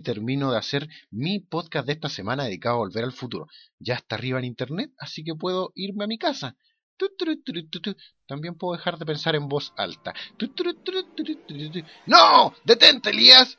Termino 0.00 0.52
de 0.52 0.58
hacer 0.58 0.88
mi 1.10 1.40
podcast 1.40 1.86
de 1.86 1.94
esta 1.94 2.08
semana 2.08 2.44
dedicado 2.44 2.76
a 2.76 2.78
volver 2.78 3.04
al 3.04 3.12
futuro. 3.12 3.46
Ya 3.78 3.94
está 3.94 4.16
arriba 4.16 4.38
en 4.38 4.44
internet, 4.44 4.92
así 4.98 5.24
que 5.24 5.34
puedo 5.34 5.72
irme 5.74 6.04
a 6.04 6.08
mi 6.08 6.18
casa. 6.18 6.56
También 8.26 8.56
puedo 8.56 8.76
dejar 8.76 8.98
de 8.98 9.06
pensar 9.06 9.36
en 9.36 9.48
voz 9.48 9.72
alta. 9.76 10.12
¡No! 12.06 12.54
¡Detente, 12.64 13.10
Elías! 13.10 13.56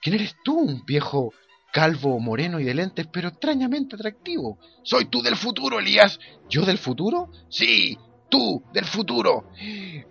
¿Quién 0.00 0.14
eres 0.14 0.34
tú, 0.44 0.58
un 0.58 0.84
viejo 0.84 1.32
calvo, 1.72 2.18
moreno 2.20 2.60
y 2.60 2.64
de 2.64 2.74
lentes, 2.74 3.06
pero 3.12 3.28
extrañamente 3.28 3.96
atractivo? 3.96 4.58
Soy 4.82 5.06
tú 5.06 5.22
del 5.22 5.36
futuro, 5.36 5.78
Elías. 5.78 6.18
¿Yo 6.48 6.64
del 6.64 6.78
futuro? 6.78 7.30
Sí, 7.48 7.98
tú 8.28 8.62
del 8.72 8.84
futuro. 8.84 9.44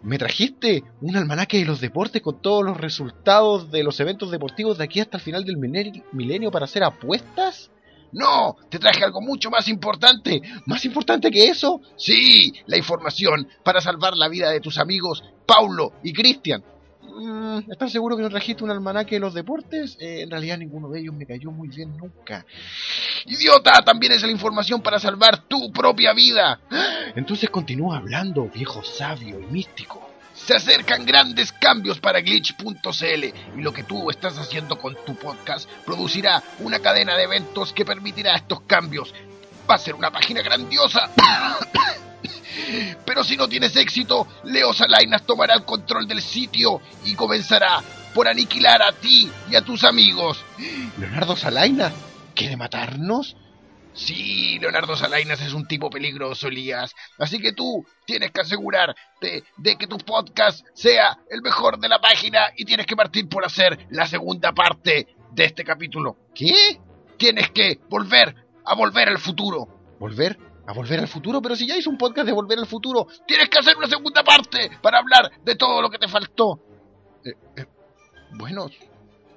¿Me 0.02 0.18
trajiste 0.18 0.84
un 1.02 1.16
almanaque 1.16 1.58
de 1.58 1.66
los 1.66 1.82
deportes 1.82 2.22
con 2.22 2.42
todos 2.42 2.64
los 2.64 2.78
resultados 2.78 3.72
de 3.72 3.84
los 3.84 4.00
eventos 4.00 4.32
deportivos 4.32 4.78
de 4.78 4.84
aquí 4.84 5.00
hasta 5.00 5.18
el 5.18 5.24
final 5.24 5.46
del 5.46 5.58
milenio 5.58 6.52
para 6.52 6.66
hacer 6.66 6.84
apuestas? 6.84 7.70
No, 8.14 8.56
te 8.70 8.78
traje 8.78 9.04
algo 9.04 9.22
mucho 9.22 9.50
más 9.50 9.68
importante. 9.68 10.42
¿Más 10.68 10.86
importante 10.86 11.32
que 11.32 11.48
eso? 11.48 11.82
Sí, 11.96 12.54
la 12.68 12.78
información 12.78 13.48
para 13.64 13.82
salvar 13.82 14.16
la 14.16 14.30
vida 14.30 14.52
de 14.52 14.62
tus 14.62 14.78
amigos 14.78 15.24
Paulo 15.46 15.94
y 16.04 16.14
Cristian. 16.14 16.64
Mm, 17.16 17.72
¿Estás 17.72 17.92
seguro 17.92 18.16
que 18.16 18.24
no 18.24 18.30
trajiste 18.30 18.64
un 18.64 18.72
almanaque 18.72 19.16
de 19.16 19.20
los 19.20 19.34
deportes? 19.34 19.98
Eh, 20.00 20.22
en 20.22 20.32
realidad 20.32 20.58
ninguno 20.58 20.90
de 20.90 21.02
ellos 21.02 21.14
me 21.14 21.26
cayó 21.26 21.52
muy 21.52 21.68
bien 21.68 21.96
nunca. 21.96 22.46
¡Idiota! 23.26 23.74
También 23.86 24.14
es 24.14 24.24
la 24.24 24.32
información 24.32 24.82
para 24.82 25.00
salvar 25.00 25.48
tu 25.48 25.72
propia 25.72 26.14
vida. 26.14 26.60
Entonces 27.16 27.50
continúa 27.50 27.98
hablando, 27.98 28.50
viejo 28.50 28.84
sabio 28.84 29.40
y 29.40 29.46
místico. 29.46 30.10
Se 30.34 30.56
acercan 30.56 31.06
grandes 31.06 31.52
cambios 31.52 32.00
para 32.00 32.22
glitch.cl 32.22 33.24
y 33.58 33.62
lo 33.62 33.72
que 33.72 33.84
tú 33.84 34.10
estás 34.10 34.38
haciendo 34.40 34.80
con 34.80 34.96
tu 35.06 35.16
podcast 35.16 35.70
producirá 35.86 36.42
una 36.60 36.80
cadena 36.80 37.16
de 37.16 37.24
eventos 37.24 37.72
que 37.72 37.86
permitirá 37.86 38.36
estos 38.36 38.62
cambios. 38.62 39.14
Va 39.70 39.76
a 39.76 39.78
ser 39.78 39.94
una 39.94 40.12
página 40.12 40.42
grandiosa. 40.42 41.12
Pero 43.06 43.24
si 43.24 43.38
no 43.38 43.48
tienes 43.48 43.76
éxito, 43.76 44.28
Leo 44.44 44.74
Salainas 44.74 45.26
tomará 45.26 45.56
el 45.56 45.66
control 45.66 46.08
del 46.08 46.22
sitio 46.22 46.82
y 47.06 47.16
comenzará 47.16 47.82
por 48.14 48.28
aniquilar 48.28 48.82
a 48.82 48.92
ti 48.92 49.30
y 49.50 49.56
a 49.56 49.62
tus 49.62 49.84
amigos. 49.84 50.44
¿Leonardo 50.98 51.36
Salainas? 51.36 51.94
¿Quiere 52.36 52.58
matarnos? 52.58 53.36
Sí, 53.94 54.58
Leonardo 54.60 54.96
Salainas 54.96 55.42
es 55.42 55.54
un 55.54 55.68
tipo 55.68 55.90
peligroso, 55.90 56.48
Elías. 56.48 56.96
Así 57.20 57.40
que 57.40 57.54
tú 57.54 57.86
tienes 58.06 58.32
que 58.32 58.42
asegurarte 58.42 59.44
de 59.58 59.76
que 59.78 59.88
tu 59.88 59.98
podcast 59.98 60.66
sea 60.74 61.20
el 61.30 61.42
mejor 61.42 61.80
de 61.80 61.90
la 61.90 62.00
página 62.00 62.48
y 62.58 62.66
tienes 62.66 62.88
que 62.88 62.96
partir 62.96 63.30
por 63.30 63.46
hacer 63.46 63.88
la 63.92 64.08
segunda 64.08 64.52
parte 64.52 65.16
de 65.32 65.46
este 65.46 65.64
capítulo. 65.64 66.18
¿Qué? 66.34 66.80
Tienes 67.18 67.52
que 67.52 67.80
volver 67.90 68.36
a 68.66 68.76
volver 68.76 69.10
al 69.10 69.20
futuro. 69.20 69.68
¿Volver 70.00 70.38
a 70.66 70.74
volver 70.74 71.00
al 71.00 71.08
futuro? 71.08 71.42
Pero 71.42 71.56
si 71.56 71.68
ya 71.68 71.78
hice 71.78 71.90
un 71.90 71.98
podcast 71.98 72.28
de 72.28 72.34
volver 72.34 72.60
al 72.60 72.68
futuro, 72.68 73.08
tienes 73.28 73.50
que 73.50 73.60
hacer 73.60 73.76
una 73.78 73.88
segunda 73.88 74.24
parte 74.24 74.72
para 74.82 75.00
hablar 75.00 75.32
de 75.44 75.56
todo 75.56 75.82
lo 75.82 75.90
que 75.90 75.98
te 75.98 76.08
faltó. 76.08 76.60
Eh, 77.24 77.34
eh, 77.58 77.66
bueno, 78.32 78.70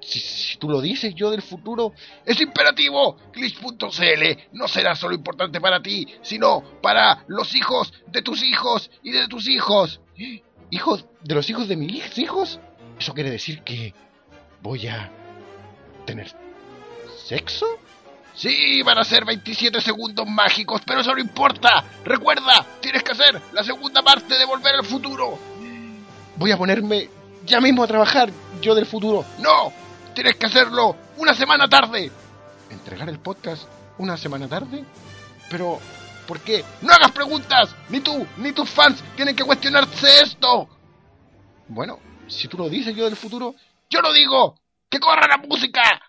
si, 0.01 0.57
tú 0.57 0.69
lo 0.69 0.81
dices, 0.81 1.13
yo 1.15 1.29
del 1.31 1.41
futuro, 1.41 1.93
es 2.25 2.39
imperativo. 2.39 3.17
Glitch.cl 3.33 4.47
no 4.53 4.67
será 4.67 4.95
solo 4.95 5.15
importante 5.15 5.59
para 5.59 5.81
ti, 5.81 6.07
sino 6.21 6.63
para 6.81 7.25
los 7.27 7.53
hijos 7.55 7.93
de 8.07 8.21
tus 8.21 8.43
hijos 8.43 8.89
y 9.03 9.11
de 9.11 9.27
tus 9.27 9.47
hijos. 9.49 10.01
¿Hijos 10.69 11.05
de 11.21 11.35
los 11.35 11.49
hijos 11.49 11.67
de 11.67 11.75
mis 11.75 12.17
hijos? 12.17 12.59
¿Eso 12.99 13.13
quiere 13.13 13.31
decir 13.31 13.63
que 13.63 13.93
voy 14.61 14.87
a 14.87 15.11
tener 16.05 16.33
sexo? 17.25 17.65
Sí, 18.37 18.83
van 18.83 18.99
a 18.99 19.03
ser 19.03 19.25
27 19.25 19.81
segundos 19.81 20.27
mágicos, 20.27 20.83
pero 20.85 21.01
eso 21.01 21.11
no 21.11 21.19
importa. 21.19 21.83
Recuerda, 22.05 22.63
tienes 22.79 23.01
que 23.01 23.13
hacer 23.13 23.41
la 23.51 23.63
segunda 23.63 24.03
parte 24.03 24.37
de 24.37 24.45
Volver 24.45 24.75
al 24.75 24.85
Futuro. 24.85 25.39
Voy 26.35 26.51
a 26.51 26.57
ponerme 26.57 27.09
ya 27.45 27.59
mismo 27.59 27.83
a 27.83 27.87
trabajar, 27.87 28.29
yo 28.61 28.75
del 28.75 28.85
futuro. 28.85 29.25
No, 29.39 29.73
tienes 30.13 30.35
que 30.35 30.45
hacerlo 30.45 30.95
una 31.17 31.33
semana 31.33 31.67
tarde. 31.67 32.11
¿Entregar 32.69 33.09
el 33.09 33.17
podcast 33.17 33.67
una 33.97 34.15
semana 34.17 34.47
tarde? 34.47 34.85
Pero, 35.49 35.79
¿por 36.27 36.39
qué? 36.41 36.63
¡No 36.83 36.93
hagas 36.93 37.11
preguntas! 37.13 37.75
Ni 37.89 38.01
tú, 38.01 38.23
ni 38.37 38.51
tus 38.51 38.69
fans 38.69 39.03
tienen 39.15 39.35
que 39.35 39.45
cuestionarse 39.45 40.21
esto. 40.21 40.69
Bueno, 41.69 41.97
si 42.27 42.47
tú 42.47 42.55
lo 42.59 42.69
dices 42.69 42.95
yo 42.95 43.05
del 43.05 43.15
futuro, 43.15 43.55
yo 43.89 43.99
lo 43.99 44.13
digo. 44.13 44.59
¡Que 44.87 44.99
corra 44.99 45.27
la 45.27 45.37
música! 45.37 46.06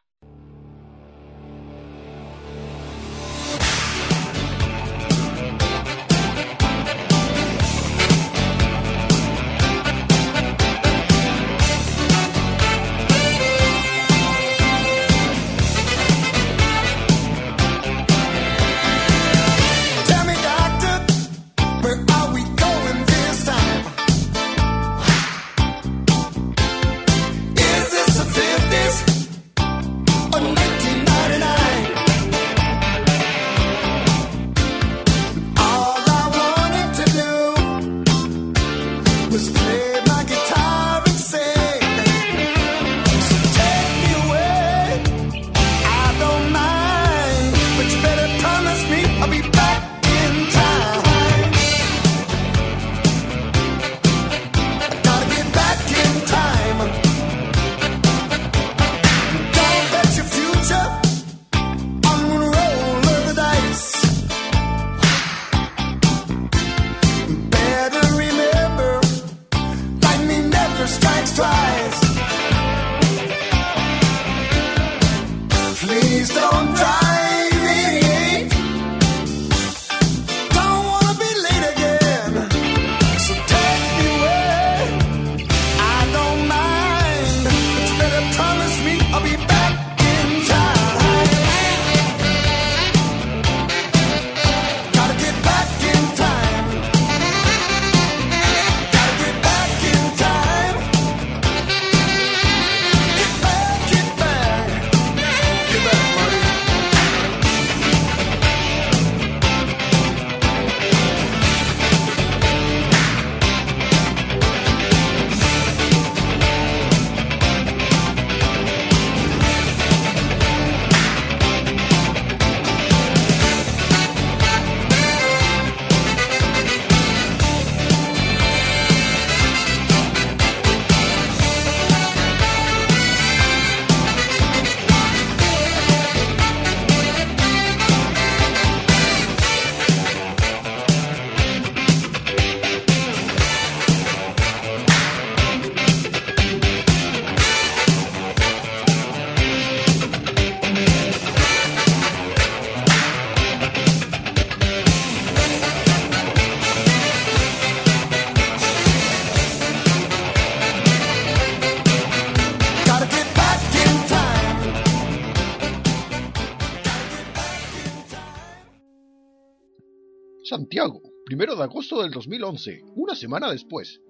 Del 172.03 172.11
2011, 172.11 172.85
una 172.97 173.15
semana 173.15 173.51
después. 173.51 174.01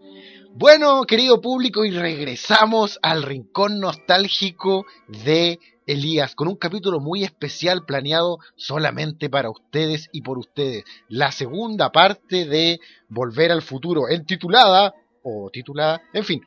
Bueno, 0.54 1.04
querido 1.04 1.40
público, 1.40 1.84
y 1.84 1.90
regresamos 1.90 2.98
al 3.02 3.22
rincón 3.22 3.80
nostálgico 3.80 4.86
de 5.24 5.58
Elías, 5.86 6.34
con 6.34 6.48
un 6.48 6.56
capítulo 6.56 7.00
muy 7.00 7.24
especial 7.24 7.84
planeado 7.84 8.38
solamente 8.56 9.30
para 9.30 9.50
ustedes 9.50 10.08
y 10.12 10.22
por 10.22 10.38
ustedes. 10.38 10.84
La 11.08 11.32
segunda 11.32 11.90
parte 11.92 12.44
de 12.44 12.80
Volver 13.08 13.52
al 13.52 13.62
Futuro, 13.62 14.08
entitulada, 14.08 14.94
o 15.22 15.50
titulada, 15.50 16.02
en 16.12 16.24
fin, 16.24 16.46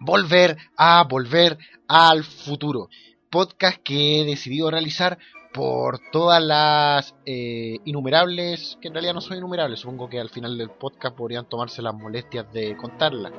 Volver 0.00 0.56
a 0.76 1.04
Volver 1.04 1.58
al 1.88 2.24
Futuro. 2.24 2.88
Podcast 3.28 3.78
que 3.82 4.20
he 4.20 4.24
decidido 4.24 4.70
realizar 4.70 5.18
por 5.52 5.98
todas 6.12 6.42
las 6.42 7.14
eh, 7.26 7.78
innumerables, 7.84 8.78
que 8.80 8.88
en 8.88 8.94
realidad 8.94 9.14
no 9.14 9.20
son 9.20 9.36
innumerables, 9.36 9.80
supongo 9.80 10.08
que 10.08 10.20
al 10.20 10.30
final 10.30 10.56
del 10.56 10.70
podcast 10.70 11.16
podrían 11.16 11.48
tomarse 11.48 11.82
las 11.82 11.94
molestias 11.94 12.52
de 12.52 12.76
contarlas. 12.76 13.32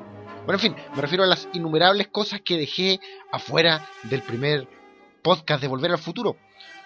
Bueno, 0.45 0.53
en 0.53 0.59
fin, 0.59 0.75
me 0.95 1.01
refiero 1.01 1.23
a 1.23 1.27
las 1.27 1.47
innumerables 1.53 2.07
cosas 2.07 2.41
que 2.41 2.57
dejé 2.57 2.99
afuera 3.31 3.87
del 4.03 4.21
primer 4.23 4.67
podcast 5.21 5.61
de 5.61 5.67
Volver 5.67 5.91
al 5.91 5.97
Futuro 5.99 6.35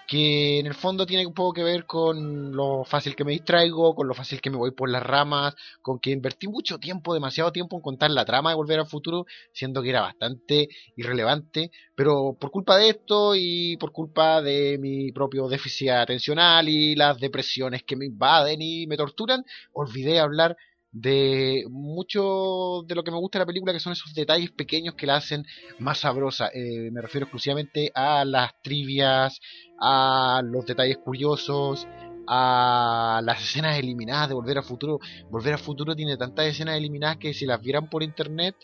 que 0.06 0.58
en 0.60 0.66
el 0.66 0.74
fondo 0.74 1.06
tiene 1.06 1.26
un 1.26 1.34
poco 1.34 1.52
que 1.52 1.62
ver 1.62 1.86
con 1.86 2.52
lo 2.52 2.84
fácil 2.84 3.16
que 3.16 3.24
me 3.24 3.32
distraigo, 3.32 3.94
con 3.94 4.06
lo 4.06 4.14
fácil 4.14 4.40
que 4.40 4.50
me 4.50 4.56
voy 4.56 4.70
por 4.70 4.88
las 4.88 5.02
ramas, 5.02 5.54
con 5.82 5.98
que 5.98 6.10
invertí 6.10 6.48
mucho 6.48 6.78
tiempo, 6.78 7.14
demasiado 7.14 7.52
tiempo 7.52 7.76
en 7.76 7.82
contar 7.82 8.10
la 8.10 8.24
trama 8.24 8.50
de 8.50 8.56
Volver 8.56 8.80
al 8.80 8.86
Futuro, 8.86 9.26
siendo 9.52 9.82
que 9.82 9.90
era 9.90 10.02
bastante 10.02 10.68
irrelevante, 10.96 11.70
pero 11.94 12.36
por 12.38 12.50
culpa 12.50 12.76
de 12.76 12.90
esto 12.90 13.34
y 13.34 13.76
por 13.78 13.92
culpa 13.92 14.42
de 14.42 14.78
mi 14.78 15.12
propio 15.12 15.48
déficit 15.48 15.90
atencional 15.90 16.68
y 16.68 16.94
las 16.94 17.18
depresiones 17.18 17.82
que 17.82 17.96
me 17.96 18.06
invaden 18.06 18.62
y 18.62 18.86
me 18.86 18.96
torturan, 18.96 19.44
olvidé 19.72 20.20
hablar 20.20 20.56
de 20.98 21.66
mucho 21.68 22.82
de 22.86 22.94
lo 22.94 23.04
que 23.04 23.10
me 23.10 23.18
gusta 23.18 23.38
de 23.38 23.42
la 23.42 23.46
película, 23.46 23.72
que 23.74 23.80
son 23.80 23.92
esos 23.92 24.14
detalles 24.14 24.50
pequeños 24.50 24.94
que 24.94 25.06
la 25.06 25.16
hacen 25.16 25.44
más 25.78 25.98
sabrosa. 25.98 26.48
Eh, 26.54 26.90
me 26.90 27.02
refiero 27.02 27.26
exclusivamente 27.26 27.92
a 27.94 28.24
las 28.24 28.52
trivias, 28.62 29.38
a 29.78 30.40
los 30.42 30.64
detalles 30.64 30.96
curiosos, 30.96 31.86
a 32.26 33.20
las 33.22 33.42
escenas 33.42 33.78
eliminadas 33.78 34.28
de 34.28 34.34
Volver 34.34 34.56
al 34.56 34.64
Futuro. 34.64 34.98
Volver 35.30 35.52
al 35.52 35.58
Futuro 35.58 35.94
tiene 35.94 36.16
tantas 36.16 36.46
escenas 36.46 36.78
eliminadas 36.78 37.18
que 37.18 37.34
si 37.34 37.44
las 37.44 37.60
vieran 37.60 37.90
por 37.90 38.02
internet 38.02 38.56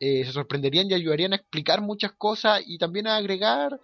eh, 0.00 0.24
se 0.24 0.32
sorprenderían 0.32 0.90
y 0.90 0.94
ayudarían 0.94 1.32
a 1.32 1.36
explicar 1.36 1.80
muchas 1.80 2.10
cosas 2.12 2.60
y 2.66 2.78
también 2.78 3.06
a 3.06 3.16
agregar 3.16 3.78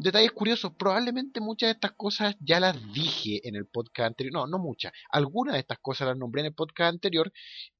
detalles 0.00 0.32
curiosos. 0.32 0.72
Probablemente 0.78 1.40
muchas 1.40 1.68
de 1.68 1.72
estas 1.72 1.92
cosas 1.92 2.36
ya 2.40 2.60
las 2.60 2.76
dije 2.92 3.46
en 3.46 3.56
el 3.56 3.66
podcast 3.66 4.08
anterior. 4.08 4.32
No, 4.32 4.46
no 4.46 4.58
muchas. 4.58 4.92
Algunas 5.10 5.54
de 5.54 5.60
estas 5.60 5.78
cosas 5.78 6.08
las 6.08 6.16
nombré 6.16 6.40
en 6.40 6.46
el 6.46 6.54
podcast 6.54 6.92
anterior 6.92 7.32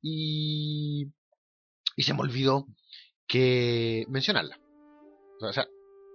y, 0.02 1.06
y 1.96 2.02
se 2.02 2.14
me 2.14 2.20
olvidó 2.20 2.66
que 3.26 4.04
mencionarlas. 4.08 4.58
O 5.40 5.52
sea, 5.52 5.66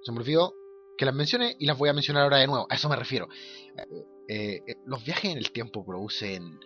se 0.04 0.12
me 0.12 0.20
olvidó 0.20 0.54
que 0.98 1.06
las 1.06 1.16
mencione 1.16 1.56
y 1.60 1.66
las 1.66 1.78
voy 1.78 1.90
a 1.90 1.94
mencionar 1.94 2.24
ahora 2.24 2.38
de 2.38 2.48
nuevo. 2.48 2.68
A 2.70 2.76
eso 2.76 2.90
me 2.90 2.96
refiero. 2.96 3.28
Eh, 4.28 4.62
eh, 4.68 4.76
los 4.86 5.04
viajes 5.04 5.32
en 5.32 5.38
el 5.38 5.52
tiempo 5.52 5.86
producen 5.86 6.60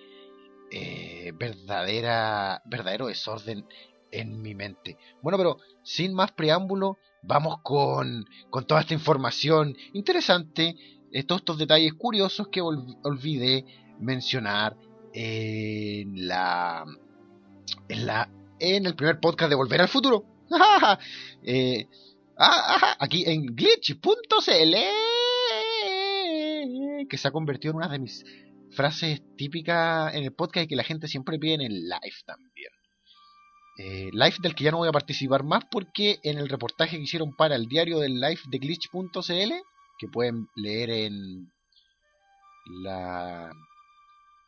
eh, 0.71 1.31
verdadera, 1.35 2.61
verdadero 2.65 3.07
desorden 3.07 3.65
en 4.11 4.41
mi 4.41 4.55
mente. 4.55 4.97
Bueno, 5.21 5.37
pero 5.37 5.57
sin 5.83 6.13
más 6.13 6.31
preámbulo, 6.31 6.97
vamos 7.21 7.57
con, 7.63 8.25
con 8.49 8.65
toda 8.65 8.81
esta 8.81 8.93
información 8.93 9.75
interesante, 9.93 10.75
eh, 11.11 11.23
todos 11.23 11.41
estos 11.41 11.57
detalles 11.57 11.93
curiosos 11.93 12.47
que 12.49 12.61
olvidé 12.61 13.65
mencionar 13.99 14.75
en 15.13 16.27
la, 16.27 16.85
en 17.87 18.05
la 18.05 18.29
en 18.59 18.85
el 18.85 18.95
primer 18.95 19.19
podcast 19.19 19.49
de 19.49 19.55
Volver 19.55 19.81
al 19.81 19.87
Futuro. 19.87 20.25
eh, 21.43 21.87
ah, 22.37 22.97
aquí 22.99 23.23
en 23.25 23.55
glitch.cl 23.55 24.75
que 27.07 27.17
se 27.17 27.27
ha 27.27 27.31
convertido 27.31 27.71
en 27.71 27.77
una 27.77 27.87
de 27.87 27.99
mis 27.99 28.25
frases 28.71 29.21
típicas 29.35 30.13
en 30.13 30.25
el 30.25 30.33
podcast 30.33 30.65
y 30.65 30.67
que 30.67 30.75
la 30.75 30.83
gente 30.83 31.07
siempre 31.07 31.39
pide 31.39 31.55
en 31.55 31.61
el 31.61 31.83
live 31.83 32.15
también 32.25 32.69
eh, 33.81 34.09
live 34.11 34.35
del 34.41 34.55
que 34.55 34.65
ya 34.65 34.71
no 34.71 34.79
voy 34.79 34.89
a 34.89 34.91
participar 34.91 35.45
más 35.45 35.63
porque 35.71 36.19
en 36.23 36.37
el 36.37 36.49
reportaje 36.49 36.97
que 36.97 37.03
hicieron 37.03 37.33
para 37.33 37.55
el 37.55 37.67
diario 37.67 37.99
del 37.99 38.19
live 38.19 38.41
de 38.49 38.57
glitch.cl, 38.57 39.53
que 39.97 40.07
pueden 40.09 40.49
leer 40.57 40.89
en 40.89 41.49
la, 42.83 43.49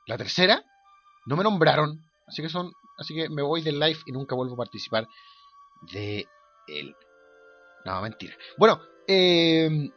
la 0.06 0.18
tercera, 0.18 0.66
no 1.26 1.38
me 1.38 1.46
nombraron, 1.46 2.04
así 2.28 2.42
que 2.42 2.50
son, 2.50 2.74
así 2.98 3.16
que 3.16 3.30
me 3.30 3.42
voy 3.42 3.62
del 3.62 3.80
live 3.80 4.00
y 4.06 4.12
nunca 4.12 4.36
vuelvo 4.36 4.56
a 4.56 4.66
participar 4.66 5.08
de 5.94 6.28
él. 6.68 6.94
No, 7.86 8.02
mentira. 8.02 8.36
Bueno, 8.58 8.82
eh, 9.08 9.90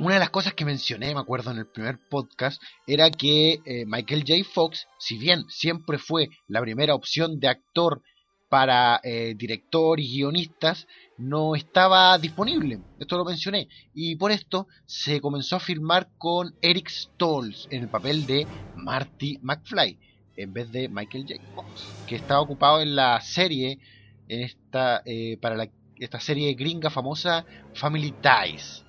una 0.00 0.14
de 0.14 0.20
las 0.20 0.30
cosas 0.30 0.54
que 0.54 0.64
mencioné, 0.64 1.14
me 1.14 1.20
acuerdo 1.20 1.52
en 1.52 1.58
el 1.58 1.66
primer 1.66 2.00
podcast, 2.10 2.60
era 2.88 3.08
que 3.08 3.60
eh, 3.64 3.84
Michael 3.86 4.24
J. 4.26 4.42
Fox, 4.52 4.88
si 4.98 5.16
bien 5.16 5.44
siempre 5.48 5.98
fue 5.98 6.28
la 6.48 6.60
primera 6.60 6.96
opción 6.96 7.38
de 7.38 7.46
actor 7.46 8.02
para 8.48 9.00
eh, 9.02 9.34
director 9.36 10.00
y 10.00 10.08
guionistas 10.08 10.86
no 11.16 11.54
estaba 11.54 12.16
disponible. 12.18 12.80
Esto 12.98 13.16
lo 13.16 13.24
mencioné. 13.24 13.68
Y 13.94 14.16
por 14.16 14.30
esto 14.30 14.68
se 14.86 15.20
comenzó 15.20 15.56
a 15.56 15.60
filmar 15.60 16.08
con 16.18 16.54
Eric 16.62 16.88
Stoltz 16.88 17.66
en 17.70 17.82
el 17.82 17.88
papel 17.88 18.26
de 18.26 18.46
Marty 18.76 19.38
McFly 19.42 19.98
en 20.36 20.52
vez 20.52 20.70
de 20.70 20.88
Michael 20.88 21.26
J. 21.28 21.42
Fox, 21.52 21.88
que 22.06 22.14
estaba 22.14 22.40
ocupado 22.40 22.80
en 22.80 22.94
la 22.94 23.20
serie, 23.20 23.80
en 24.28 24.42
esta, 24.42 25.02
eh, 25.04 25.36
para 25.40 25.56
la, 25.56 25.68
esta 25.96 26.20
serie 26.20 26.54
gringa 26.54 26.90
famosa 26.90 27.44
Family 27.74 28.14
Ties. 28.22 28.84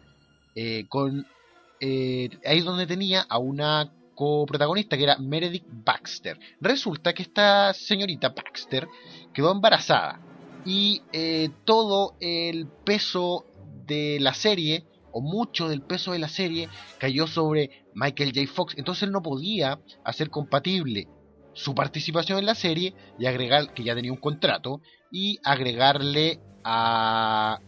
Eh, 0.54 0.86
con, 0.88 1.25
ahí 1.82 2.30
es 2.44 2.66
donde 2.66 2.86
tenía 2.86 3.22
a 3.28 3.39
una 3.39 3.92
coprotagonista 4.20 4.98
que 4.98 5.04
era 5.04 5.18
Meredith 5.18 5.63
Baxter. 5.66 6.38
Resulta 6.60 7.13
que 7.13 7.24
esta 7.24 7.74
señorita 7.74 8.28
Baxter 8.28 8.86
quedó 9.33 9.51
embarazada 9.51 10.19
y 10.65 11.01
eh, 11.13 11.50
todo 11.65 12.15
el 12.19 12.67
peso 12.67 13.45
de 13.86 14.19
la 14.19 14.33
serie 14.33 14.86
o 15.12 15.21
mucho 15.21 15.67
del 15.67 15.81
peso 15.81 16.12
de 16.12 16.19
la 16.19 16.27
serie 16.27 16.69
cayó 17.00 17.27
sobre 17.27 17.86
Michael 17.93 18.33
J. 18.33 18.51
Fox. 18.51 18.75
Entonces 18.77 19.03
él 19.03 19.12
no 19.12 19.21
podía 19.21 19.79
hacer 20.03 20.29
compatible 20.29 21.07
su 21.53 21.74
participación 21.74 22.39
en 22.39 22.45
la 22.45 22.55
serie 22.55 22.93
y 23.17 23.25
agregar, 23.25 23.74
que 23.74 23.83
ya 23.83 23.95
tenía 23.95 24.12
un 24.12 24.19
contrato, 24.19 24.81
y 25.12 25.39
agregarle 25.43 26.39
a 26.63 27.59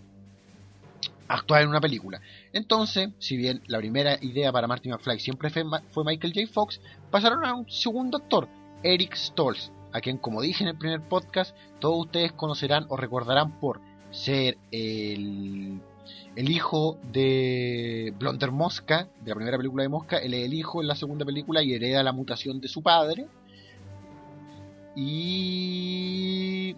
actuar 1.28 1.64
en 1.64 1.70
una 1.70 1.82
película. 1.82 2.22
Entonces, 2.54 3.10
si 3.20 3.38
bien 3.38 3.62
la 3.68 3.80
primera 3.80 4.18
idea 4.22 4.52
para 4.52 4.68
Marty 4.68 4.90
McFly 4.90 5.20
siempre 5.20 5.50
fue, 5.50 5.64
Michael 6.06 6.34
J. 6.34 6.48
Fox, 6.52 6.80
pasaron 7.10 7.46
a 7.46 7.54
un 7.54 7.70
segundo 7.70 8.18
actor, 8.18 8.48
Eric 8.84 9.16
Stoltz, 9.16 9.72
a 9.94 10.02
quien, 10.02 10.18
como 10.18 10.42
dije 10.42 10.64
en 10.64 10.70
el 10.70 10.78
primer 10.78 11.02
podcast, 11.02 11.56
todos 11.80 12.06
ustedes 12.06 12.32
conocerán 12.32 12.86
o 12.90 12.98
recordarán 12.98 13.60
por 13.60 13.82
ser 14.12 14.58
el, 14.72 15.82
el 16.36 16.50
hijo 16.50 16.98
de 17.12 18.14
Blonder 18.18 18.52
Mosca, 18.52 19.08
de 19.22 19.30
la 19.30 19.36
primera 19.36 19.58
película 19.58 19.84
de 19.84 19.90
Mosca, 19.90 20.18
él 20.18 20.34
es 20.34 20.46
el 20.46 20.54
hijo 20.54 20.82
en 20.82 20.88
la 20.88 20.96
segunda 20.96 21.26
película 21.26 21.62
y 21.64 21.74
hereda 21.74 22.04
la 22.04 22.12
mutación 22.12 22.60
de 22.60 22.68
su 22.68 22.82
padre. 22.82 23.28
Y 24.96 26.76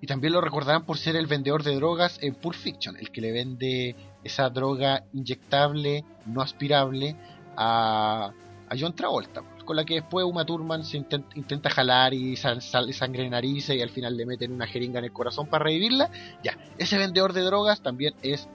y 0.00 0.06
también 0.06 0.34
lo 0.34 0.40
recordarán 0.40 0.84
por 0.84 0.98
ser 0.98 1.16
el 1.16 1.26
vendedor 1.26 1.62
de 1.62 1.74
drogas 1.74 2.18
en 2.22 2.34
Pulp 2.34 2.54
Fiction, 2.54 2.96
el 2.96 3.10
que 3.10 3.20
le 3.20 3.32
vende 3.32 3.96
esa 4.22 4.48
droga 4.50 5.04
inyectable, 5.12 6.04
no 6.26 6.42
aspirable, 6.42 7.16
a, 7.56 8.30
a 8.68 8.76
John 8.78 8.94
Travolta, 8.94 9.42
con 9.66 9.76
la 9.76 9.84
que 9.84 9.94
después 9.94 10.24
Uma 10.24 10.46
Thurman 10.46 10.84
se 10.84 10.96
intenta, 10.96 11.68
jalar 11.68 12.14
y 12.14 12.36
sangre 12.36 13.24
en 13.24 13.30
narices 13.30 13.76
y 13.76 13.82
al 13.82 13.90
final 13.90 14.16
le 14.16 14.24
meten 14.24 14.52
una 14.52 14.66
jeringa 14.66 15.00
en 15.00 15.04
el 15.04 15.12
corazón 15.12 15.48
para 15.48 15.64
revivirla. 15.64 16.10
Ya, 16.42 16.56
ese 16.78 16.96
vendedor 16.96 17.34
de 17.34 17.42
drogas 17.42 17.82
también 17.82 18.14
es 18.22 18.48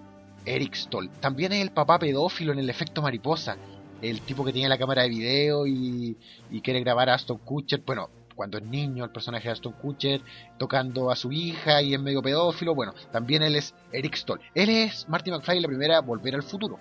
Eric 0.46 0.74
Stoll. 0.74 1.10
También 1.20 1.54
es 1.54 1.62
el 1.62 1.72
papá 1.72 2.00
pedófilo 2.00 2.52
en 2.54 2.60
el 2.60 2.70
efecto 2.70 3.04
mariposa. 3.04 3.58
El 4.02 4.22
tipo 4.22 4.44
que 4.44 4.52
tiene 4.52 4.70
la 4.70 4.80
cámara 4.80 5.04
de 5.04 5.10
video 5.10 5.68
y, 5.68 6.18
y 6.50 6.62
quiere 6.62 6.80
grabar 6.80 7.10
a 7.10 7.14
Aston 7.14 7.38
Kutcher. 7.38 7.84
Bueno, 7.86 8.10
cuando 8.36 8.58
es 8.58 8.64
niño, 8.64 9.04
el 9.04 9.12
personaje 9.12 9.48
de 9.48 9.52
Aston 9.52 9.74
Kutcher 9.74 10.22
tocando 10.58 11.12
a 11.12 11.16
su 11.16 11.32
hija 11.32 11.84
y 11.84 11.94
es 11.94 12.02
medio 12.02 12.24
pedófilo. 12.24 12.74
Bueno, 12.74 12.96
también 13.12 13.44
él 13.44 13.56
es 13.56 13.76
Eric 13.92 14.16
Stoll. 14.16 14.42
Él 14.56 14.70
es 14.70 15.08
Marty 15.08 15.30
McFly 15.30 15.60
la 15.60 15.68
primera 15.68 16.02
Volver 16.02 16.34
al 16.34 16.42
Futuro. 16.42 16.80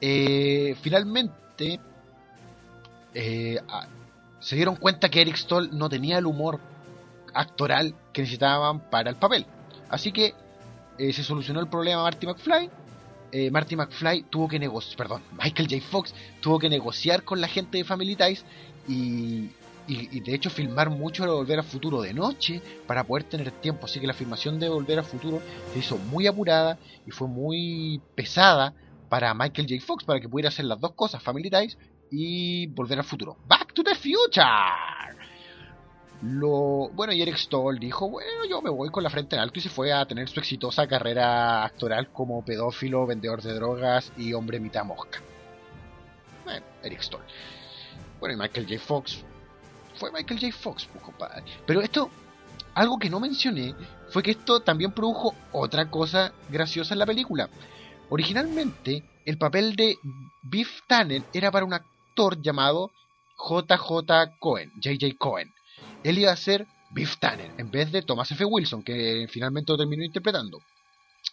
Eh, 0.00 0.76
finalmente, 0.82 1.80
eh, 3.14 3.60
se 4.40 4.56
dieron 4.56 4.76
cuenta 4.76 5.08
que 5.08 5.20
Eric 5.20 5.36
Stoll 5.36 5.70
no 5.76 5.88
tenía 5.88 6.18
el 6.18 6.26
humor 6.26 6.60
actoral 7.34 7.94
que 8.12 8.22
necesitaban 8.22 8.90
para 8.90 9.10
el 9.10 9.16
papel. 9.16 9.46
Así 9.88 10.12
que 10.12 10.34
eh, 10.98 11.12
se 11.12 11.22
solucionó 11.22 11.60
el 11.60 11.68
problema 11.68 12.00
a 12.00 12.04
Marty 12.04 12.26
McFly 12.26 12.70
eh, 13.32 13.50
Marty 13.50 13.76
McFly 13.76 14.26
tuvo 14.28 14.46
que 14.46 14.58
negociar, 14.58 14.96
perdón, 14.98 15.22
Michael 15.42 15.66
J. 15.68 15.82
Fox 15.90 16.14
tuvo 16.42 16.58
que 16.58 16.68
negociar 16.68 17.24
con 17.24 17.40
la 17.40 17.48
gente 17.48 17.78
de 17.78 17.84
Family 17.84 18.14
Ties 18.14 18.44
y, 18.86 19.48
y, 19.88 20.20
de 20.20 20.34
hecho 20.34 20.50
filmar 20.50 20.90
mucho 20.90 21.24
de 21.24 21.30
Volver 21.30 21.58
al 21.60 21.64
Futuro 21.64 22.02
de 22.02 22.12
noche 22.12 22.60
para 22.86 23.04
poder 23.04 23.24
tener 23.24 23.50
tiempo. 23.50 23.86
Así 23.86 24.00
que 24.00 24.06
la 24.06 24.12
filmación 24.12 24.60
de 24.60 24.68
Volver 24.68 24.98
al 24.98 25.06
Futuro 25.06 25.40
se 25.72 25.78
hizo 25.78 25.96
muy 25.96 26.26
apurada 26.26 26.78
y 27.06 27.10
fue 27.10 27.26
muy 27.26 28.02
pesada 28.14 28.74
para 29.08 29.32
Michael 29.32 29.66
J. 29.66 29.82
Fox 29.82 30.04
para 30.04 30.20
que 30.20 30.28
pudiera 30.28 30.50
hacer 30.50 30.66
las 30.66 30.78
dos 30.78 30.92
cosas, 30.92 31.22
Family 31.22 31.48
Ties 31.48 31.78
y 32.12 32.66
Volver 32.66 32.98
al 32.98 33.04
Futuro. 33.04 33.38
Back 33.48 33.72
to 33.72 33.82
the 33.82 33.94
Future. 33.94 34.44
Lo, 36.22 36.90
bueno, 36.92 37.12
y 37.12 37.20
Eric 37.20 37.36
Stoll 37.36 37.80
dijo, 37.80 38.08
bueno, 38.08 38.44
yo 38.48 38.62
me 38.62 38.70
voy 38.70 38.90
con 38.90 39.02
la 39.02 39.10
frente 39.10 39.34
en 39.34 39.42
alto 39.42 39.58
y 39.58 39.62
se 39.62 39.70
fue 39.70 39.92
a 39.92 40.06
tener 40.06 40.28
su 40.28 40.38
exitosa 40.38 40.86
carrera 40.86 41.64
actoral 41.64 42.12
como 42.12 42.44
pedófilo, 42.44 43.06
vendedor 43.06 43.42
de 43.42 43.54
drogas 43.54 44.12
y 44.16 44.32
hombre 44.32 44.60
mitad 44.60 44.84
mosca. 44.84 45.20
Bueno, 46.44 46.64
Eric 46.82 47.00
Stoll. 47.00 47.22
Bueno, 48.20 48.36
y 48.36 48.38
Michael 48.38 48.68
J. 48.68 48.78
Fox. 48.80 49.24
Fue 49.96 50.12
Michael 50.12 50.38
J. 50.38 50.52
Fox, 50.56 50.86
pues, 50.92 51.02
compadre. 51.02 51.42
Pero 51.66 51.80
esto, 51.80 52.08
algo 52.74 52.98
que 52.98 53.10
no 53.10 53.18
mencioné, 53.18 53.74
fue 54.10 54.22
que 54.22 54.32
esto 54.32 54.60
también 54.60 54.92
produjo 54.92 55.34
otra 55.50 55.90
cosa 55.90 56.32
graciosa 56.48 56.94
en 56.94 57.00
la 57.00 57.06
película. 57.06 57.48
Originalmente, 58.10 59.02
el 59.24 59.38
papel 59.38 59.74
de 59.74 59.96
Biff 60.42 60.82
Tannen 60.86 61.24
era 61.32 61.50
para 61.50 61.64
un 61.64 61.74
llamado 62.40 62.90
JJ 63.36 64.38
Cohen, 64.38 64.72
JJ 64.80 65.16
Cohen 65.18 65.52
él 66.04 66.18
iba 66.18 66.32
a 66.32 66.36
ser 66.36 66.66
Biff 66.90 67.18
Tanner 67.18 67.50
en 67.58 67.70
vez 67.70 67.90
de 67.92 68.02
Thomas 68.02 68.30
F. 68.30 68.44
Wilson, 68.44 68.82
que 68.82 69.26
finalmente 69.30 69.72
lo 69.72 69.78
terminó 69.78 70.04
interpretando. 70.04 70.60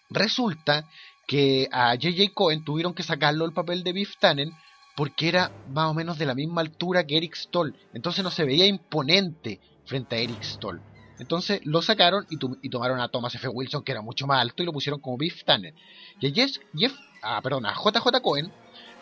Resulta 0.09 0.87
que 1.27 1.67
a 1.71 1.91
J.J. 1.91 2.33
Cohen 2.33 2.63
tuvieron 2.63 2.93
que 2.93 3.03
sacarlo 3.03 3.45
el 3.45 3.53
papel 3.53 3.83
de 3.83 3.93
Biff 3.93 4.17
Tannen 4.19 4.51
porque 4.95 5.27
era 5.27 5.51
más 5.69 5.91
o 5.91 5.93
menos 5.93 6.17
de 6.17 6.25
la 6.25 6.35
misma 6.35 6.61
altura 6.61 7.05
que 7.05 7.17
Eric 7.17 7.35
Stoll. 7.35 7.75
Entonces 7.93 8.23
no 8.23 8.31
se 8.31 8.45
veía 8.45 8.65
imponente 8.65 9.59
frente 9.85 10.15
a 10.15 10.19
Eric 10.19 10.41
Stoll. 10.43 10.81
Entonces 11.19 11.61
lo 11.65 11.81
sacaron 11.81 12.25
y, 12.29 12.69
tomaron 12.69 12.99
a 12.99 13.09
Thomas 13.09 13.35
F. 13.35 13.47
Wilson, 13.47 13.83
que 13.83 13.91
era 13.91 14.01
mucho 14.01 14.25
más 14.25 14.41
alto, 14.41 14.63
y 14.63 14.65
lo 14.65 14.73
pusieron 14.73 15.01
como 15.01 15.17
Biff 15.17 15.43
Tanner. 15.43 15.73
Y 16.19 16.27
a 16.27 16.33
Jeff, 16.33 16.93
ah, 17.21 17.41
perdón, 17.41 17.65
a 17.65 17.73
JJ 17.73 18.21
Cohen 18.21 18.51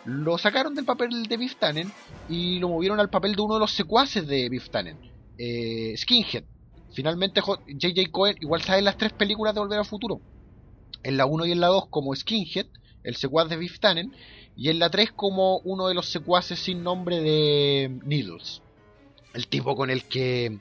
lo 0.08 0.38
sacaron 0.38 0.74
del 0.74 0.86
papel 0.86 1.24
de 1.24 1.36
Biff 1.36 1.56
Tannen 1.56 1.92
y 2.30 2.58
lo 2.60 2.70
movieron 2.70 2.98
al 2.98 3.10
papel 3.10 3.36
de 3.36 3.42
uno 3.42 3.54
de 3.54 3.60
los 3.60 3.72
secuaces 3.72 4.26
de 4.26 4.48
Biff 4.48 4.70
Tannen 4.70 4.98
eh, 5.36 5.94
Skinhead. 5.98 6.44
Finalmente 6.92 7.42
J.J. 7.42 8.10
Cohen 8.10 8.36
igual 8.40 8.62
sale 8.62 8.78
en 8.78 8.86
las 8.86 8.96
tres 8.96 9.12
películas 9.12 9.54
de 9.54 9.60
Volver 9.60 9.78
al 9.78 9.84
Futuro. 9.84 10.20
En 11.02 11.18
la 11.18 11.26
1 11.26 11.46
y 11.46 11.52
en 11.52 11.60
la 11.60 11.66
2 11.66 11.88
como 11.90 12.16
Skinhead, 12.16 12.66
el 13.04 13.16
secuaz 13.16 13.50
de 13.50 13.58
Biff 13.58 13.78
Tannen, 13.80 14.14
y 14.56 14.70
en 14.70 14.78
la 14.78 14.88
3 14.88 15.12
como 15.12 15.58
uno 15.58 15.88
de 15.88 15.94
los 15.94 16.08
secuaces 16.08 16.58
sin 16.58 16.82
nombre 16.82 17.20
de 17.20 18.00
Needles. 18.04 18.62
El 19.34 19.46
tipo 19.46 19.76
con 19.76 19.90
el 19.90 20.04
que 20.04 20.58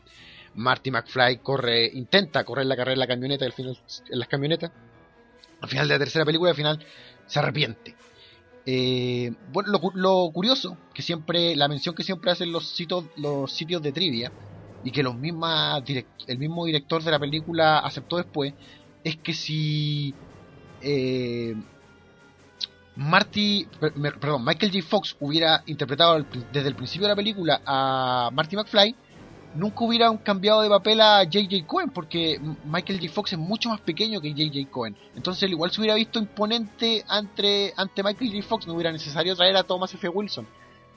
Marty 0.55 0.91
McFly 0.91 1.37
corre, 1.37 1.89
intenta 1.93 2.43
correr 2.43 2.65
la 2.65 2.75
carrera 2.75 2.93
en 2.93 2.99
la 2.99 3.07
camioneta 3.07 3.45
al 3.45 3.53
final, 3.53 3.79
en 4.09 4.19
las 4.19 4.27
camionetas. 4.27 4.71
Al 5.61 5.69
final 5.69 5.87
de 5.87 5.93
la 5.95 5.99
tercera 5.99 6.25
película, 6.25 6.51
al 6.51 6.57
final 6.57 6.85
se 7.25 7.39
arrepiente. 7.39 7.95
Eh, 8.69 9.31
bueno, 9.53 9.71
lo, 9.71 9.79
lo, 9.95 10.29
curioso, 10.33 10.77
que 10.93 11.01
siempre, 11.01 11.55
la 11.55 11.69
mención 11.69 11.95
que 11.95 12.03
siempre 12.03 12.31
hacen 12.31 12.51
los 12.51 12.67
sitios, 12.67 13.05
los 13.15 13.49
sitios 13.49 13.81
de 13.81 13.93
trivia, 13.93 14.29
y 14.83 14.91
que 14.91 15.03
los 15.03 15.15
mismas 15.15 15.83
el 16.27 16.37
mismo 16.37 16.65
director 16.65 17.01
de 17.01 17.11
la 17.11 17.19
película 17.19 17.79
aceptó 17.79 18.17
después 18.17 18.53
es 19.03 19.15
que 19.17 19.33
si 19.33 20.13
eh, 20.81 21.55
Marty 22.95 23.67
perdón 24.19 24.43
Michael 24.43 24.71
J. 24.71 24.85
Fox 24.85 25.15
hubiera 25.19 25.63
interpretado 25.65 26.25
desde 26.51 26.67
el 26.67 26.75
principio 26.75 27.07
de 27.07 27.13
la 27.13 27.15
película 27.15 27.61
a 27.65 28.29
Marty 28.33 28.55
McFly 28.55 28.95
nunca 29.55 29.83
hubieran 29.83 30.17
cambiado 30.17 30.61
de 30.61 30.69
papel 30.69 31.01
a 31.01 31.19
J.J. 31.23 31.65
Cohen 31.65 31.89
porque 31.89 32.39
Michael 32.65 32.99
J. 32.99 33.11
Fox 33.11 33.33
es 33.33 33.39
mucho 33.39 33.69
más 33.69 33.81
pequeño 33.81 34.21
que 34.21 34.31
J.J. 34.31 34.69
Cohen 34.69 34.95
entonces 35.15 35.49
igual 35.49 35.71
se 35.71 35.81
hubiera 35.81 35.95
visto 35.95 36.19
imponente 36.19 37.03
ante, 37.07 37.73
ante 37.75 38.03
Michael 38.03 38.31
J. 38.31 38.47
Fox 38.47 38.67
no 38.67 38.73
hubiera 38.73 38.91
necesario 38.91 39.35
traer 39.35 39.57
a 39.57 39.63
Thomas 39.63 39.93
F. 39.93 40.07
Wilson 40.09 40.47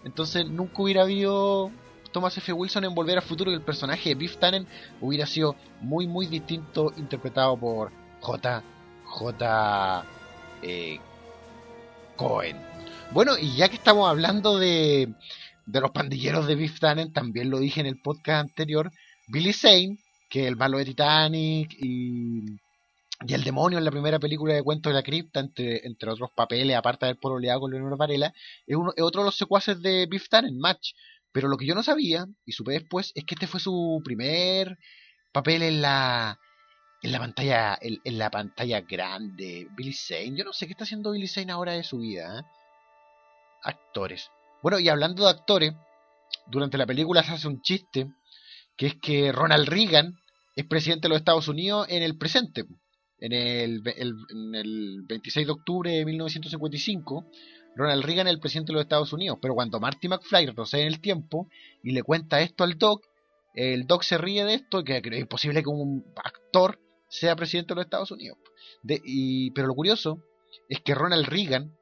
entonces 0.04 0.46
nunca 0.46 0.82
hubiera 0.82 1.02
habido 1.02 1.70
Thomas 2.12 2.36
F. 2.36 2.52
Wilson 2.52 2.84
en 2.84 2.94
Volver 2.94 3.18
al 3.18 3.22
Futuro 3.22 3.50
y 3.50 3.54
el 3.54 3.62
personaje 3.62 4.10
de 4.10 4.14
Biff 4.14 4.36
Tannen 4.38 4.66
hubiera 5.00 5.26
sido 5.26 5.54
muy 5.80 6.06
muy 6.06 6.26
distinto 6.26 6.92
interpretado 6.96 7.56
por 7.56 7.92
J. 8.20 8.62
J. 9.04 10.04
Eh, 10.62 10.98
Cohen. 12.16 12.56
Bueno, 13.12 13.36
y 13.38 13.56
ya 13.56 13.68
que 13.68 13.76
estamos 13.76 14.08
hablando 14.08 14.58
de, 14.58 15.12
de 15.66 15.80
los 15.80 15.90
pandilleros 15.90 16.46
de 16.46 16.54
Biff 16.54 16.80
Tannen, 16.80 17.12
también 17.12 17.50
lo 17.50 17.58
dije 17.58 17.80
en 17.80 17.86
el 17.86 18.00
podcast 18.00 18.48
anterior, 18.48 18.90
Billy 19.28 19.52
Zane, 19.52 19.98
que 20.28 20.42
es 20.42 20.48
el 20.48 20.56
malo 20.56 20.78
de 20.78 20.84
Titanic 20.84 21.72
y, 21.78 22.44
y 23.26 23.34
el 23.34 23.44
demonio 23.44 23.78
en 23.78 23.84
la 23.84 23.90
primera 23.90 24.18
película 24.18 24.54
de 24.54 24.62
Cuento 24.62 24.88
de 24.88 24.94
la 24.94 25.02
Cripta, 25.02 25.40
entre, 25.40 25.86
entre 25.86 26.10
otros 26.10 26.30
papeles, 26.34 26.76
aparte 26.76 27.06
de 27.06 27.10
haber 27.10 27.20
pololeado 27.20 27.60
con 27.60 27.70
Leonor 27.70 27.96
Varela, 27.96 28.32
es, 28.66 28.76
uno, 28.76 28.92
es 28.96 29.02
otro 29.02 29.22
de 29.22 29.26
los 29.26 29.36
secuaces 29.36 29.80
de 29.82 30.06
Biff 30.06 30.28
Tannen, 30.28 30.58
Match. 30.58 30.92
Pero 31.32 31.48
lo 31.48 31.56
que 31.56 31.66
yo 31.66 31.74
no 31.74 31.82
sabía, 31.82 32.26
y 32.44 32.52
supe 32.52 32.72
después, 32.72 33.12
es 33.14 33.24
que 33.24 33.34
este 33.34 33.46
fue 33.46 33.60
su 33.60 34.00
primer 34.04 34.78
papel 35.32 35.62
en 35.62 35.80
la 35.82 36.38
en 37.02 37.12
la 37.12 37.18
pantalla 37.18 37.78
en, 37.80 38.18
la 38.18 38.30
pantalla 38.30 38.80
grande. 38.82 39.68
Billy 39.76 39.92
Zane, 39.92 40.36
yo 40.36 40.44
no 40.44 40.52
sé 40.52 40.66
qué 40.66 40.72
está 40.72 40.84
haciendo 40.84 41.12
Billy 41.12 41.28
Zane 41.28 41.52
ahora 41.52 41.72
de 41.72 41.82
su 41.82 41.98
vida. 41.98 42.40
¿eh? 42.40 42.42
Actores. 43.62 44.30
Bueno, 44.62 44.78
y 44.78 44.88
hablando 44.88 45.24
de 45.24 45.30
actores, 45.30 45.72
durante 46.46 46.78
la 46.78 46.86
película 46.86 47.22
se 47.22 47.32
hace 47.32 47.48
un 47.48 47.62
chiste, 47.62 48.08
que 48.76 48.86
es 48.86 48.94
que 48.96 49.32
Ronald 49.32 49.68
Reagan 49.68 50.14
es 50.54 50.66
presidente 50.66 51.02
de 51.06 51.10
los 51.10 51.18
Estados 51.18 51.48
Unidos 51.48 51.86
en 51.88 52.02
el 52.02 52.18
presente. 52.18 52.64
En 53.18 53.32
el, 53.32 53.82
en 53.86 54.54
el 54.54 55.02
26 55.06 55.46
de 55.46 55.52
octubre 55.52 55.90
de 55.90 56.04
1955, 56.04 57.26
Ronald 57.76 58.04
Reagan 58.04 58.26
es 58.26 58.34
el 58.34 58.40
presidente 58.40 58.72
de 58.72 58.74
los 58.74 58.82
Estados 58.82 59.12
Unidos, 59.12 59.38
pero 59.40 59.54
cuando 59.54 59.80
Marty 59.80 60.08
McFly 60.08 60.46
retrocede 60.46 60.82
en 60.82 60.88
el 60.88 61.00
tiempo 61.00 61.48
y 61.82 61.92
le 61.92 62.02
cuenta 62.02 62.40
esto 62.40 62.64
al 62.64 62.78
Doc, 62.78 63.04
el 63.54 63.86
Doc 63.86 64.02
se 64.02 64.18
ríe 64.18 64.44
de 64.44 64.54
esto, 64.54 64.84
que 64.84 64.98
es 65.02 65.20
imposible 65.20 65.62
que 65.62 65.68
un 65.68 66.04
actor 66.16 66.78
sea 67.08 67.36
presidente 67.36 67.74
de 67.74 67.76
los 67.76 67.84
Estados 67.84 68.10
Unidos. 68.10 68.38
pero 69.54 69.66
lo 69.66 69.74
curioso 69.74 70.22
es 70.68 70.80
que 70.80 70.94
Ronald 70.94 71.26
Reagan, 71.26 71.76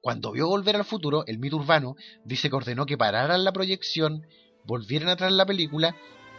cuando 0.00 0.32
vio 0.32 0.48
Volver 0.48 0.76
al 0.76 0.84
Futuro, 0.84 1.24
el 1.26 1.38
mito 1.38 1.56
urbano, 1.56 1.96
dice 2.24 2.48
que 2.48 2.56
ordenó 2.56 2.86
que 2.86 2.98
pararan 2.98 3.44
la 3.44 3.52
proyección, 3.52 4.26
volvieran 4.64 5.08
a 5.08 5.16
traer 5.16 5.32
la 5.32 5.46
película 5.46 5.94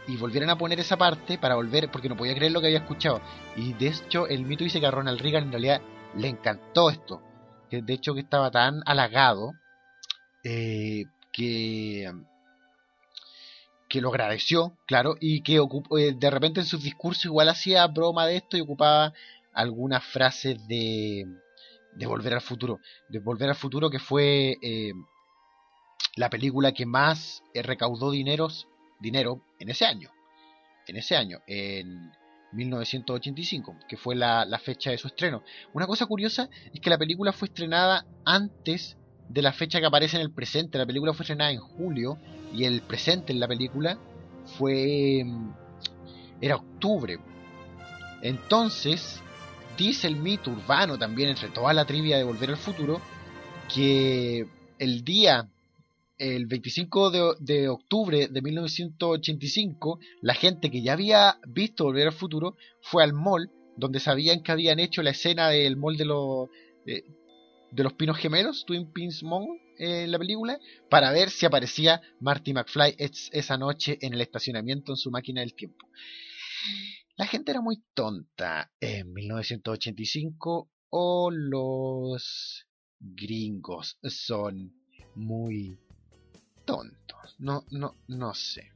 y 0.08 0.18
volvieran 0.18 0.50
a 0.50 0.58
poner 0.58 0.80
esa 0.80 0.98
parte 0.98 1.38
para 1.38 1.56
volver, 1.56 1.92
porque 1.92 2.10
no 2.10 2.18
podía 2.18 2.36
creer 2.36 2.52
lo 2.52 2.62
que 2.62 2.68
había 2.68 2.80
escuchado. 2.80 3.22
Y 3.56 3.74
de 3.74 3.88
hecho, 3.88 4.28
el 4.28 4.46
mito 4.46 4.64
dice 4.64 4.80
que 4.80 4.88
a 4.88 4.92
Ronald 4.92 5.22
Reagan 5.22 5.44
en 5.44 5.52
realidad 5.52 5.82
le 6.16 6.28
encantó 6.28 6.90
esto 6.90 7.22
que 7.72 7.82
de 7.82 7.94
hecho 7.94 8.14
que 8.14 8.20
estaba 8.20 8.52
tan 8.52 8.84
halagado 8.86 9.54
eh, 10.44 11.06
que 11.32 12.12
que 13.88 14.02
lo 14.02 14.10
agradeció, 14.10 14.78
claro, 14.86 15.18
y 15.20 15.42
que 15.42 15.58
eh, 15.58 16.14
de 16.18 16.30
repente 16.30 16.62
en 16.62 16.66
sus 16.66 16.82
discursos 16.82 17.26
igual 17.26 17.50
hacía 17.50 17.86
broma 17.88 18.26
de 18.26 18.38
esto 18.38 18.56
y 18.56 18.62
ocupaba 18.62 19.14
algunas 19.54 20.02
frases 20.06 20.66
de, 20.68 21.26
de 21.94 22.06
Volver 22.06 22.34
al 22.34 22.42
Futuro. 22.42 22.80
De 23.10 23.20
Volver 23.20 23.50
al 23.50 23.56
Futuro 23.56 23.90
que 23.90 24.00
fue 24.00 24.58
eh, 24.62 24.94
la 26.16 26.30
película 26.30 26.72
que 26.72 26.86
más 26.86 27.44
recaudó 27.54 28.12
dineros, 28.12 28.68
dinero 29.00 29.42
en 29.60 29.70
ese 29.70 29.86
año. 29.86 30.10
En 30.88 30.98
ese 30.98 31.16
año, 31.16 31.40
en, 31.48 32.12
1985, 32.52 33.78
que 33.88 33.98
fue 33.98 34.16
la, 34.16 34.60
fecha 34.64 34.92
de 34.92 34.98
su 34.98 35.08
estreno. 35.08 35.44
Una 35.74 35.88
cosa 35.88 36.06
curiosa 36.06 36.50
es 36.74 36.80
que 36.80 36.90
la 36.90 36.98
película 36.98 37.32
fue 37.32 37.48
estrenada 37.48 38.06
antes 38.26 38.98
de 39.30 39.42
la 39.42 39.54
fecha 39.54 39.80
que 39.80 39.86
aparece 39.86 40.18
en 40.18 40.24
el 40.24 40.32
presente. 40.32 40.78
La 40.78 40.86
película 40.86 41.14
fue 41.14 41.24
estrenada 41.24 41.52
en 41.52 41.60
julio 41.60 42.18
y 42.54 42.66
el 42.66 42.82
presente 42.82 43.32
en 43.32 43.40
la 43.40 43.48
película 43.48 43.98
fue 44.58 45.24
mm, 45.26 45.54
era 46.42 46.56
octubre. 46.56 47.20
Entonces, 48.22 49.22
dice 49.78 50.08
el 50.08 50.16
mito 50.16 50.52
urbano 50.52 50.98
también 50.98 51.30
entre 51.30 51.50
toda 51.50 51.74
la 51.74 51.86
trivia 51.86 52.18
de 52.18 52.24
Volver 52.24 52.52
al 52.52 52.58
Futuro 52.58 53.02
que 53.74 54.46
el 54.80 55.04
día 55.04 55.50
el 56.22 56.46
25 56.46 57.36
de, 57.40 57.68
octubre 57.68 58.28
de 58.28 58.42
1985, 58.44 60.00
la 60.22 60.36
gente 60.36 60.70
que 60.70 60.84
ya 60.84 60.94
había 60.94 61.40
visto 61.48 61.86
Volver 61.86 62.10
al 62.10 62.14
Futuro 62.14 62.56
fue 62.80 63.04
al 63.04 63.14
mall, 63.14 63.50
donde 63.76 64.00
sabían 64.00 64.44
que 64.44 64.52
habían 64.52 64.80
hecho 64.80 65.02
la 65.02 65.10
escena 65.10 65.50
del 65.50 65.78
mall 65.78 65.98
de 65.98 66.06
los, 66.06 66.50
de, 66.86 67.04
los 67.72 67.94
Pinos 67.94 68.18
Gemelos, 68.18 68.66
Twin 68.68 68.92
Pins 68.94 69.24
Mall, 69.24 69.48
en 69.80 70.12
la 70.12 70.20
película, 70.20 70.60
para 70.92 71.12
ver 71.12 71.32
si 71.32 71.48
aparecía 71.48 72.02
Marty 72.20 72.54
McFly 72.54 72.98
esa 73.00 73.58
noche 73.58 73.98
en 74.02 74.14
el 74.14 74.22
estacionamiento 74.22 74.92
en 74.92 74.98
su 74.98 75.10
máquina 75.10 75.42
del 75.42 75.56
tiempo. 75.56 75.88
La 77.22 77.28
gente 77.28 77.52
era 77.52 77.62
muy 77.62 77.84
tonta. 77.94 78.72
En 78.80 79.14
1985 79.14 80.72
o 80.90 81.30
los 81.30 82.66
gringos 83.00 84.00
son 84.02 84.74
muy 85.14 85.78
tontos. 86.66 87.36
No, 87.38 87.64
no, 87.70 87.94
no 88.08 88.34
sé. 88.34 88.72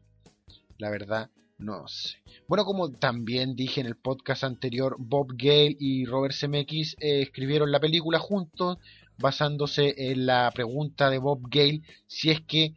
La 0.78 0.92
verdad, 0.92 1.32
no 1.58 1.88
sé. 1.88 2.20
Bueno, 2.48 2.66
como 2.66 2.92
también 2.92 3.56
dije 3.56 3.82
en 3.82 3.88
el 3.88 3.96
podcast 3.96 4.44
anterior, 4.44 4.96
Bob 5.00 5.30
Gale 5.36 5.75
y 5.80 6.06
Robert 6.06 6.36
Zemeckis 6.36 6.98
eh, 7.00 7.24
escribieron 7.24 7.72
la 7.72 7.80
película 7.80 8.20
juntos, 8.20 8.78
basándose 9.18 10.12
en 10.12 10.28
la 10.28 10.52
pregunta 10.54 11.10
de 11.10 11.18
Bob 11.18 11.50
Gale 11.50 11.82
si 12.06 12.30
es 12.30 12.42
que 12.42 12.75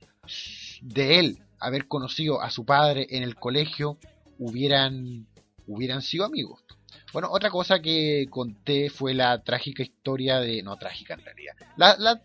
de 0.81 1.19
él 1.19 1.39
haber 1.61 1.89
conocido 1.89 2.41
a 2.41 2.49
su 2.49 2.65
padre 2.65 3.07
en 3.11 3.23
el 3.23 3.35
colegio 3.35 3.99
hubieran, 4.39 5.27
hubieran 5.69 6.03
sido 6.03 6.25
amigos. 6.25 6.65
Bueno, 7.13 7.29
otra 7.31 7.51
cosa 7.51 7.81
que 7.81 8.27
conté 8.29 8.91
fue 8.91 9.15
la 9.15 9.43
trágica 9.43 9.83
historia 9.83 10.41
de... 10.41 10.63
No, 10.63 10.77
trágica 10.77 11.15
en 11.15 11.25
realidad. 11.25 11.55
La, 11.77 11.97
la, 11.99 12.21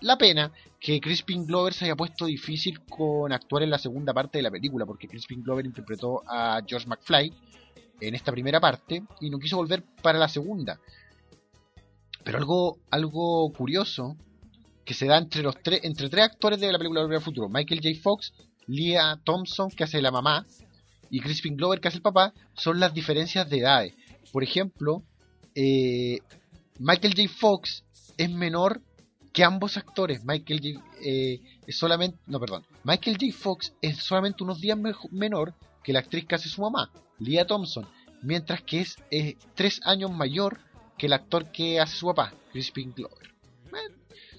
la 0.00 0.18
pena 0.18 0.52
que 0.80 1.00
Crispin 1.00 1.46
Glover 1.46 1.72
se 1.72 1.84
haya 1.84 1.96
puesto 1.96 2.26
difícil 2.26 2.80
con 2.84 3.32
actuar 3.32 3.62
en 3.62 3.70
la 3.70 3.78
segunda 3.78 4.12
parte 4.12 4.38
de 4.38 4.42
la 4.42 4.50
película, 4.50 4.86
porque 4.86 5.08
Crispin 5.08 5.42
Glover 5.42 5.66
interpretó 5.66 6.22
a 6.26 6.60
George 6.66 6.86
McFly 6.86 7.32
en 8.00 8.14
esta 8.14 8.32
primera 8.32 8.60
parte 8.60 9.02
y 9.20 9.30
no 9.30 9.38
quiso 9.38 9.56
volver 9.56 9.82
para 10.02 10.18
la 10.18 10.28
segunda. 10.28 10.80
Pero 12.24 12.38
algo, 12.38 12.78
algo 12.90 13.52
curioso 13.52 14.16
que 14.84 14.94
se 14.94 15.06
da 15.06 15.18
entre 15.18 15.42
los 15.42 15.62
tres, 15.62 15.80
entre 15.84 16.08
tres 16.08 16.24
actores 16.24 16.60
de 16.60 16.70
la 16.70 16.78
película 16.78 17.00
Volver 17.02 17.18
al 17.18 17.22
Futuro, 17.24 17.48
Michael 17.48 17.80
J. 17.82 18.00
Fox, 18.02 18.32
Leah 18.66 19.20
Thompson, 19.24 19.70
que 19.70 19.84
hace 19.84 20.02
la 20.02 20.10
mamá, 20.10 20.46
y 21.14 21.20
Crispin 21.20 21.56
Glover, 21.56 21.80
que 21.80 21.86
hace 21.86 21.98
el 21.98 22.02
papá, 22.02 22.34
son 22.54 22.80
las 22.80 22.92
diferencias 22.92 23.48
de 23.48 23.58
edades. 23.58 23.94
Por 24.32 24.42
ejemplo, 24.42 25.04
eh, 25.54 26.18
Michael 26.80 27.14
J. 27.16 27.28
Fox 27.32 27.84
es 28.18 28.28
menor 28.28 28.82
que 29.32 29.44
ambos 29.44 29.76
actores, 29.76 30.24
Michael 30.24 30.60
J. 30.60 30.84
Eh, 31.04 31.40
es 31.68 31.78
solamente, 31.78 32.18
no, 32.26 32.40
perdón, 32.40 32.66
Michael 32.82 33.16
J. 33.20 33.32
Fox 33.32 33.74
es 33.80 33.98
solamente 33.98 34.42
unos 34.42 34.60
días 34.60 34.76
menor 35.12 35.54
que 35.84 35.92
la 35.92 36.00
actriz 36.00 36.26
que 36.26 36.34
hace 36.34 36.48
su 36.48 36.62
mamá, 36.62 36.90
Leah 37.20 37.46
Thompson, 37.46 37.86
mientras 38.22 38.62
que 38.62 38.80
es 38.80 38.96
tres 39.54 39.80
años 39.84 40.10
mayor 40.10 40.58
que 40.98 41.06
el 41.06 41.12
actor 41.12 41.52
que 41.52 41.78
hace 41.78 41.94
su 41.94 42.06
papá, 42.06 42.34
Crispin 42.50 42.92
Glover. 42.92 43.32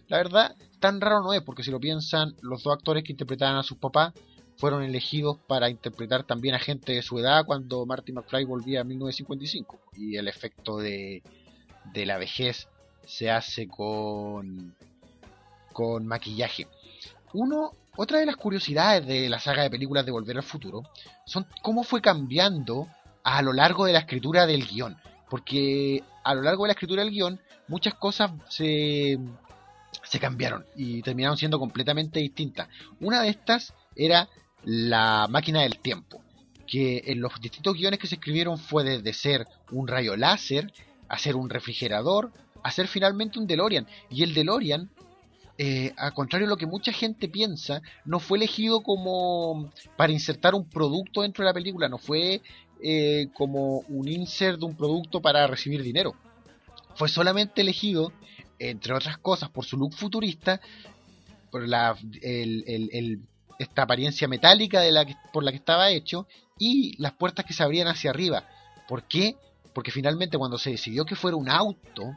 la 0.09 0.17
verdad, 0.17 0.55
tan 0.81 0.99
raro 0.99 1.21
no 1.21 1.31
es, 1.31 1.41
porque 1.41 1.63
si 1.63 1.71
lo 1.71 1.79
piensan, 1.79 2.35
los 2.41 2.63
dos 2.63 2.73
actores 2.73 3.05
que 3.05 3.13
interpretaban 3.13 3.55
a 3.55 3.63
sus 3.63 3.77
papás 3.77 4.13
fueron 4.57 4.83
elegidos 4.83 5.37
para 5.47 5.69
interpretar 5.69 6.23
también 6.23 6.55
a 6.55 6.59
gente 6.59 6.93
de 6.93 7.01
su 7.01 7.19
edad 7.19 7.45
cuando 7.45 7.85
Marty 7.85 8.13
McFly 8.13 8.45
volvía 8.45 8.81
a 8.81 8.83
1955. 8.83 9.79
Y 9.97 10.17
el 10.17 10.27
efecto 10.27 10.77
de, 10.77 11.23
de 11.93 12.05
la 12.05 12.17
vejez 12.17 12.67
se 13.05 13.29
hace 13.29 13.67
con, 13.67 14.75
con 15.73 16.07
maquillaje. 16.07 16.67
Uno, 17.33 17.71
otra 17.97 18.19
de 18.19 18.25
las 18.25 18.37
curiosidades 18.37 19.05
de 19.05 19.29
la 19.29 19.39
saga 19.39 19.63
de 19.63 19.69
películas 19.69 20.05
de 20.05 20.11
Volver 20.11 20.37
al 20.37 20.43
Futuro 20.43 20.83
son 21.25 21.45
cómo 21.61 21.83
fue 21.83 22.01
cambiando 22.01 22.87
a 23.23 23.41
lo 23.41 23.53
largo 23.53 23.85
de 23.85 23.93
la 23.93 23.99
escritura 23.99 24.45
del 24.45 24.65
guion. 24.65 24.97
Porque 25.29 26.03
a 26.23 26.33
lo 26.33 26.41
largo 26.41 26.63
de 26.63 26.69
la 26.69 26.73
escritura 26.73 27.03
del 27.03 27.11
guion 27.11 27.39
muchas 27.67 27.95
cosas 27.95 28.31
se, 28.47 29.19
se 30.03 30.19
cambiaron 30.19 30.65
y 30.75 31.01
terminaron 31.01 31.37
siendo 31.37 31.59
completamente 31.59 32.19
distintas. 32.19 32.69
Una 33.01 33.21
de 33.21 33.29
estas 33.29 33.73
era 33.95 34.29
la 34.65 35.27
máquina 35.29 35.61
del 35.61 35.77
tiempo, 35.77 36.21
que 36.67 37.03
en 37.05 37.21
los 37.21 37.39
distintos 37.39 37.75
guiones 37.75 37.99
que 37.99 38.07
se 38.07 38.15
escribieron 38.15 38.57
fue 38.57 38.83
desde 38.83 39.13
ser 39.13 39.47
un 39.71 39.87
rayo 39.87 40.17
láser, 40.17 40.73
a 41.07 41.17
ser 41.19 41.35
un 41.35 41.49
refrigerador, 41.49 42.31
hacer 42.63 42.87
finalmente 42.87 43.37
un 43.39 43.45
DeLorean. 43.45 43.87
Y 44.09 44.23
el 44.23 44.33
DeLorean, 44.33 44.89
eh, 45.59 45.93
al 45.97 46.13
contrario 46.13 46.47
de 46.47 46.49
lo 46.49 46.57
que 46.57 46.65
mucha 46.65 46.91
gente 46.91 47.29
piensa, 47.29 47.81
no 48.05 48.19
fue 48.19 48.39
elegido 48.39 48.81
como 48.81 49.71
para 49.95 50.11
insertar 50.11 50.55
un 50.55 50.67
producto 50.67 51.21
dentro 51.21 51.43
de 51.43 51.49
la 51.49 51.53
película, 51.53 51.87
no 51.87 51.99
fue 51.99 52.41
eh, 52.81 53.27
como 53.35 53.79
un 53.87 54.07
insert 54.07 54.59
de 54.59 54.65
un 54.65 54.75
producto 54.75 55.21
para 55.21 55.45
recibir 55.45 55.83
dinero. 55.83 56.15
Fue 56.95 57.07
solamente 57.07 57.61
elegido, 57.61 58.11
entre 58.57 58.93
otras 58.93 59.19
cosas, 59.19 59.49
por 59.49 59.63
su 59.65 59.77
look 59.77 59.93
futurista, 59.93 60.59
por 61.51 61.67
la, 61.67 61.95
esta 63.59 63.83
apariencia 63.83 64.27
metálica 64.27 64.81
de 64.81 64.91
la 64.91 65.05
por 65.31 65.43
la 65.43 65.51
que 65.51 65.57
estaba 65.57 65.89
hecho 65.89 66.27
y 66.57 66.99
las 67.01 67.13
puertas 67.13 67.45
que 67.45 67.53
se 67.53 67.63
abrían 67.63 67.87
hacia 67.87 68.09
arriba. 68.09 68.47
¿Por 68.87 69.03
qué? 69.03 69.35
Porque 69.73 69.91
finalmente 69.91 70.37
cuando 70.37 70.57
se 70.57 70.71
decidió 70.71 71.05
que 71.05 71.15
fuera 71.15 71.37
un 71.37 71.49
auto, 71.49 72.15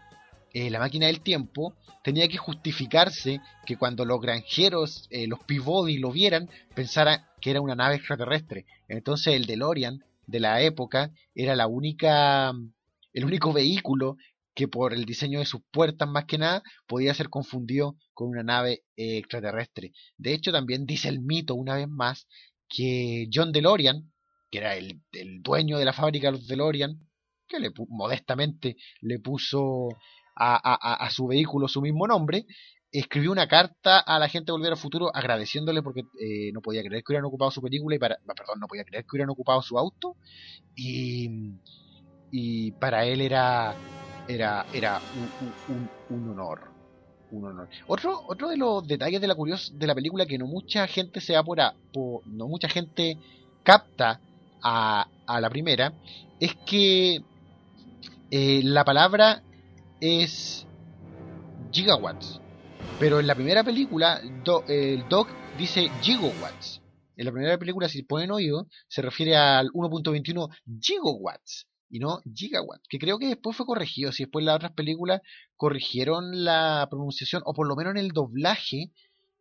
eh, 0.52 0.70
la 0.70 0.78
máquina 0.78 1.06
del 1.06 1.20
tiempo 1.20 1.74
tenía 2.02 2.28
que 2.28 2.36
justificarse 2.36 3.40
que 3.66 3.76
cuando 3.76 4.04
los 4.04 4.20
granjeros, 4.20 5.06
eh, 5.10 5.26
los 5.26 5.40
Peabody 5.40 5.98
lo 5.98 6.10
vieran, 6.10 6.48
pensaran 6.74 7.24
que 7.40 7.50
era 7.50 7.60
una 7.60 7.74
nave 7.74 7.96
extraterrestre. 7.96 8.64
Entonces 8.88 9.34
el 9.34 9.46
DeLorean 9.46 10.02
de 10.26 10.40
la 10.40 10.60
época 10.62 11.10
era 11.34 11.56
la 11.56 11.66
única, 11.66 12.52
el 13.12 13.24
único 13.24 13.52
vehículo 13.52 14.16
que 14.58 14.66
por 14.66 14.92
el 14.92 15.04
diseño 15.04 15.38
de 15.38 15.46
sus 15.46 15.60
puertas 15.70 16.08
más 16.08 16.24
que 16.24 16.36
nada 16.36 16.64
podía 16.88 17.14
ser 17.14 17.28
confundido 17.28 17.96
con 18.12 18.26
una 18.26 18.42
nave 18.42 18.82
eh, 18.96 19.18
extraterrestre. 19.18 19.92
De 20.16 20.34
hecho 20.34 20.50
también 20.50 20.84
dice 20.84 21.08
el 21.08 21.20
mito 21.20 21.54
una 21.54 21.76
vez 21.76 21.86
más 21.88 22.26
que 22.68 23.28
John 23.32 23.52
DeLorean, 23.52 24.12
que 24.50 24.58
era 24.58 24.74
el, 24.74 25.00
dueño 25.42 25.78
de 25.78 25.84
la 25.84 25.92
fábrica 25.92 26.26
de 26.26 26.32
los 26.32 26.48
DeLorean, 26.48 26.98
que 27.46 27.60
le, 27.60 27.70
modestamente 27.88 28.74
le 29.00 29.20
puso 29.20 29.90
a, 30.34 31.08
su 31.12 31.28
vehículo 31.28 31.68
su 31.68 31.80
mismo 31.80 32.08
nombre, 32.08 32.44
escribió 32.90 33.30
una 33.30 33.46
carta 33.46 34.00
a 34.00 34.18
la 34.18 34.28
gente 34.28 34.46
de 34.46 34.58
Volver 34.58 34.72
al 34.72 34.78
Futuro 34.78 35.14
agradeciéndole 35.14 35.84
porque 35.84 36.00
eh, 36.20 36.50
no 36.52 36.62
podía 36.62 36.82
creer 36.82 37.04
que 37.04 37.12
hubieran 37.12 37.26
ocupado 37.26 37.52
su 37.52 37.62
película 37.62 37.94
y 37.94 38.00
para, 38.00 38.18
perdón, 38.36 38.58
no 38.58 38.66
podía 38.66 38.82
creer 38.82 39.04
que 39.04 39.10
hubieran 39.12 39.30
ocupado 39.30 39.62
su 39.62 39.78
auto 39.78 40.16
y, 40.74 41.28
y 42.32 42.72
para 42.72 43.04
él 43.04 43.20
era 43.20 43.76
era 44.28 44.66
era 44.72 45.00
un, 45.68 45.88
un, 46.10 46.30
honor 46.30 46.60
un 47.30 47.44
honor 47.46 47.68
otro 47.86 48.22
otro 48.26 48.48
de 48.48 48.56
los 48.56 48.86
detalles 48.86 49.20
de 49.20 49.26
la 49.26 49.34
curiosa 49.34 49.72
de 49.74 49.86
la 49.86 49.94
película 49.94 50.26
que 50.26 50.38
no 50.38 50.46
mucha 50.46 50.86
gente 50.86 51.20
se 51.20 51.32
da 51.32 51.42
por, 51.42 51.58
no 52.26 52.46
mucha 52.46 52.68
gente 52.68 53.16
capta 53.62 54.20
a, 54.62 55.08
a 55.26 55.40
la 55.40 55.50
primera 55.50 55.92
es 56.40 56.54
que 56.66 57.22
eh, 58.30 58.60
la 58.62 58.84
palabra 58.84 59.42
es 60.00 60.66
gigawatts. 61.72 62.40
Pero 62.98 63.20
en 63.20 63.26
la 63.26 63.34
primera 63.34 63.64
película, 63.64 64.20
el 64.68 65.08
Doc 65.08 65.28
dice 65.56 65.90
gigawatts. 66.02 66.82
En 67.16 67.24
la 67.26 67.32
primera 67.32 67.58
película, 67.58 67.88
si 67.88 68.02
ponen 68.02 68.30
oído, 68.30 68.66
se 68.88 69.02
refiere 69.02 69.36
al 69.36 69.68
1.21 69.70 70.48
gigawatts 70.80 71.66
y 71.90 71.98
no 71.98 72.20
gigawatts. 72.34 72.88
Que 72.88 72.98
creo 72.98 73.18
que 73.18 73.28
después 73.28 73.56
fue 73.56 73.66
corregido. 73.66 74.12
Si 74.12 74.24
después 74.24 74.44
las 74.44 74.56
otras 74.56 74.72
películas 74.72 75.20
corrigieron 75.56 76.44
la 76.44 76.86
pronunciación, 76.90 77.42
o 77.44 77.54
por 77.54 77.66
lo 77.66 77.76
menos 77.76 77.92
en 77.92 77.98
el 77.98 78.10
doblaje, 78.10 78.92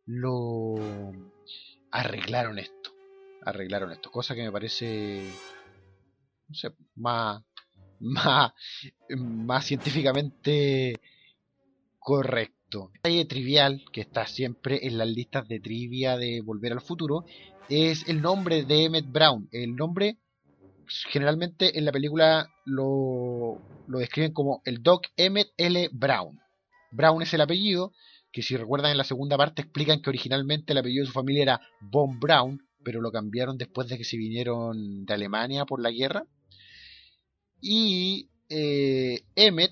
lo 0.06 0.76
arreglaron 1.92 2.60
esto. 2.60 2.92
Arreglaron 3.44 3.92
esto. 3.92 4.12
Cosa 4.12 4.36
que 4.36 4.44
me 4.44 4.52
parece. 4.52 5.30
No 6.48 6.56
sé, 6.56 6.70
más 6.96 7.44
más, 8.00 8.52
más 9.18 9.66
científicamente 9.66 11.00
correcto. 12.00 12.92
El 13.04 13.28
trivial 13.28 13.84
que 13.92 14.02
está 14.02 14.28
siempre 14.28 14.86
en 14.88 14.98
las 14.98 15.08
listas 15.08 15.48
de 15.48 15.60
trivia 15.60 16.18
de 16.18 16.42
Volver 16.42 16.74
al 16.74 16.82
Futuro 16.82 17.26
es 17.70 18.08
el 18.08 18.22
nombre 18.22 18.64
de 18.64 18.86
Emmett 18.86 19.12
Brown. 19.12 19.48
El 19.52 19.76
nombre 19.76 20.18
generalmente 21.10 21.78
en 21.78 21.86
la 21.86 21.92
película 21.92 22.50
lo, 22.66 23.62
lo 23.88 24.00
describen 24.00 24.34
como 24.34 24.62
el 24.66 24.84
Doc 24.84 25.08
Emmett 25.16 25.50
L. 25.58 25.90
Brown. 25.92 26.40
Brown 26.92 27.22
es 27.22 27.34
el 27.34 27.42
apellido, 27.42 27.94
que 28.32 28.42
si 28.42 28.56
recuerdan 28.56 28.92
en 28.92 28.98
la 28.98 29.04
segunda 29.04 29.38
parte 29.38 29.62
explican 29.62 30.02
que 30.02 30.10
originalmente 30.10 30.74
el 30.74 30.80
apellido 30.80 31.04
de 31.04 31.08
su 31.08 31.14
familia 31.14 31.44
era 31.44 31.62
Von 31.82 32.20
Brown, 32.20 32.60
pero 32.84 33.02
lo 33.02 33.12
cambiaron 33.12 33.58
después 33.58 33.88
de 33.90 33.98
que 33.98 34.04
se 34.04 34.18
vinieron 34.18 35.06
de 35.06 35.14
Alemania 35.14 35.66
por 35.66 35.82
la 35.82 35.92
guerra. 35.92 36.26
Y 37.60 38.30
eh, 38.50 39.24
Emmet, 39.36 39.72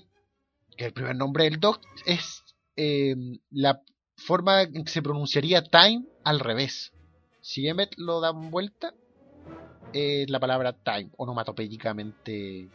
que 0.76 0.84
es 0.84 0.88
el 0.88 0.92
primer 0.92 1.16
nombre 1.16 1.44
del 1.44 1.60
Doc, 1.60 1.80
es 2.04 2.42
em, 2.76 3.38
la 3.50 3.80
forma 4.16 4.62
en 4.62 4.84
que 4.84 4.90
se 4.90 5.02
pronunciaría 5.02 5.62
time 5.62 6.04
al 6.24 6.40
revés. 6.40 6.92
Si 7.40 7.68
Emmet 7.68 7.94
lo 7.96 8.20
dan 8.20 8.50
vuelta, 8.50 8.92
es 9.92 10.30
la 10.30 10.40
palabra 10.40 10.72
time, 10.72 11.10
onomatopéyicamente 11.16 12.68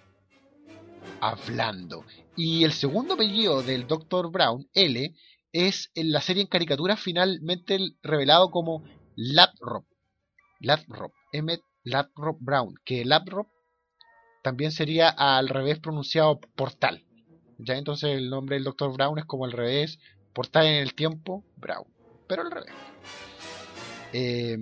hablando. 1.19 2.05
Y 2.35 2.63
el 2.63 2.73
segundo 2.73 3.15
apellido 3.15 3.61
del 3.63 3.87
Dr. 3.87 4.31
Brown, 4.31 4.67
L, 4.73 5.13
es 5.51 5.91
en 5.95 6.11
la 6.11 6.21
serie 6.21 6.43
en 6.43 6.47
caricatura 6.47 6.95
finalmente 6.95 7.77
revelado 8.01 8.51
como 8.51 8.83
Laprop. 9.15 9.85
Laprop. 10.59 11.11
Emmet 11.31 11.61
Laprop 11.83 12.37
Brown. 12.39 12.75
Que 12.85 13.05
Laprop 13.05 13.47
también 14.43 14.71
sería 14.71 15.09
al 15.09 15.49
revés 15.49 15.79
pronunciado 15.79 16.39
portal. 16.55 17.03
Ya 17.57 17.75
entonces 17.75 18.17
el 18.17 18.29
nombre 18.29 18.55
del 18.55 18.63
Dr. 18.63 18.91
Brown 18.93 19.19
es 19.19 19.25
como 19.25 19.45
al 19.45 19.51
revés, 19.51 19.99
portal 20.33 20.65
en 20.65 20.75
el 20.75 20.95
tiempo, 20.95 21.43
Brown, 21.57 21.85
pero 22.27 22.41
al 22.41 22.51
revés. 22.51 22.73
Eh, 24.13 24.57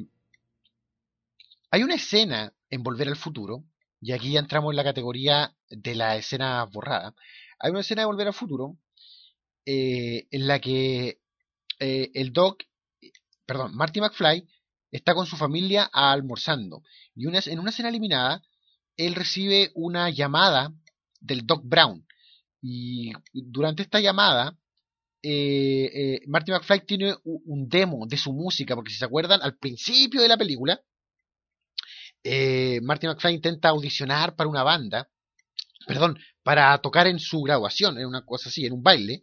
hay 1.72 1.84
una 1.84 1.96
escena 1.96 2.54
en 2.70 2.84
Volver 2.84 3.08
al 3.08 3.16
Futuro, 3.16 3.64
y 4.02 4.14
aquí 4.14 4.32
ya 4.34 4.40
entramos 4.40 4.72
en 4.72 4.78
la 4.78 4.84
categoría 4.84 5.56
de 5.70 5.96
la 5.96 6.16
escena 6.16 6.64
borrada. 6.66 7.14
Hay 7.60 7.72
una 7.72 7.82
escena 7.82 8.04
de 8.04 8.06
Volver 8.08 8.28
al 8.28 8.34
Futuro 8.34 8.78
eh, 9.66 10.28
en 10.32 10.48
la 10.48 10.60
que 10.60 11.20
eh, 11.80 12.12
el 12.14 12.32
Doc, 12.32 12.64
perdón, 13.46 13.76
Marty 13.76 14.02
McFly 14.02 14.48
está 14.92 15.14
con 15.14 15.26
su 15.26 15.38
familia 15.38 15.90
almorzando. 15.92 16.82
Y 17.16 17.26
una, 17.26 17.40
en 17.46 17.60
una 17.60 17.70
escena 17.70 17.90
eliminada, 17.90 18.42
él 18.98 19.16
recibe 19.16 19.72
una 19.76 20.10
llamada 20.10 20.74
del 21.20 21.46
Doc 21.46 21.62
Brown. 21.64 22.06
Y 22.62 23.12
durante 23.34 23.84
esta 23.84 24.00
llamada, 24.00 24.58
eh, 25.22 25.92
eh, 25.94 26.22
Marty 26.28 26.52
McFly 26.52 26.86
tiene 26.86 27.16
un 27.24 27.68
demo 27.68 28.06
de 28.08 28.18
su 28.18 28.34
música, 28.34 28.76
porque 28.76 28.92
si 28.92 28.98
se 28.98 29.06
acuerdan, 29.06 29.42
al 29.42 29.58
principio 29.58 30.22
de 30.22 30.28
la 30.28 30.38
película, 30.38 30.82
eh, 32.24 32.80
Marty 32.82 33.08
McFly 33.08 33.36
intenta 33.36 33.70
audicionar 33.70 34.36
para 34.36 34.50
una 34.50 34.64
banda, 34.64 35.10
perdón, 35.88 36.18
para 36.44 36.78
tocar 36.80 37.08
en 37.08 37.20
su 37.20 37.42
graduación, 37.42 37.98
en 37.98 38.06
una 38.06 38.26
cosa 38.26 38.50
así, 38.50 38.66
en 38.66 38.74
un 38.74 38.84
baile, 38.84 39.22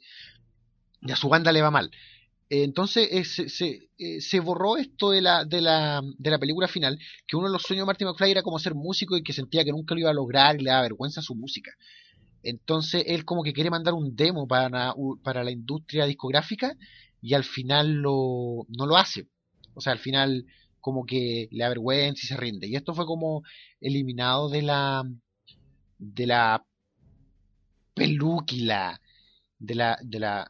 y 1.02 1.12
a 1.12 1.16
su 1.16 1.28
banda 1.28 1.52
le 1.52 1.62
va 1.62 1.70
mal. 1.70 1.90
Entonces 2.48 3.08
eh, 3.98 4.20
se, 4.20 4.40
borró 4.40 4.76
esto 4.76 5.10
de 5.10 5.20
la, 5.20 5.44
de, 5.44 5.60
la, 5.60 6.00
de 6.16 6.30
la 6.30 6.38
película 6.38 6.68
final, 6.68 6.98
que 7.26 7.36
uno 7.36 7.48
de 7.48 7.52
los 7.52 7.62
sueños 7.62 7.82
de 7.82 7.86
Marty 7.86 8.04
McFly 8.04 8.30
era 8.30 8.42
como 8.42 8.58
ser 8.58 8.74
músico 8.74 9.16
y 9.16 9.22
que 9.22 9.32
sentía 9.32 9.64
que 9.64 9.72
nunca 9.72 9.94
lo 9.94 10.00
iba 10.00 10.10
a 10.10 10.14
lograr 10.14 10.60
y 10.60 10.64
le 10.64 10.70
da 10.70 10.80
vergüenza 10.80 11.22
su 11.22 11.34
música. 11.34 11.72
Entonces 12.44 13.02
él 13.08 13.24
como 13.24 13.42
que 13.42 13.52
quiere 13.52 13.70
mandar 13.70 13.94
un 13.94 14.14
demo 14.14 14.46
para, 14.46 14.94
para 15.24 15.42
la 15.42 15.50
industria 15.50 16.06
discográfica 16.06 16.76
y 17.20 17.34
al 17.34 17.42
final 17.42 17.94
lo, 17.94 18.66
no 18.68 18.86
lo 18.86 18.96
hace. 18.96 19.26
O 19.74 19.80
sea, 19.80 19.92
al 19.92 19.98
final 19.98 20.46
como 20.86 21.04
que 21.04 21.48
le 21.50 21.64
da 21.64 21.68
vergüenza 21.68 22.20
y 22.22 22.28
se 22.28 22.36
rinde. 22.36 22.68
Y 22.68 22.76
esto 22.76 22.94
fue 22.94 23.06
como 23.06 23.42
eliminado 23.80 24.48
de 24.48 24.62
la 24.62 25.02
de 25.98 26.26
la 26.28 26.64
película 27.92 29.00
de 29.58 29.74
la 29.74 29.98
de 30.00 30.20
la 30.20 30.48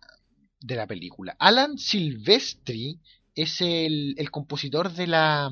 de 0.60 0.76
la 0.76 0.86
película. 0.86 1.34
Alan 1.38 1.78
Silvestri 1.78 3.00
es 3.34 3.62
el, 3.62 4.14
el 4.18 4.30
compositor 4.30 4.92
de 4.92 5.06
la 5.06 5.50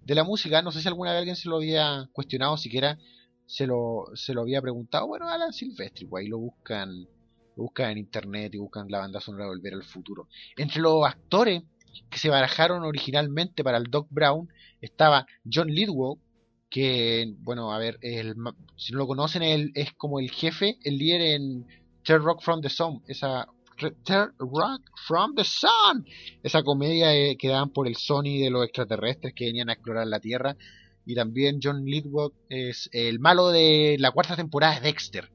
de 0.00 0.14
la 0.14 0.24
música. 0.24 0.62
No 0.62 0.72
sé 0.72 0.80
si 0.80 0.88
alguna 0.88 1.10
vez 1.10 1.18
alguien 1.18 1.36
se 1.36 1.50
lo 1.50 1.56
había 1.56 2.08
cuestionado 2.14 2.56
siquiera 2.56 2.98
se 3.44 3.66
lo, 3.66 4.06
se 4.14 4.32
lo 4.32 4.40
había 4.40 4.62
preguntado. 4.62 5.08
Bueno, 5.08 5.28
Alan 5.28 5.52
Silvestri, 5.52 6.06
pues 6.06 6.22
ahí 6.22 6.28
lo 6.28 6.38
buscan, 6.38 7.02
lo 7.02 7.64
buscan 7.64 7.90
en 7.90 7.98
internet 7.98 8.54
y 8.54 8.58
buscan 8.58 8.86
la 8.88 9.00
banda 9.00 9.20
sonora 9.20 9.44
de 9.44 9.50
Volver 9.50 9.74
al 9.74 9.84
Futuro. 9.84 10.26
Entre 10.56 10.80
los 10.80 11.04
actores 11.04 11.64
que 12.10 12.18
se 12.18 12.28
barajaron 12.28 12.84
originalmente 12.84 13.64
para 13.64 13.78
el 13.78 13.84
Doc 13.84 14.08
Brown 14.10 14.48
estaba 14.80 15.26
John 15.50 15.68
Lidwell, 15.68 16.18
que, 16.68 17.34
bueno, 17.38 17.72
a 17.72 17.78
ver, 17.78 17.98
el, 18.02 18.34
si 18.76 18.92
no 18.92 18.98
lo 18.98 19.06
conocen, 19.06 19.42
él 19.42 19.72
es 19.74 19.92
como 19.94 20.20
el 20.20 20.30
jefe, 20.30 20.78
el 20.82 20.98
líder 20.98 21.20
en 21.20 21.66
Terror 22.04 22.24
Rock 22.24 22.42
from 22.42 22.60
the 22.60 22.68
Sun, 22.68 23.02
esa 23.06 23.48
Terror 24.04 24.34
Rock 24.38 24.82
from 25.06 25.34
the 25.34 25.44
Sun, 25.44 26.06
esa 26.42 26.62
comedia 26.62 27.14
eh, 27.14 27.36
que 27.36 27.48
daban 27.48 27.70
por 27.70 27.86
el 27.86 27.96
Sony 27.96 28.40
de 28.40 28.50
los 28.50 28.64
extraterrestres 28.64 29.34
que 29.34 29.46
venían 29.46 29.68
a 29.68 29.74
explorar 29.74 30.06
la 30.06 30.20
Tierra 30.20 30.56
y 31.04 31.14
también 31.14 31.60
John 31.62 31.84
Lithgow 31.84 32.32
es 32.48 32.88
el 32.92 33.20
malo 33.20 33.50
de 33.50 33.96
la 33.98 34.10
cuarta 34.10 34.34
temporada 34.34 34.74
de 34.74 34.80
Dexter. 34.80 35.30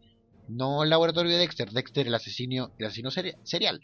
No 0.50 0.84
el 0.84 0.90
laboratorio 0.90 1.32
de 1.32 1.38
Dexter, 1.38 1.72
Dexter 1.72 2.08
el 2.08 2.16
asesino, 2.16 2.72
el 2.78 2.88
asesino 2.88 3.10
serial. 3.10 3.82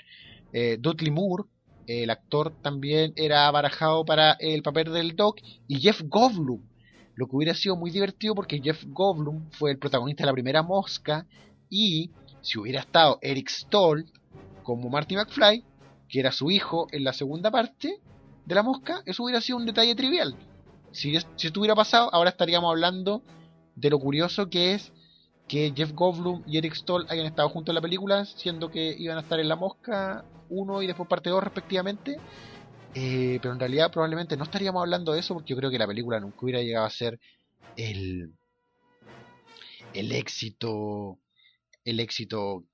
Eh, 0.52 0.78
Dudley 0.80 1.12
Moore, 1.12 1.46
el 1.88 2.10
actor, 2.10 2.54
también 2.62 3.14
era 3.16 3.50
barajado 3.52 4.06
para 4.06 4.34
el 4.40 4.62
papel 4.62 4.92
del 4.94 5.16
Doc. 5.16 5.40
Y 5.68 5.80
Jeff 5.80 6.02
Goldblum, 6.04 6.62
lo 7.16 7.28
que 7.28 7.36
hubiera 7.36 7.54
sido 7.54 7.76
muy 7.76 7.92
divertido 7.92 8.36
porque 8.36 8.62
Jeff 8.62 8.84
Goldblum 8.88 9.50
fue 9.52 9.72
el 9.72 9.80
protagonista 9.80 10.24
de 10.24 10.28
la 10.28 10.34
primera 10.34 10.64
mosca. 10.64 11.26
Y 11.70 12.12
si 12.42 12.60
hubiera 12.60 12.82
estado 12.82 13.20
Eric 13.22 13.50
Stoll 13.50 14.06
como 14.64 14.90
Marty 14.90 15.16
McFly, 15.16 15.64
que 16.10 16.20
era 16.20 16.32
su 16.32 16.52
hijo 16.52 16.88
en 16.92 17.04
la 17.04 17.14
segunda 17.14 17.52
parte 17.52 18.00
de 18.46 18.56
la 18.56 18.64
mosca, 18.64 19.02
eso 19.06 19.24
hubiera 19.24 19.42
sido 19.42 19.58
un 19.58 19.66
detalle 19.66 19.96
trivial 19.96 20.36
si, 20.92 21.18
si 21.36 21.48
esto 21.48 21.60
hubiera 21.60 21.76
pasado, 21.76 22.10
ahora 22.14 22.32
estaríamos 22.32 22.70
hablando 22.70 23.22
de 23.76 23.90
lo 23.90 24.00
curioso 24.00 24.50
que 24.50 24.74
es 24.74 24.92
que 25.48 25.74
Jeff 25.76 25.94
Goldblum 25.94 26.44
y 26.46 26.58
Eric 26.58 26.74
Stoll 26.74 27.06
hayan 27.10 27.26
estado 27.26 27.50
juntos 27.50 27.72
en 27.72 27.76
la 27.76 27.82
película, 27.82 28.26
siendo 28.26 28.70
que 28.70 28.96
iban 28.98 29.18
a 29.18 29.22
estar 29.22 29.40
en 29.40 29.48
La 29.48 29.56
Mosca 29.56 30.26
1 30.50 30.82
y 30.82 30.88
después 30.88 31.08
parte 31.08 31.30
2 31.30 31.44
respectivamente. 31.44 32.18
Eh, 32.94 33.40
pero 33.42 33.54
en 33.54 33.60
realidad 33.60 33.92
probablemente 33.92 34.36
no 34.36 34.44
estaríamos 34.44 34.82
hablando 34.82 35.14
de 35.14 35.20
eso 35.20 35.34
porque 35.34 35.52
yo 35.52 35.58
creo 35.58 35.70
que 35.70 35.78
la 35.78 35.88
película 35.88 36.20
nunca 36.20 36.38
hubiera 36.42 36.62
llegado 36.62 36.86
a 36.86 36.90
ser 36.90 37.20
el, 37.76 38.34
el 39.94 40.12
éxito 40.12 41.20
el 41.86 42.00
éxito 42.02 42.66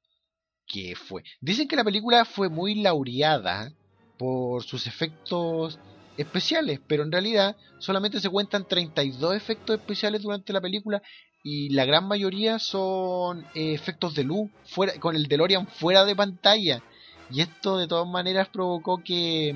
que 0.65 0.95
fue. 0.95 1.23
Dicen 1.39 1.67
que 1.67 1.75
la 1.75 1.83
película 1.83 2.25
fue 2.25 2.49
muy 2.49 2.75
laureada 2.75 3.71
por 4.17 4.63
sus 4.63 4.87
efectos 4.87 5.79
especiales, 6.17 6.79
pero 6.87 7.03
en 7.03 7.11
realidad 7.11 7.55
solamente 7.79 8.19
se 8.19 8.29
cuentan 8.29 8.67
32 8.67 9.35
efectos 9.35 9.77
especiales 9.77 10.21
durante 10.21 10.53
la 10.53 10.61
película 10.61 11.01
y 11.43 11.69
la 11.69 11.83
gran 11.83 12.07
mayoría 12.07 12.57
son 12.57 13.45
eh, 13.53 13.73
efectos 13.73 14.15
de 14.15 14.23
luz 14.23 14.49
fuera, 14.63 14.97
con 14.99 15.17
el 15.17 15.27
DeLorean 15.27 15.67
fuera 15.67 16.05
de 16.05 16.15
pantalla. 16.15 16.81
Y 17.29 17.41
esto 17.41 17.77
de 17.77 17.87
todas 17.87 18.07
maneras 18.07 18.47
provocó 18.47 19.03
que, 19.03 19.53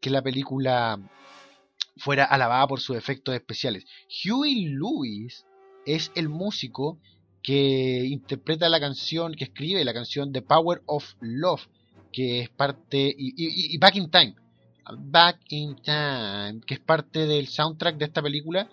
que 0.00 0.10
la 0.10 0.22
película 0.22 0.98
fuera 1.98 2.24
alabada 2.24 2.66
por 2.66 2.80
sus 2.80 2.96
efectos 2.96 3.34
especiales. 3.34 3.84
Huey 4.24 4.68
Lewis 4.68 5.44
es 5.84 6.10
el 6.14 6.30
músico 6.30 6.98
que 7.42 8.06
interpreta 8.06 8.68
la 8.70 8.80
canción, 8.80 9.34
que 9.34 9.44
escribe 9.44 9.84
la 9.84 9.92
canción 9.92 10.32
The 10.32 10.42
Power 10.42 10.82
of 10.86 11.14
Love, 11.20 11.68
que 12.10 12.40
es 12.40 12.48
parte, 12.48 13.14
y 13.16 13.76
Back 13.78 13.96
in 13.96 14.10
Time, 14.10 14.34
Back 14.98 15.40
in 15.48 15.76
Time, 15.76 16.60
que 16.66 16.74
es 16.74 16.80
parte 16.80 17.26
del 17.26 17.48
soundtrack 17.48 17.96
de 17.96 18.06
esta 18.06 18.22
película 18.22 18.68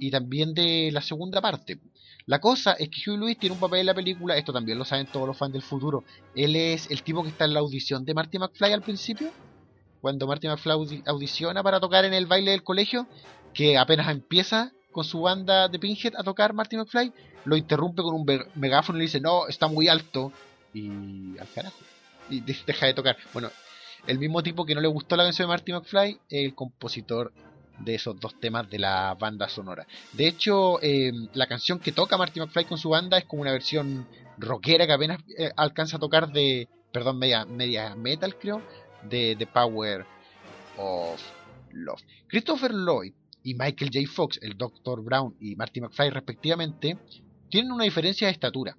y 0.00 0.10
también 0.10 0.54
de 0.54 0.90
la 0.92 1.02
segunda 1.02 1.40
parte. 1.40 1.78
La 2.26 2.40
cosa 2.40 2.72
es 2.72 2.88
que 2.88 3.08
Huey 3.08 3.18
Lewis 3.18 3.38
tiene 3.38 3.54
un 3.54 3.60
papel 3.60 3.80
en 3.80 3.86
la 3.86 3.94
película, 3.94 4.36
esto 4.36 4.52
también 4.52 4.78
lo 4.78 4.84
saben 4.84 5.06
todos 5.06 5.26
los 5.26 5.36
fans 5.36 5.52
del 5.52 5.62
futuro. 5.62 6.04
Él 6.34 6.56
es 6.56 6.90
el 6.90 7.02
tipo 7.02 7.22
que 7.22 7.28
está 7.28 7.44
en 7.44 7.54
la 7.54 7.60
audición 7.60 8.04
de 8.04 8.14
Marty 8.14 8.38
McFly 8.38 8.72
al 8.72 8.82
principio, 8.82 9.30
cuando 10.00 10.26
Marty 10.26 10.48
McFly 10.48 11.02
audiciona 11.06 11.62
para 11.62 11.78
tocar 11.78 12.04
en 12.04 12.14
el 12.14 12.26
baile 12.26 12.52
del 12.52 12.62
colegio, 12.62 13.06
que 13.52 13.76
apenas 13.76 14.08
empieza 14.08 14.72
con 14.90 15.04
su 15.04 15.20
banda 15.20 15.68
de 15.68 15.78
Pinhead 15.78 16.14
a 16.16 16.22
tocar 16.22 16.54
Marty 16.54 16.76
McFly, 16.76 17.12
lo 17.44 17.56
interrumpe 17.56 18.02
con 18.02 18.14
un 18.14 18.26
megáfono 18.54 18.96
y 18.96 19.00
le 19.00 19.04
dice, 19.04 19.20
no, 19.20 19.48
está 19.48 19.68
muy 19.68 19.88
alto, 19.88 20.32
y 20.72 21.36
al 21.38 21.48
carajo, 21.54 21.78
y 22.30 22.40
deja 22.40 22.86
de 22.86 22.94
tocar. 22.94 23.16
Bueno, 23.34 23.50
el 24.06 24.18
mismo 24.18 24.42
tipo 24.42 24.64
que 24.64 24.74
no 24.74 24.80
le 24.80 24.88
gustó 24.88 25.16
la 25.16 25.24
canción 25.24 25.46
de 25.46 25.52
Marty 25.52 25.72
McFly, 25.72 26.20
el 26.30 26.54
compositor 26.54 27.32
de 27.80 27.94
esos 27.94 28.18
dos 28.20 28.38
temas 28.38 28.68
de 28.70 28.78
la 28.78 29.14
banda 29.18 29.48
sonora. 29.48 29.86
De 30.12 30.28
hecho, 30.28 30.80
eh, 30.82 31.12
la 31.34 31.46
canción 31.46 31.78
que 31.78 31.92
toca 31.92 32.16
Marty 32.16 32.40
McFly 32.40 32.64
con 32.64 32.78
su 32.78 32.90
banda 32.90 33.18
es 33.18 33.24
como 33.24 33.42
una 33.42 33.52
versión 33.52 34.06
rockera 34.38 34.86
que 34.86 34.92
apenas 34.92 35.20
eh, 35.36 35.50
alcanza 35.56 35.96
a 35.96 36.00
tocar 36.00 36.32
de, 36.32 36.68
perdón, 36.92 37.18
media, 37.18 37.44
media 37.44 37.94
metal 37.94 38.36
creo, 38.36 38.62
de 39.08 39.36
The 39.38 39.46
Power 39.46 40.06
of 40.76 41.20
Love. 41.72 42.00
Christopher 42.28 42.72
Lloyd 42.72 43.12
y 43.42 43.54
Michael 43.54 43.90
J. 43.92 44.06
Fox, 44.10 44.38
el 44.42 44.56
Dr. 44.56 45.02
Brown 45.02 45.34
y 45.40 45.56
Marty 45.56 45.80
McFly 45.80 46.10
respectivamente, 46.10 46.98
tienen 47.48 47.72
una 47.72 47.84
diferencia 47.84 48.26
de 48.28 48.32
estatura. 48.32 48.76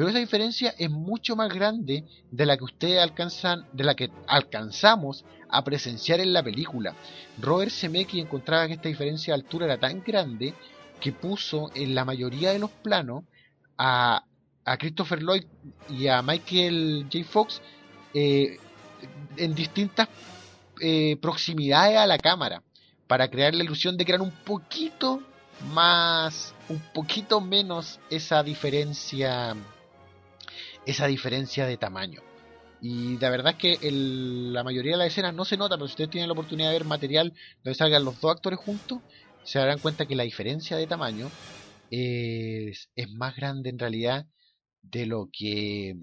Pero 0.00 0.08
esa 0.08 0.18
diferencia 0.18 0.74
es 0.78 0.88
mucho 0.88 1.36
más 1.36 1.52
grande 1.52 2.06
de 2.30 2.46
la 2.46 2.56
que 2.56 2.64
ustedes 2.64 3.02
alcanzan, 3.02 3.66
de 3.70 3.84
la 3.84 3.94
que 3.94 4.10
alcanzamos 4.26 5.26
a 5.50 5.62
presenciar 5.62 6.20
en 6.20 6.32
la 6.32 6.42
película. 6.42 6.94
Robert 7.38 7.70
Zemeckis 7.70 8.22
encontraba 8.22 8.66
que 8.66 8.72
esta 8.72 8.88
diferencia 8.88 9.34
de 9.34 9.42
altura 9.42 9.66
era 9.66 9.76
tan 9.76 10.02
grande 10.02 10.54
que 10.98 11.12
puso 11.12 11.70
en 11.74 11.94
la 11.94 12.06
mayoría 12.06 12.50
de 12.50 12.60
los 12.60 12.70
planos 12.70 13.24
a, 13.76 14.24
Christopher 14.78 15.20
Lloyd 15.20 15.44
y 15.90 16.06
a 16.06 16.22
Michael 16.22 17.06
J. 17.12 17.22
Fox 17.28 17.60
eh, 18.14 18.56
en 19.36 19.54
distintas 19.54 20.08
eh, 20.80 21.18
proximidades 21.20 21.98
a 21.98 22.06
la 22.06 22.16
cámara 22.16 22.62
para 23.06 23.28
crear 23.28 23.54
la 23.54 23.64
ilusión 23.64 23.98
de 23.98 24.06
que 24.06 24.12
eran 24.12 24.22
un 24.22 24.32
poquito 24.46 25.20
más, 25.74 26.54
un 26.70 26.80
poquito 26.94 27.42
menos 27.42 28.00
esa 28.08 28.42
diferencia 28.42 29.54
esa 30.86 31.06
diferencia 31.06 31.66
de 31.66 31.76
tamaño. 31.76 32.22
Y 32.82 33.18
la 33.18 33.30
verdad 33.30 33.54
es 33.58 33.78
que 33.78 33.90
la 33.90 34.64
mayoría 34.64 34.92
de 34.92 34.98
las 34.98 35.08
escenas 35.08 35.34
no 35.34 35.44
se 35.44 35.56
nota, 35.56 35.76
pero 35.76 35.86
si 35.86 35.92
ustedes 35.92 36.10
tienen 36.10 36.28
la 36.28 36.32
oportunidad 36.32 36.68
de 36.68 36.78
ver 36.78 36.86
material 36.86 37.34
donde 37.62 37.74
salgan 37.74 38.04
los 38.04 38.20
dos 38.20 38.32
actores 38.32 38.58
juntos, 38.58 39.00
se 39.44 39.58
darán 39.58 39.80
cuenta 39.80 40.06
que 40.06 40.16
la 40.16 40.22
diferencia 40.22 40.76
de 40.76 40.86
tamaño 40.86 41.30
es, 41.90 42.88
es 42.94 43.10
más 43.10 43.36
grande 43.36 43.68
en 43.68 43.78
realidad 43.78 44.26
de 44.82 45.06
lo 45.06 45.28
que 45.30 45.94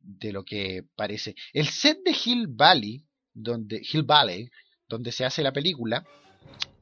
de 0.00 0.32
lo 0.32 0.44
que 0.44 0.84
parece. 0.96 1.34
El 1.52 1.66
set 1.66 1.98
de 2.04 2.16
Hill 2.24 2.46
Valley, 2.48 3.04
donde 3.34 3.82
Hill 3.92 4.04
Valley, 4.04 4.48
donde 4.88 5.12
se 5.12 5.24
hace 5.24 5.42
la 5.42 5.52
película, 5.52 6.06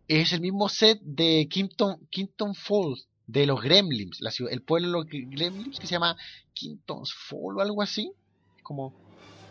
es 0.07 0.33
el 0.33 0.41
mismo 0.41 0.69
set 0.69 1.01
de 1.03 1.49
Kimpton 1.51 2.55
Falls, 2.55 3.09
de 3.27 3.47
los 3.47 3.61
Gremlins, 3.61 4.21
la 4.21 4.31
ciudad, 4.31 4.53
el 4.53 4.63
pueblo 4.63 4.89
de 4.89 4.93
los 4.93 5.07
Gremlins 5.07 5.79
que 5.81 5.87
se 5.87 5.93
llama 5.93 6.17
Kimpton's 6.55 7.13
Falls 7.13 7.57
o 7.57 7.61
algo 7.61 7.83
así, 7.83 8.13
como 8.63 8.95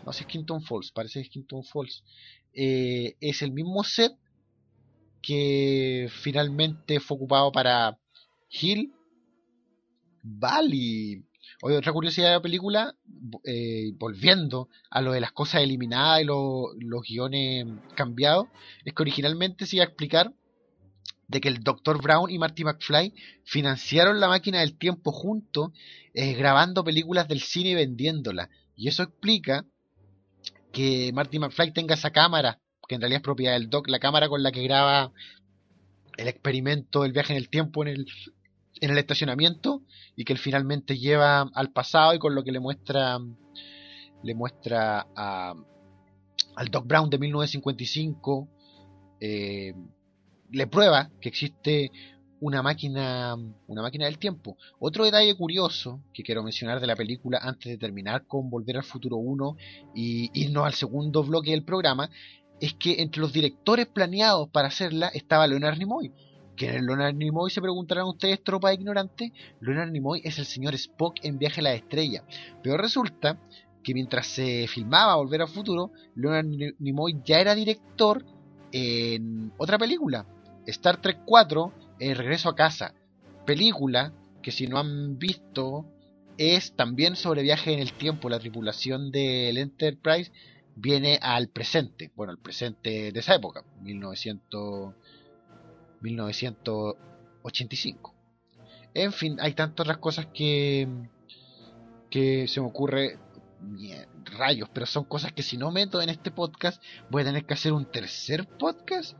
no 0.06 0.12
sé, 0.12 0.24
Kimpton 0.24 0.62
Falls, 0.62 0.92
parece 0.92 1.18
que 1.18 1.26
es 1.26 1.30
Kimpton 1.30 1.64
Falls. 1.64 2.04
Eh, 2.54 3.16
es 3.20 3.42
el 3.42 3.52
mismo 3.52 3.82
set 3.82 4.12
que 5.20 6.08
finalmente 6.22 7.00
fue 7.00 7.16
ocupado 7.16 7.50
para 7.50 7.98
Hill 8.48 8.92
Valley. 10.22 11.24
Oye, 11.62 11.76
otra 11.76 11.92
curiosidad 11.92 12.28
de 12.28 12.34
la 12.34 12.42
película, 12.42 12.94
eh, 13.44 13.92
volviendo 13.98 14.68
a 14.90 15.02
lo 15.02 15.12
de 15.12 15.20
las 15.20 15.32
cosas 15.32 15.62
eliminadas 15.62 16.22
y 16.22 16.24
los 16.24 17.02
guiones 17.02 17.66
cambiados, 17.96 18.46
es 18.84 18.94
que 18.94 19.02
originalmente 19.02 19.66
se 19.66 19.76
iba 19.76 19.84
a 19.84 19.88
explicar 19.88 20.32
de 21.28 21.40
que 21.40 21.48
el 21.48 21.60
Dr. 21.60 22.00
Brown 22.00 22.30
y 22.30 22.38
Marty 22.38 22.64
McFly 22.64 23.12
financiaron 23.44 24.20
la 24.20 24.28
máquina 24.28 24.60
del 24.60 24.78
tiempo 24.78 25.12
juntos, 25.12 25.72
eh, 26.14 26.34
grabando 26.34 26.84
películas 26.84 27.28
del 27.28 27.40
cine 27.40 27.70
y 27.70 27.74
vendiéndolas. 27.74 28.48
Y 28.76 28.88
eso 28.88 29.02
explica 29.02 29.64
que 30.72 31.10
Marty 31.12 31.38
McFly 31.38 31.72
tenga 31.72 31.94
esa 31.94 32.10
cámara, 32.10 32.60
que 32.88 32.94
en 32.94 33.00
realidad 33.00 33.18
es 33.18 33.24
propiedad 33.24 33.54
del 33.54 33.70
Doc, 33.70 33.88
la 33.88 33.98
cámara 33.98 34.28
con 34.28 34.42
la 34.42 34.52
que 34.52 34.62
graba 34.62 35.12
el 36.16 36.28
experimento 36.28 37.02
del 37.02 37.12
viaje 37.12 37.32
en 37.32 37.38
el 37.38 37.48
tiempo 37.48 37.82
en 37.82 37.88
el, 37.88 38.06
en 38.80 38.90
el 38.90 38.98
estacionamiento 38.98 39.82
y 40.14 40.24
que 40.24 40.32
él 40.32 40.38
finalmente 40.38 40.98
lleva 40.98 41.42
al 41.54 41.72
pasado 41.72 42.14
y 42.14 42.18
con 42.18 42.34
lo 42.34 42.42
que 42.42 42.52
le 42.52 42.60
muestra 42.60 43.18
le 44.22 44.34
muestra 44.34 45.06
a, 45.14 45.54
al 46.56 46.68
Doc 46.68 46.86
Brown 46.86 47.10
de 47.10 47.18
1955 47.18 48.48
eh, 49.20 49.74
le 50.50 50.66
prueba 50.66 51.10
que 51.20 51.28
existe 51.28 51.90
una 52.40 52.62
máquina 52.62 53.36
una 53.66 53.82
máquina 53.82 54.06
del 54.06 54.18
tiempo. 54.18 54.56
Otro 54.78 55.04
detalle 55.04 55.34
curioso 55.34 56.02
que 56.12 56.22
quiero 56.22 56.42
mencionar 56.42 56.80
de 56.80 56.86
la 56.86 56.96
película 56.96 57.38
antes 57.42 57.72
de 57.72 57.78
terminar 57.78 58.26
con 58.26 58.50
Volver 58.50 58.76
al 58.76 58.84
Futuro 58.84 59.16
1 59.16 59.56
y 59.94 60.30
irnos 60.40 60.66
al 60.66 60.74
segundo 60.74 61.22
bloque 61.22 61.52
del 61.52 61.64
programa 61.64 62.10
es 62.60 62.74
que 62.74 63.02
entre 63.02 63.20
los 63.20 63.32
directores 63.32 63.86
planeados 63.86 64.48
para 64.48 64.68
hacerla 64.68 65.08
estaba 65.08 65.46
Leonard 65.46 65.78
Nimoy. 65.78 66.12
Que 66.56 66.74
en 66.74 66.86
Leonard 66.86 67.14
Nimoy 67.14 67.50
se 67.50 67.60
preguntarán 67.60 68.06
ustedes, 68.06 68.42
tropa 68.42 68.68
de 68.68 68.76
ignorantes, 68.76 69.30
Leonard 69.60 69.90
Nimoy 69.90 70.22
es 70.24 70.38
el 70.38 70.46
señor 70.46 70.74
Spock 70.74 71.18
en 71.22 71.38
Viaje 71.38 71.60
a 71.60 71.64
la 71.64 71.74
Estrella. 71.74 72.24
Pero 72.62 72.78
resulta 72.78 73.38
que 73.82 73.92
mientras 73.92 74.26
se 74.26 74.66
filmaba 74.68 75.16
Volver 75.16 75.42
al 75.42 75.48
Futuro, 75.48 75.92
Leonard 76.14 76.46
Nimoy 76.78 77.20
ya 77.24 77.40
era 77.40 77.54
director 77.54 78.24
en 78.72 79.52
otra 79.58 79.78
película, 79.78 80.26
Star 80.66 81.00
Trek 81.00 81.20
4, 81.24 81.72
El 81.98 82.16
Regreso 82.16 82.48
a 82.48 82.56
Casa. 82.56 82.94
Película 83.44 84.12
que 84.42 84.50
si 84.50 84.66
no 84.66 84.78
han 84.78 85.18
visto 85.18 85.84
es 86.38 86.74
también 86.76 87.16
sobre 87.16 87.42
viaje 87.42 87.72
en 87.72 87.80
el 87.80 87.92
tiempo. 87.92 88.28
La 88.28 88.38
tripulación 88.38 89.10
del 89.10 89.58
Enterprise 89.58 90.30
viene 90.74 91.18
al 91.22 91.48
presente, 91.48 92.10
bueno, 92.14 92.32
al 92.32 92.38
presente 92.38 93.12
de 93.12 93.20
esa 93.20 93.34
época, 93.34 93.64
1900 93.82 94.94
1985. 96.00 98.14
En 98.94 99.12
fin, 99.12 99.36
hay 99.40 99.54
tantas 99.54 99.84
otras 99.84 99.98
cosas 99.98 100.26
que, 100.26 100.88
que 102.10 102.48
se 102.48 102.60
me 102.60 102.66
ocurre 102.66 103.18
rayos, 104.24 104.68
pero 104.72 104.86
son 104.86 105.04
cosas 105.04 105.32
que 105.32 105.42
si 105.42 105.56
no 105.56 105.70
meto 105.70 106.02
en 106.02 106.08
este 106.08 106.30
podcast 106.30 106.82
voy 107.10 107.22
a 107.22 107.26
tener 107.26 107.44
que 107.44 107.54
hacer 107.54 107.72
un 107.72 107.86
tercer 107.86 108.46
podcast. 108.46 109.16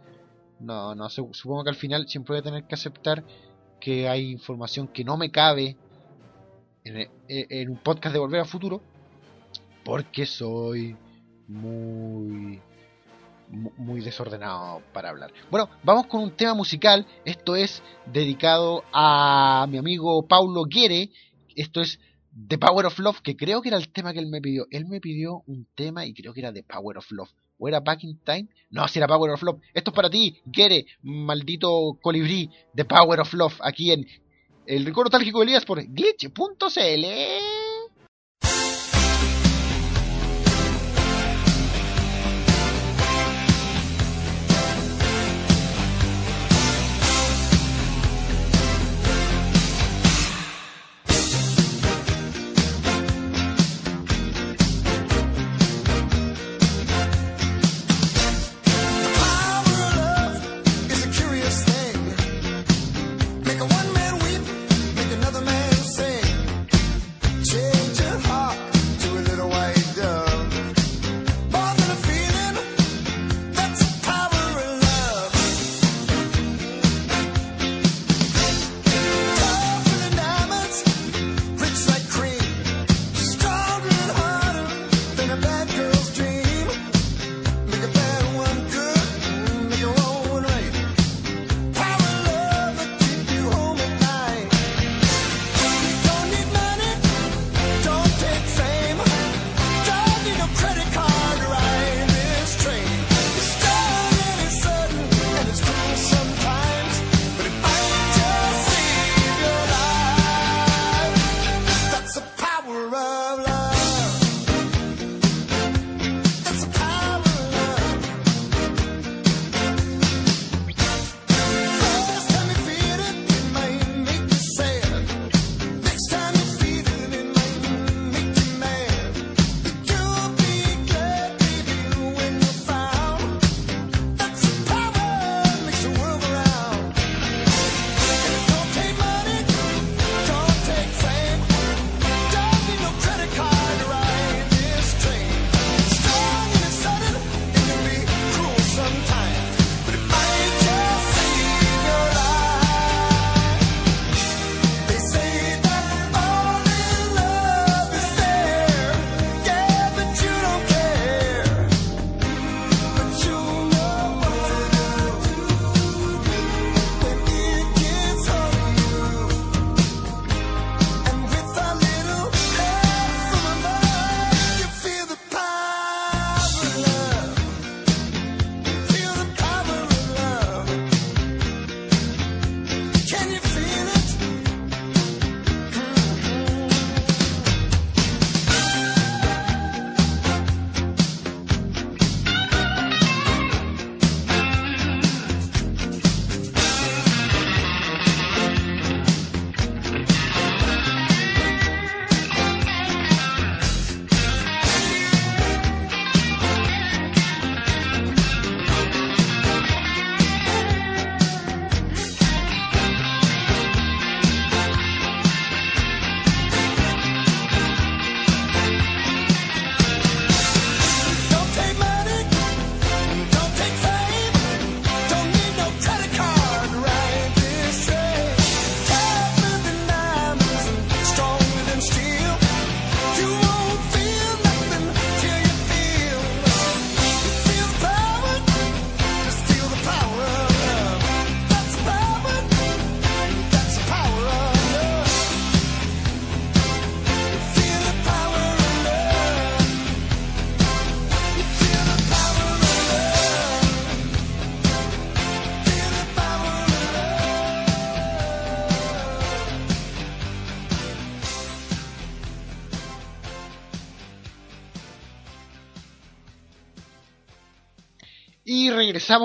No, 0.61 0.95
no, 0.95 1.09
supongo 1.11 1.65
que 1.65 1.71
al 1.71 1.77
final 1.77 2.09
siempre 2.09 2.33
voy 2.33 2.41
a 2.41 2.45
tener 2.45 2.65
que 2.65 2.75
aceptar 2.75 3.25
que 3.81 4.09
hay 4.09 4.31
información 4.31 4.89
que 4.89 5.05
no 5.05 5.17
me 5.17 5.31
cabe 5.31 5.77
en, 6.85 7.09
en 7.29 7.71
un 7.71 7.77
podcast 7.79 8.13
de 8.13 8.19
Volver 8.19 8.41
a 8.41 8.45
Futuro 8.45 8.81
porque 9.85 10.27
soy 10.27 10.97
muy 11.47 12.61
muy 13.49 14.01
desordenado 14.01 14.83
para 14.93 15.11
hablar. 15.11 15.33
Bueno, 15.51 15.69
vamos 15.85 16.07
con 16.07 16.23
un 16.23 16.33
tema 16.33 16.55
musical. 16.55 17.07
Esto 17.25 17.55
es 17.57 17.83
dedicado 18.07 18.83
a 18.93 19.67
mi 19.69 19.79
amigo 19.79 20.27
Paulo 20.27 20.65
Guere. 20.65 21.11
Esto 21.55 21.81
es 21.81 22.01
The 22.49 22.59
Power 22.59 22.87
of 22.87 22.99
Love, 22.99 23.21
que 23.23 23.37
creo 23.37 23.63
que 23.63 23.69
era 23.69 23.79
el 23.79 23.93
tema 23.93 24.13
que 24.13 24.19
él 24.19 24.27
me 24.27 24.41
pidió. 24.41 24.67
Él 24.71 24.87
me 24.87 25.01
pidió 25.01 25.43
un 25.47 25.67
tema 25.75 26.05
y 26.05 26.15
creo 26.15 26.35
que 26.35 26.41
era 26.41 26.53
The 26.53 26.65
Power 26.65 26.99
of 26.99 27.11
Love. 27.13 27.31
¿O 27.59 27.69
era 27.69 27.81
Back 27.81 28.05
in 28.05 28.19
Time? 28.25 28.49
No, 28.71 28.87
si 28.89 28.99
era 28.99 29.09
Power 29.09 29.33
of 29.33 29.43
Love. 29.43 29.61
Esto 29.73 29.91
es 29.91 29.95
para 29.95 30.11
ti, 30.11 30.39
Guere, 30.45 30.87
maldito 31.03 31.99
colibrí. 32.03 32.51
The 32.75 32.85
Power 32.85 33.21
of 33.21 33.33
Love, 33.33 33.55
aquí 33.61 33.93
en 33.93 34.07
el 34.67 34.85
recuerdo 34.85 35.11
nostálgico 35.11 35.39
de 35.41 35.45
Elías 35.45 35.65
por 35.65 35.83
glitch.cl. 35.83 37.66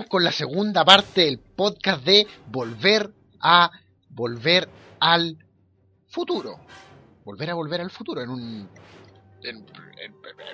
con 0.07 0.23
la 0.23 0.31
segunda 0.31 0.85
parte 0.85 1.25
del 1.25 1.37
podcast 1.37 2.03
de 2.05 2.25
Volver 2.47 3.11
a 3.41 3.69
Volver 4.09 4.69
al 4.99 5.37
Futuro. 6.07 6.59
Volver 7.25 7.49
a 7.49 7.55
Volver 7.55 7.81
al 7.81 7.91
Futuro 7.91 8.21
en 8.21 8.29
un, 8.29 8.69
en, 9.43 9.65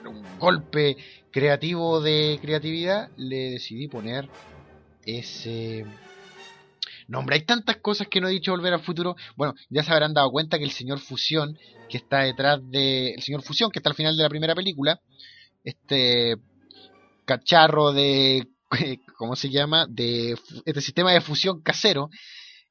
un 0.07 0.39
golpe 0.39 0.97
creativo 1.31 2.01
de 2.01 2.39
creatividad 2.41 3.09
le 3.17 3.51
decidí 3.51 3.87
poner 3.87 4.27
ese 5.05 5.85
nombre. 7.07 7.35
Hay 7.35 7.45
tantas 7.45 7.77
cosas 7.77 8.07
que 8.07 8.19
no 8.19 8.27
he 8.27 8.31
dicho 8.31 8.51
Volver 8.51 8.73
al 8.73 8.81
Futuro. 8.81 9.15
Bueno, 9.35 9.53
ya 9.69 9.83
se 9.83 9.91
habrán 9.91 10.15
dado 10.15 10.31
cuenta 10.31 10.57
que 10.57 10.63
el 10.65 10.71
señor 10.71 10.99
Fusión, 10.99 11.59
que 11.89 11.97
está 11.97 12.21
detrás 12.21 12.59
de... 12.71 13.11
El 13.11 13.21
señor 13.21 13.43
Fusión, 13.43 13.69
que 13.69 13.79
está 13.79 13.91
al 13.91 13.95
final 13.95 14.17
de 14.17 14.23
la 14.23 14.29
primera 14.29 14.55
película, 14.55 14.99
este 15.63 16.37
cacharro 17.25 17.91
de 17.91 18.47
¿cómo 19.17 19.35
se 19.35 19.49
llama? 19.49 19.85
De 19.89 20.35
este 20.65 20.81
sistema 20.81 21.11
de 21.11 21.21
fusión 21.21 21.61
casero 21.61 22.09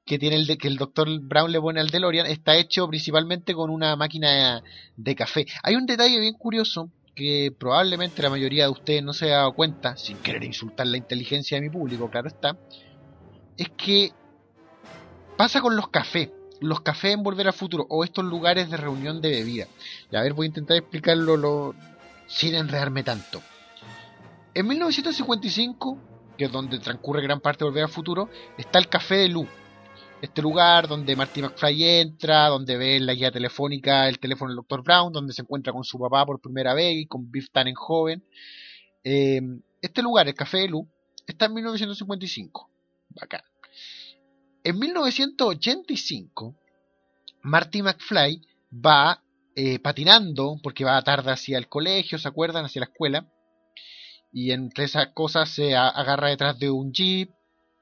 que 0.04 0.18
tiene 0.18 0.36
el 0.36 0.46
de, 0.46 0.56
que 0.56 0.68
el 0.68 0.76
doctor 0.76 1.08
Brown 1.20 1.50
le 1.50 1.60
pone 1.60 1.80
al 1.80 1.90
DeLorean 1.90 2.26
está 2.26 2.56
hecho 2.56 2.86
principalmente 2.86 3.54
con 3.54 3.70
una 3.70 3.96
máquina 3.96 4.62
de 4.96 5.14
café. 5.16 5.46
Hay 5.64 5.74
un 5.74 5.84
detalle 5.84 6.20
bien 6.20 6.34
curioso 6.34 6.90
que 7.14 7.52
probablemente 7.58 8.22
la 8.22 8.30
mayoría 8.30 8.64
de 8.64 8.70
ustedes 8.70 9.02
no 9.02 9.12
se 9.12 9.32
ha 9.32 9.38
dado 9.38 9.54
cuenta, 9.54 9.96
sin 9.96 10.18
querer 10.18 10.44
insultar 10.44 10.86
la 10.86 10.98
inteligencia 10.98 11.56
de 11.56 11.62
mi 11.62 11.70
público, 11.70 12.10
claro 12.10 12.28
está, 12.28 12.56
es 13.56 13.70
que 13.70 14.12
pasa 15.36 15.60
con 15.60 15.76
los 15.76 15.88
cafés. 15.88 16.30
Los 16.60 16.80
cafés 16.80 17.14
en 17.14 17.22
Volver 17.22 17.48
al 17.48 17.52
Futuro 17.52 17.86
o 17.90 18.02
estos 18.04 18.24
lugares 18.24 18.70
de 18.70 18.78
reunión 18.78 19.20
de 19.20 19.28
bebida. 19.28 19.66
Y 20.10 20.16
a 20.16 20.22
ver, 20.22 20.32
voy 20.32 20.46
a 20.46 20.48
intentar 20.48 20.76
explicarlo 20.76 21.36
lo, 21.36 21.74
sin 22.26 22.54
enredarme 22.54 23.02
tanto. 23.02 23.42
En 24.56 24.66
1955, 24.66 25.98
que 26.38 26.46
es 26.46 26.50
donde 26.50 26.78
transcurre 26.78 27.20
gran 27.20 27.40
parte 27.40 27.58
de 27.58 27.68
Volver 27.68 27.84
al 27.84 27.90
Futuro, 27.90 28.30
está 28.56 28.78
el 28.78 28.88
Café 28.88 29.16
de 29.16 29.28
Lu. 29.28 29.46
Este 30.22 30.40
lugar 30.40 30.88
donde 30.88 31.14
Marty 31.14 31.42
McFly 31.42 31.84
entra, 31.84 32.48
donde 32.48 32.78
ve 32.78 32.96
en 32.96 33.04
la 33.04 33.12
guía 33.12 33.30
telefónica 33.30 34.08
el 34.08 34.18
teléfono 34.18 34.50
del 34.50 34.56
Dr. 34.56 34.82
Brown, 34.82 35.12
donde 35.12 35.34
se 35.34 35.42
encuentra 35.42 35.74
con 35.74 35.84
su 35.84 35.98
papá 35.98 36.24
por 36.24 36.40
primera 36.40 36.72
vez 36.72 36.96
y 36.96 37.04
con 37.04 37.30
Biff 37.30 37.50
Tannen 37.50 37.74
joven. 37.74 38.24
Eh, 39.04 39.42
este 39.82 40.00
lugar, 40.00 40.26
el 40.26 40.32
Café 40.32 40.60
de 40.60 40.68
Lu, 40.68 40.88
está 41.26 41.44
en 41.44 41.52
1955. 41.52 42.70
Bacán. 43.10 43.42
En 44.64 44.78
1985, 44.78 46.54
Marty 47.42 47.82
McFly 47.82 48.40
va 48.72 49.22
eh, 49.54 49.80
patinando, 49.80 50.58
porque 50.62 50.86
va 50.86 51.02
tarde 51.02 51.30
hacia 51.30 51.58
el 51.58 51.68
colegio, 51.68 52.18
¿se 52.18 52.26
acuerdan? 52.26 52.64
Hacia 52.64 52.80
la 52.80 52.86
escuela 52.86 53.30
y 54.36 54.52
entre 54.52 54.84
esas 54.84 55.08
cosas 55.14 55.48
se 55.48 55.74
agarra 55.74 56.28
detrás 56.28 56.58
de 56.58 56.68
un 56.68 56.92
jeep. 56.92 57.30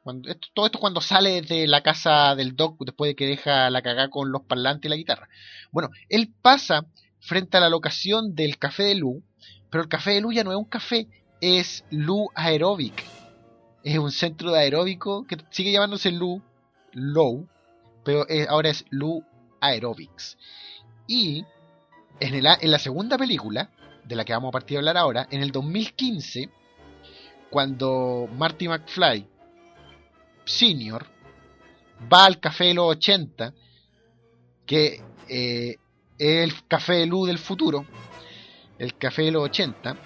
Cuando, 0.05 0.33
todo 0.55 0.67
esto 0.67 0.79
cuando 0.79 1.01
sale 1.01 1.43
de 1.43 1.67
la 1.67 1.83
casa 1.83 2.37
del 2.37 2.55
Doc 2.55 2.77
después 2.85 3.09
de 3.09 3.17
que 3.17 3.27
deja 3.27 3.69
la 3.71 3.83
cagada 3.83 4.09
con 4.09 4.31
los 4.31 4.43
parlantes 4.43 4.87
y 4.87 4.89
la 4.89 4.95
guitarra. 4.95 5.29
Bueno, 5.73 5.91
él 6.09 6.33
pasa 6.43 6.87
frente 7.19 7.57
a 7.57 7.61
la 7.61 7.69
locación 7.69 8.37
del 8.37 8.57
café 8.57 8.85
de 8.85 8.95
Lu, 8.95 9.25
pero 9.69 9.83
el 9.83 9.89
café 9.89 10.13
de 10.13 10.21
Lu 10.21 10.31
ya 10.31 10.45
no 10.45 10.53
es 10.53 10.57
un 10.57 10.67
café, 10.67 11.09
es 11.41 11.85
Lu 11.91 12.29
Aerobic. 12.37 13.03
Es 13.83 13.99
un 13.99 14.13
centro 14.13 14.53
de 14.53 14.61
aeróbico 14.61 15.27
que 15.27 15.37
sigue 15.51 15.73
llamándose 15.73 16.13
Lu 16.13 16.41
Low, 16.93 17.49
pero 18.05 18.27
ahora 18.49 18.71
es 18.71 18.85
Lu 18.91 19.25
Aerobics. 19.61 20.39
Y 21.09 21.45
en, 22.21 22.35
el, 22.37 22.47
en 22.47 22.71
la 22.71 22.79
segunda 22.79 23.19
película, 23.19 23.71
de 24.05 24.17
la 24.17 24.25
que 24.25 24.33
vamos 24.33 24.49
a 24.49 24.53
partir 24.53 24.77
a 24.77 24.81
hablar 24.81 24.97
ahora, 24.97 25.27
en 25.31 25.43
el 25.43 25.51
2015, 25.51 26.51
cuando 27.51 28.29
Marty 28.37 28.69
McFly 28.69 29.27
Senior 30.45 31.07
va 32.13 32.27
al 32.27 32.41
café 32.41 32.65
de 32.65 32.75
los 32.75 32.91
80, 32.97 33.55
que 34.67 35.03
eh, 35.29 35.77
es 36.19 36.45
el 36.45 36.67
café 36.67 36.95
de 36.95 37.07
luz 37.07 37.29
del 37.29 37.39
futuro, 37.39 37.87
el 38.79 38.97
café 38.97 39.23
de 39.23 39.33
los 39.33 39.45
80, 39.45 39.97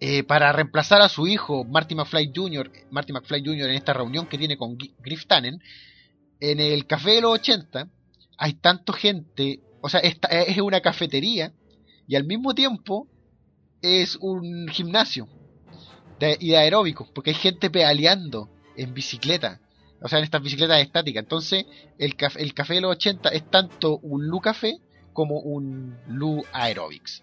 eh, 0.00 0.24
para 0.24 0.52
reemplazar 0.52 1.00
a 1.00 1.08
su 1.08 1.26
hijo 1.26 1.64
Marty 1.64 1.94
McFly 1.94 2.32
Jr., 2.34 2.70
Marty 2.90 3.12
McFly 3.12 3.44
Jr. 3.44 3.68
en 3.68 3.76
esta 3.76 3.92
reunión 3.92 4.26
que 4.26 4.38
tiene 4.38 4.56
con 4.56 4.76
Griff 4.76 5.26
Tannen, 5.26 5.62
en 6.40 6.58
el 6.58 6.86
café 6.86 7.12
de 7.12 7.20
los 7.20 7.34
80 7.34 7.88
hay 8.38 8.54
tanta 8.54 8.92
gente, 8.92 9.60
o 9.80 9.88
sea, 9.88 10.00
esta, 10.00 10.26
es 10.28 10.58
una 10.58 10.80
cafetería 10.80 11.52
y 12.06 12.16
al 12.16 12.24
mismo 12.24 12.54
tiempo 12.54 13.06
es 13.80 14.16
un 14.16 14.68
gimnasio 14.68 15.28
de, 16.18 16.36
y 16.40 16.50
de 16.50 16.58
aeróbicos, 16.58 17.08
porque 17.10 17.30
hay 17.30 17.36
gente 17.36 17.70
pedaleando 17.70 18.48
en 18.76 18.94
bicicleta, 18.94 19.60
o 20.00 20.08
sea, 20.08 20.18
en 20.18 20.24
estas 20.24 20.42
bicicletas 20.42 20.80
estáticas. 20.80 21.22
Entonces, 21.22 21.64
el, 21.98 22.16
café, 22.16 22.42
el 22.42 22.54
café 22.54 22.74
de 22.74 22.80
los 22.80 22.92
80 22.92 23.28
es 23.30 23.50
tanto 23.50 23.98
un 23.98 24.26
Lu 24.26 24.40
Café 24.40 24.78
como 25.12 25.38
un 25.40 25.96
Lu 26.08 26.42
Aerobics. 26.52 27.22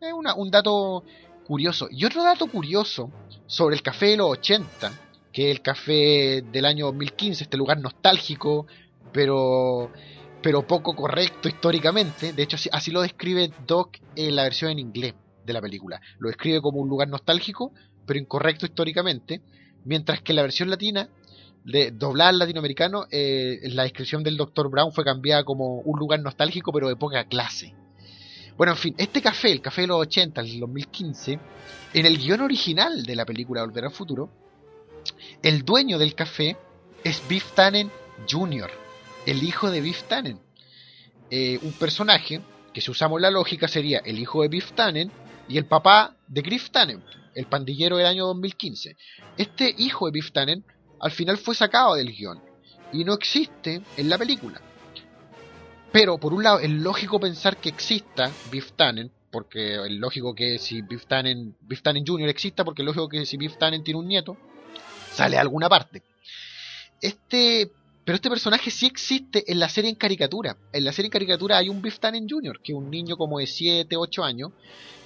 Es 0.00 0.12
una, 0.12 0.34
un 0.34 0.50
dato 0.50 1.04
curioso. 1.46 1.88
Y 1.90 2.04
otro 2.04 2.22
dato 2.22 2.46
curioso 2.46 3.10
sobre 3.46 3.76
el 3.76 3.82
café 3.82 4.06
de 4.06 4.16
los 4.16 4.30
80, 4.30 4.92
que 5.32 5.50
es 5.50 5.56
el 5.56 5.62
café 5.62 6.42
del 6.42 6.64
año 6.64 6.86
2015, 6.86 7.44
este 7.44 7.56
lugar 7.56 7.78
nostálgico, 7.78 8.66
pero 9.12 9.90
pero 10.42 10.66
poco 10.66 10.94
correcto 10.94 11.48
históricamente. 11.48 12.32
De 12.32 12.42
hecho, 12.42 12.56
así, 12.72 12.90
lo 12.90 13.02
describe 13.02 13.50
Doc 13.66 13.98
en 14.16 14.36
la 14.36 14.44
versión 14.44 14.70
en 14.70 14.78
inglés 14.78 15.14
de 15.44 15.52
la 15.52 15.60
película. 15.60 16.00
Lo 16.18 16.28
describe 16.28 16.60
como 16.60 16.80
un 16.80 16.88
lugar 16.88 17.08
nostálgico, 17.08 17.72
pero 18.06 18.18
incorrecto 18.18 18.66
históricamente. 18.66 19.40
Mientras 19.84 20.20
que 20.22 20.32
la 20.32 20.42
versión 20.42 20.70
latina, 20.70 21.08
de 21.64 21.90
doblar 21.90 22.34
latinoamericano, 22.34 23.06
eh, 23.10 23.60
la 23.64 23.82
descripción 23.82 24.22
del 24.22 24.36
Dr. 24.36 24.70
Brown 24.70 24.92
fue 24.92 25.04
cambiada 25.04 25.44
como 25.44 25.80
un 25.80 25.98
lugar 25.98 26.20
nostálgico, 26.20 26.72
pero 26.72 26.88
de 26.88 26.96
poca 26.96 27.24
clase. 27.24 27.74
Bueno, 28.56 28.72
en 28.72 28.78
fin, 28.78 28.94
este 28.98 29.22
café, 29.22 29.52
el 29.52 29.60
café 29.60 29.82
de 29.82 29.86
los 29.86 30.00
80, 30.00 30.40
el 30.40 30.60
2015, 30.60 31.38
en 31.94 32.06
el 32.06 32.18
guion 32.18 32.40
original 32.40 33.04
de 33.04 33.14
la 33.14 33.24
película 33.24 33.62
Volver 33.62 33.84
al 33.84 33.92
Futuro, 33.92 34.30
el 35.42 35.64
dueño 35.64 35.98
del 35.98 36.14
café 36.14 36.56
es 37.04 37.22
Biff 37.28 37.52
Tannen 37.54 37.90
Jr., 38.28 38.87
el 39.28 39.42
hijo 39.42 39.70
de 39.70 39.82
Biff 39.82 40.04
Tannen. 40.04 40.40
Eh, 41.30 41.58
un 41.60 41.72
personaje 41.72 42.40
que 42.72 42.80
si 42.80 42.90
usamos 42.90 43.20
la 43.20 43.30
lógica 43.30 43.68
sería 43.68 43.98
el 43.98 44.18
hijo 44.18 44.40
de 44.40 44.48
Biff 44.48 44.72
Tannen 44.72 45.12
y 45.48 45.58
el 45.58 45.66
papá 45.66 46.16
de 46.26 46.40
Griff 46.40 46.70
Tannen, 46.70 47.04
el 47.34 47.44
pandillero 47.44 47.98
del 47.98 48.06
año 48.06 48.26
2015. 48.28 48.96
Este 49.36 49.74
hijo 49.76 50.06
de 50.06 50.12
Biff 50.12 50.32
Tannen 50.32 50.64
al 51.00 51.10
final 51.10 51.36
fue 51.36 51.54
sacado 51.54 51.94
del 51.94 52.10
guion 52.10 52.40
y 52.90 53.04
no 53.04 53.12
existe 53.12 53.82
en 53.98 54.08
la 54.08 54.16
película. 54.16 54.62
Pero 55.92 56.16
por 56.16 56.32
un 56.32 56.42
lado 56.42 56.60
es 56.60 56.70
lógico 56.70 57.20
pensar 57.20 57.58
que 57.58 57.68
exista 57.68 58.30
Biff 58.50 58.72
Tannen, 58.72 59.12
porque 59.30 59.74
es 59.74 59.90
lógico 59.90 60.34
que 60.34 60.58
si 60.58 60.80
Biff 60.80 61.04
Tannen, 61.06 61.54
Biff 61.60 61.82
Tannen 61.82 62.06
Jr. 62.06 62.30
exista, 62.30 62.64
porque 62.64 62.80
es 62.80 62.86
lógico 62.86 63.10
que 63.10 63.26
si 63.26 63.36
Biff 63.36 63.58
Tannen 63.58 63.84
tiene 63.84 64.00
un 64.00 64.08
nieto, 64.08 64.38
sale 65.12 65.36
a 65.36 65.42
alguna 65.42 65.68
parte. 65.68 66.02
Este 67.02 67.70
pero 68.08 68.16
este 68.16 68.30
personaje 68.30 68.70
sí 68.70 68.86
existe 68.86 69.52
en 69.52 69.58
la 69.58 69.68
serie 69.68 69.90
en 69.90 69.94
caricatura. 69.94 70.56
En 70.72 70.82
la 70.82 70.92
serie 70.92 71.08
en 71.08 71.12
caricatura 71.12 71.58
hay 71.58 71.68
un 71.68 71.82
Biff 71.82 71.98
Tannen 71.98 72.26
Jr., 72.26 72.58
que 72.64 72.72
es 72.72 72.78
un 72.78 72.90
niño 72.90 73.18
como 73.18 73.38
de 73.38 73.46
7, 73.46 73.98
8 73.98 74.24
años, 74.24 74.52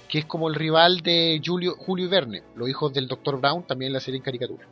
que 0.07 0.19
es 0.19 0.25
como 0.25 0.47
el 0.47 0.55
rival 0.55 1.01
de 1.01 1.41
Julio, 1.45 1.75
Julio 1.77 2.05
y 2.05 2.07
Verne, 2.07 2.43
los 2.55 2.69
hijos 2.69 2.93
del 2.93 3.09
Dr. 3.09 3.41
Brown, 3.41 3.67
también 3.67 3.89
en 3.89 3.93
la 3.95 3.99
serie 3.99 4.19
en 4.19 4.23
caricatura. 4.23 4.65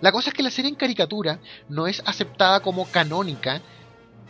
La 0.00 0.10
cosa 0.10 0.30
es 0.30 0.34
que 0.34 0.42
la 0.42 0.50
serie 0.50 0.70
en 0.70 0.76
caricatura 0.76 1.38
no 1.68 1.86
es 1.86 2.02
aceptada 2.06 2.60
como 2.60 2.90
canónica 2.90 3.60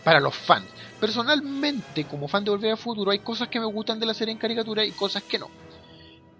para 0.02 0.18
los 0.18 0.34
fans. 0.34 0.66
Personalmente, 0.98 2.02
como 2.02 2.26
fan 2.26 2.42
de 2.42 2.50
Volver 2.50 2.72
al 2.72 2.78
Futuro, 2.78 3.12
hay 3.12 3.20
cosas 3.20 3.46
que 3.46 3.60
me 3.60 3.66
gustan 3.66 4.00
de 4.00 4.06
la 4.06 4.14
serie 4.14 4.32
en 4.32 4.38
caricatura 4.38 4.84
y 4.84 4.90
cosas 4.90 5.22
que 5.22 5.38
no. 5.38 5.48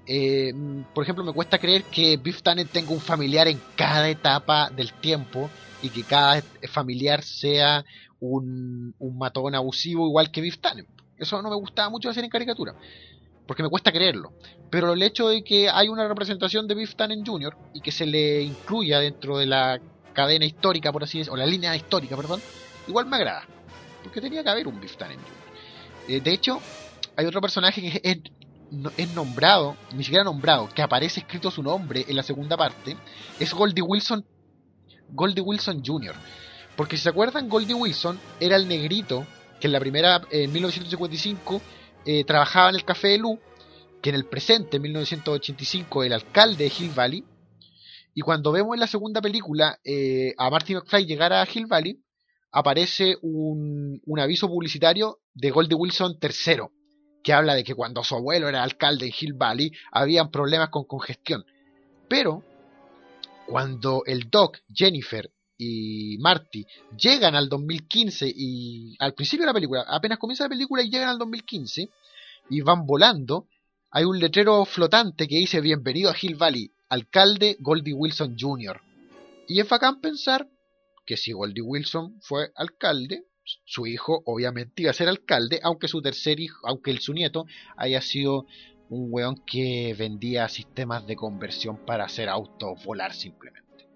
Eh, 0.08 0.52
por 0.92 1.04
ejemplo, 1.04 1.22
me 1.22 1.32
cuesta 1.32 1.56
creer 1.56 1.84
que 1.84 2.16
Biff 2.16 2.42
Tannen 2.42 2.66
tenga 2.66 2.90
un 2.90 3.00
familiar 3.00 3.46
en 3.46 3.60
cada 3.76 4.08
etapa 4.08 4.70
del 4.70 4.92
tiempo 4.94 5.48
y 5.82 5.90
que 5.90 6.02
cada 6.02 6.42
familiar 6.70 7.22
sea 7.22 7.84
un, 8.20 8.94
un 8.98 9.18
matón 9.18 9.54
abusivo 9.54 10.06
igual 10.06 10.30
que 10.30 10.40
Biff 10.40 10.58
Tannen. 10.58 10.86
Eso 11.16 11.40
no 11.42 11.50
me 11.50 11.56
gustaba 11.56 11.90
mucho 11.90 12.08
hacer 12.08 12.24
en 12.24 12.30
caricatura, 12.30 12.74
porque 13.46 13.62
me 13.62 13.68
cuesta 13.68 13.92
creerlo. 13.92 14.32
Pero 14.70 14.92
el 14.92 15.02
hecho 15.02 15.28
de 15.28 15.42
que 15.42 15.68
hay 15.68 15.88
una 15.88 16.06
representación 16.06 16.66
de 16.66 16.74
Biff 16.74 16.94
Tannen 16.94 17.24
Jr. 17.24 17.56
y 17.74 17.80
que 17.80 17.90
se 17.90 18.06
le 18.06 18.42
incluya 18.42 19.00
dentro 19.00 19.38
de 19.38 19.46
la 19.46 19.80
cadena 20.12 20.44
histórica, 20.44 20.92
por 20.92 21.04
así 21.04 21.18
decirlo, 21.18 21.34
o 21.34 21.36
la 21.36 21.46
línea 21.46 21.74
histórica, 21.74 22.16
perdón, 22.16 22.40
igual 22.86 23.06
me 23.06 23.16
agrada. 23.16 23.44
Porque 24.02 24.20
tenía 24.20 24.42
que 24.42 24.48
haber 24.48 24.68
un 24.68 24.80
Biff 24.80 24.96
Tannen 24.96 25.18
Jr. 25.18 25.32
Eh, 26.08 26.20
de 26.20 26.32
hecho, 26.32 26.60
hay 27.16 27.26
otro 27.26 27.40
personaje 27.40 27.80
que 27.80 28.00
es, 28.02 28.18
es 28.96 29.14
nombrado, 29.14 29.76
ni 29.94 30.04
siquiera 30.04 30.24
nombrado, 30.24 30.68
que 30.68 30.82
aparece 30.82 31.20
escrito 31.20 31.50
su 31.50 31.62
nombre 31.62 32.04
en 32.06 32.16
la 32.16 32.22
segunda 32.22 32.56
parte, 32.56 32.96
es 33.40 33.52
Goldie 33.52 33.82
Wilson 33.82 34.24
Goldie 35.10 35.42
Wilson 35.42 35.82
Jr. 35.84 36.14
Porque 36.76 36.96
si 36.96 37.02
se 37.04 37.08
acuerdan, 37.08 37.48
Goldie 37.48 37.74
Wilson 37.74 38.18
era 38.40 38.56
el 38.56 38.68
negrito 38.68 39.26
que 39.60 39.66
en 39.66 39.72
la 39.72 39.80
primera, 39.80 40.22
en 40.30 40.52
1955, 40.52 41.60
eh, 42.06 42.24
trabajaba 42.24 42.70
en 42.70 42.76
el 42.76 42.84
Café 42.84 43.08
de 43.08 43.18
Lu, 43.18 43.38
que 44.00 44.10
en 44.10 44.16
el 44.16 44.26
presente, 44.26 44.76
en 44.76 44.82
1985, 44.82 46.04
el 46.04 46.12
alcalde 46.12 46.64
de 46.64 46.72
Hill 46.78 46.92
Valley, 46.94 47.24
Y 48.14 48.20
cuando 48.20 48.50
vemos 48.50 48.74
en 48.74 48.80
la 48.80 48.86
segunda 48.86 49.20
película 49.20 49.78
eh, 49.84 50.34
a 50.38 50.50
Marty 50.50 50.74
McFly 50.74 51.06
llegar 51.06 51.32
a 51.32 51.46
Hill 51.52 51.66
Valley, 51.66 52.00
aparece 52.50 53.16
un, 53.22 54.00
un 54.04 54.20
aviso 54.20 54.48
publicitario 54.48 55.18
de 55.34 55.50
Goldie 55.50 55.76
Wilson 55.76 56.18
III, 56.20 56.62
que 57.22 57.32
habla 57.32 57.54
de 57.54 57.62
que 57.62 57.74
cuando 57.74 58.02
su 58.02 58.16
abuelo 58.16 58.48
era 58.48 58.62
alcalde 58.62 59.06
en 59.06 59.12
Hill 59.18 59.34
Valley 59.34 59.70
habían 59.92 60.30
problemas 60.30 60.70
con 60.70 60.84
congestión. 60.84 61.44
Pero 62.08 62.42
cuando 63.48 64.02
el 64.04 64.28
Doc, 64.30 64.58
Jennifer 64.72 65.30
y 65.56 66.18
Marty 66.18 66.66
llegan 66.96 67.34
al 67.34 67.48
2015 67.48 68.30
y 68.34 68.94
al 68.98 69.14
principio 69.14 69.44
de 69.44 69.48
la 69.48 69.54
película, 69.54 69.84
apenas 69.88 70.18
comienza 70.18 70.44
la 70.44 70.50
película 70.50 70.82
y 70.82 70.90
llegan 70.90 71.08
al 71.08 71.18
2015 71.18 71.88
y 72.50 72.60
van 72.60 72.86
volando, 72.86 73.48
hay 73.90 74.04
un 74.04 74.18
letrero 74.18 74.64
flotante 74.66 75.26
que 75.26 75.36
dice 75.36 75.62
bienvenido 75.62 76.10
a 76.10 76.16
Hill 76.20 76.36
Valley, 76.36 76.70
alcalde 76.90 77.56
Goldie 77.60 77.94
Wilson 77.94 78.36
Jr. 78.38 78.82
Y 79.48 79.60
es 79.60 79.68
bacán 79.68 80.00
pensar 80.00 80.46
que 81.06 81.16
si 81.16 81.32
Goldie 81.32 81.62
Wilson 81.62 82.20
fue 82.20 82.50
alcalde, 82.54 83.24
su 83.64 83.86
hijo 83.86 84.22
obviamente 84.26 84.82
iba 84.82 84.90
a 84.90 84.94
ser 84.94 85.08
alcalde, 85.08 85.58
aunque 85.62 85.88
su 85.88 86.02
tercer 86.02 86.38
hijo, 86.38 86.66
aunque 86.68 86.90
el, 86.90 87.00
su 87.00 87.14
nieto 87.14 87.46
haya 87.78 88.02
sido 88.02 88.44
un 88.90 89.08
weón 89.10 89.36
que 89.46 89.94
vendía 89.98 90.48
sistemas 90.48 91.06
de 91.06 91.16
conversión 91.16 91.84
para 91.84 92.04
hacer 92.04 92.28
autos 92.28 92.82
volar 92.84 93.12
simplemente. 93.12 93.86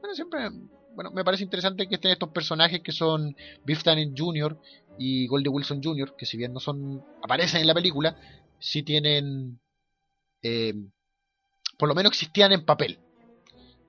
Bueno, 0.00 0.14
siempre, 0.14 0.48
bueno, 0.94 1.10
me 1.10 1.24
parece 1.24 1.44
interesante 1.44 1.88
que 1.88 1.96
estén 1.96 2.12
estos 2.12 2.30
personajes 2.30 2.80
que 2.80 2.92
son 2.92 3.36
Biff 3.64 3.82
Tannen 3.82 4.14
Jr. 4.16 4.58
y 4.98 5.26
Goldie 5.26 5.48
Wilson 5.48 5.82
Jr., 5.82 6.14
que 6.16 6.26
si 6.26 6.36
bien 6.36 6.52
no 6.52 6.60
son, 6.60 7.04
aparecen 7.22 7.60
en 7.60 7.66
la 7.66 7.74
película, 7.74 8.16
sí 8.58 8.82
tienen, 8.82 9.60
eh, 10.42 10.74
por 11.76 11.88
lo 11.88 11.94
menos 11.94 12.12
existían 12.12 12.52
en 12.52 12.64
papel. 12.64 12.98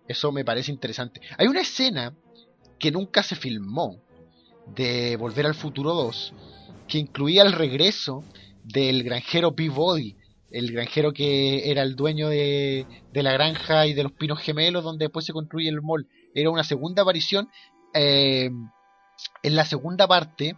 Eso 0.07 0.31
me 0.31 0.43
parece 0.43 0.71
interesante. 0.71 1.21
Hay 1.37 1.47
una 1.47 1.61
escena 1.61 2.15
que 2.79 2.91
nunca 2.91 3.21
se 3.21 3.35
filmó 3.35 4.01
de 4.75 5.15
Volver 5.17 5.45
al 5.45 5.55
Futuro 5.55 5.93
2, 5.93 6.33
que 6.87 6.97
incluía 6.97 7.43
el 7.43 7.53
regreso 7.53 8.23
del 8.63 9.03
granjero 9.03 9.55
Peabody, 9.55 10.15
el 10.51 10.71
granjero 10.71 11.13
que 11.13 11.69
era 11.69 11.83
el 11.83 11.95
dueño 11.95 12.29
de, 12.29 12.85
la 13.13 13.33
granja 13.33 13.85
y 13.87 13.93
de 13.93 14.03
los 14.03 14.11
pinos 14.13 14.39
gemelos 14.39 14.83
donde 14.83 15.05
después 15.05 15.25
se 15.25 15.33
construye 15.33 15.69
el 15.69 15.81
mall. 15.81 16.07
Era 16.33 16.49
una 16.49 16.63
segunda 16.63 17.03
aparición 17.03 17.49
eh, 17.93 18.49
en 19.43 19.55
la 19.55 19.65
segunda 19.65 20.07
parte, 20.07 20.55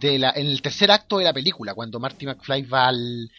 de 0.00 0.18
la, 0.18 0.32
en 0.34 0.46
el 0.46 0.62
tercer 0.62 0.90
acto 0.90 1.18
de 1.18 1.24
la 1.24 1.32
película, 1.32 1.74
cuando 1.74 2.00
Marty 2.00 2.26
McFly 2.26 2.62
va 2.62 2.88
al, 2.88 3.30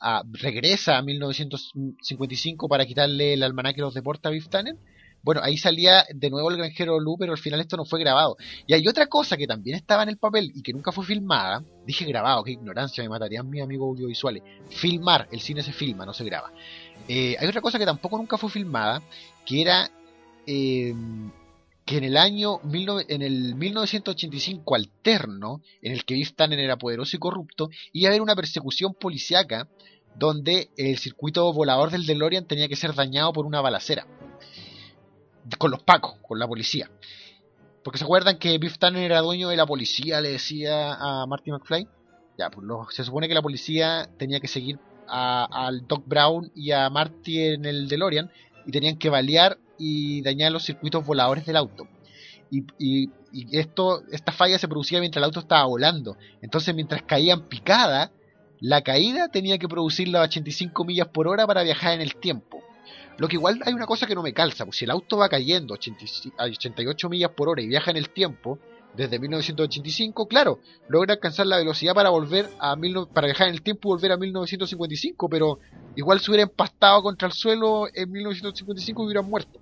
a, 0.00 0.22
regresa 0.32 0.98
a 0.98 1.02
1955 1.02 2.68
para 2.68 2.86
quitarle 2.86 3.34
el 3.34 3.42
almanaque 3.42 3.76
de 3.76 3.82
los 3.82 3.94
deportes 3.94 4.26
a 4.26 4.30
Biff 4.30 4.48
Tannen 4.48 4.78
bueno, 5.24 5.40
ahí 5.42 5.56
salía 5.56 6.04
de 6.14 6.28
nuevo 6.28 6.50
el 6.50 6.58
granjero 6.58 7.00
Lu, 7.00 7.16
pero 7.18 7.32
al 7.32 7.38
final 7.38 7.58
esto 7.58 7.78
no 7.78 7.86
fue 7.86 7.98
grabado. 7.98 8.36
Y 8.66 8.74
hay 8.74 8.86
otra 8.86 9.06
cosa 9.06 9.38
que 9.38 9.46
también 9.46 9.74
estaba 9.74 10.02
en 10.02 10.10
el 10.10 10.18
papel 10.18 10.52
y 10.54 10.62
que 10.62 10.74
nunca 10.74 10.92
fue 10.92 11.04
filmada. 11.04 11.64
Dije 11.86 12.04
grabado, 12.04 12.44
qué 12.44 12.52
ignorancia, 12.52 13.02
me 13.02 13.08
matarían 13.08 13.48
mis 13.48 13.62
amigos 13.62 13.88
audiovisuales. 13.88 14.42
Filmar, 14.68 15.26
el 15.32 15.40
cine 15.40 15.62
se 15.62 15.72
filma, 15.72 16.04
no 16.04 16.12
se 16.12 16.24
graba. 16.24 16.52
Eh, 17.08 17.36
hay 17.40 17.48
otra 17.48 17.62
cosa 17.62 17.78
que 17.78 17.86
tampoco 17.86 18.18
nunca 18.18 18.36
fue 18.36 18.50
filmada, 18.50 19.02
que 19.46 19.62
era 19.62 19.90
eh, 20.46 20.94
que 21.86 21.96
en 21.96 22.04
el 22.04 22.18
año 22.18 22.60
en 23.08 23.22
el 23.22 23.54
1985 23.54 24.74
alterno, 24.74 25.62
en 25.80 25.92
el 25.92 26.04
que 26.04 26.14
Biff 26.14 26.34
Tannen 26.34 26.58
era 26.58 26.76
poderoso 26.76 27.16
y 27.16 27.20
corrupto, 27.20 27.70
iba 27.94 28.08
a 28.08 28.10
haber 28.10 28.20
una 28.20 28.36
persecución 28.36 28.92
policiaca 28.92 29.68
donde 30.16 30.68
el 30.76 30.98
circuito 30.98 31.50
volador 31.54 31.90
del 31.90 32.04
DeLorean 32.04 32.46
tenía 32.46 32.68
que 32.68 32.76
ser 32.76 32.94
dañado 32.94 33.32
por 33.32 33.46
una 33.46 33.62
balacera 33.62 34.06
con 35.58 35.70
los 35.70 35.82
pacos, 35.82 36.16
con 36.22 36.38
la 36.38 36.46
policía. 36.46 36.90
Porque 37.82 37.98
se 37.98 38.04
acuerdan 38.04 38.38
que 38.38 38.56
Biff 38.58 38.78
Tanner 38.78 39.04
era 39.04 39.20
dueño 39.20 39.48
de 39.48 39.56
la 39.56 39.66
policía, 39.66 40.20
le 40.20 40.30
decía 40.30 40.94
a 40.94 41.26
Marty 41.26 41.50
McFly. 41.50 41.86
Ya, 42.38 42.50
pues 42.50 42.66
se 42.94 43.04
supone 43.04 43.28
que 43.28 43.34
la 43.34 43.42
policía 43.42 44.08
tenía 44.18 44.40
que 44.40 44.48
seguir 44.48 44.78
al 45.06 45.86
Doc 45.86 46.02
Brown 46.06 46.50
y 46.54 46.72
a 46.72 46.88
Marty 46.88 47.42
en 47.42 47.64
el 47.66 47.88
DeLorean 47.88 48.30
y 48.66 48.72
tenían 48.72 48.96
que 48.96 49.10
balear 49.10 49.58
y 49.78 50.22
dañar 50.22 50.50
los 50.50 50.64
circuitos 50.64 51.04
voladores 51.04 51.44
del 51.44 51.56
auto. 51.56 51.86
Y, 52.50 52.64
y, 52.78 53.10
y, 53.32 53.58
esto, 53.58 54.02
esta 54.10 54.32
falla 54.32 54.58
se 54.58 54.68
producía 54.68 55.00
mientras 55.00 55.20
el 55.20 55.24
auto 55.24 55.40
estaba 55.40 55.66
volando. 55.66 56.16
Entonces, 56.40 56.74
mientras 56.74 57.02
caían 57.02 57.48
picada, 57.48 58.12
la 58.60 58.82
caída 58.82 59.28
tenía 59.28 59.58
que 59.58 59.68
producir 59.68 60.08
las 60.08 60.24
85 60.24 60.84
millas 60.84 61.08
por 61.08 61.28
hora 61.28 61.46
para 61.46 61.62
viajar 61.62 61.92
en 61.92 62.00
el 62.00 62.16
tiempo. 62.16 62.62
Lo 63.18 63.28
que 63.28 63.36
igual 63.36 63.60
hay 63.64 63.72
una 63.74 63.86
cosa 63.86 64.06
que 64.06 64.14
no 64.14 64.22
me 64.22 64.32
calza, 64.32 64.64
pues 64.64 64.78
si 64.78 64.84
el 64.84 64.90
auto 64.90 65.18
va 65.18 65.28
cayendo 65.28 65.74
a 65.74 65.78
88 65.78 67.08
millas 67.08 67.30
por 67.30 67.48
hora 67.48 67.62
y 67.62 67.68
viaja 67.68 67.90
en 67.90 67.96
el 67.96 68.10
tiempo, 68.10 68.58
desde 68.96 69.18
1985, 69.18 70.28
claro, 70.28 70.60
logra 70.88 71.14
alcanzar 71.14 71.46
la 71.46 71.56
velocidad 71.56 71.94
para 71.94 72.10
volver 72.10 72.48
a 72.60 72.76
para 73.12 73.26
viajar 73.26 73.48
en 73.48 73.54
el 73.54 73.62
tiempo 73.62 73.88
y 73.88 73.90
volver 73.90 74.12
a 74.12 74.16
1955, 74.16 75.28
pero 75.28 75.58
igual 75.96 76.20
se 76.20 76.30
hubiera 76.30 76.44
empastado 76.44 77.02
contra 77.02 77.26
el 77.26 77.34
suelo 77.34 77.86
en 77.92 78.10
1955 78.10 79.02
y 79.02 79.06
hubiera 79.06 79.22
muerto. 79.22 79.60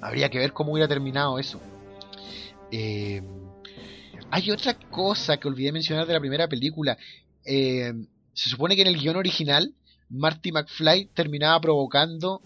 Habría 0.00 0.28
que 0.28 0.38
ver 0.38 0.52
cómo 0.52 0.72
hubiera 0.72 0.88
terminado 0.88 1.38
eso. 1.38 1.60
Eh, 2.72 3.22
hay 4.30 4.50
otra 4.50 4.74
cosa 4.74 5.36
que 5.36 5.48
olvidé 5.48 5.72
mencionar 5.72 6.06
de 6.06 6.12
la 6.12 6.20
primera 6.20 6.48
película. 6.48 6.98
Eh, 7.44 7.92
se 8.32 8.50
supone 8.50 8.74
que 8.74 8.82
en 8.82 8.88
el 8.88 8.98
guion 8.98 9.16
original 9.16 9.72
Marty 10.08 10.52
McFly 10.52 11.10
terminaba 11.14 11.60
provocando 11.60 12.42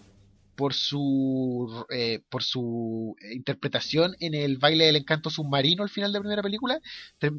por 0.55 0.73
su 0.73 1.85
eh, 1.89 2.21
por 2.29 2.43
su 2.43 3.15
interpretación 3.31 4.15
en 4.19 4.33
el 4.33 4.57
baile 4.57 4.85
del 4.85 4.97
encanto 4.97 5.29
submarino 5.29 5.83
al 5.83 5.89
final 5.89 6.11
de 6.11 6.19
la 6.19 6.21
primera 6.21 6.43
película 6.43 6.79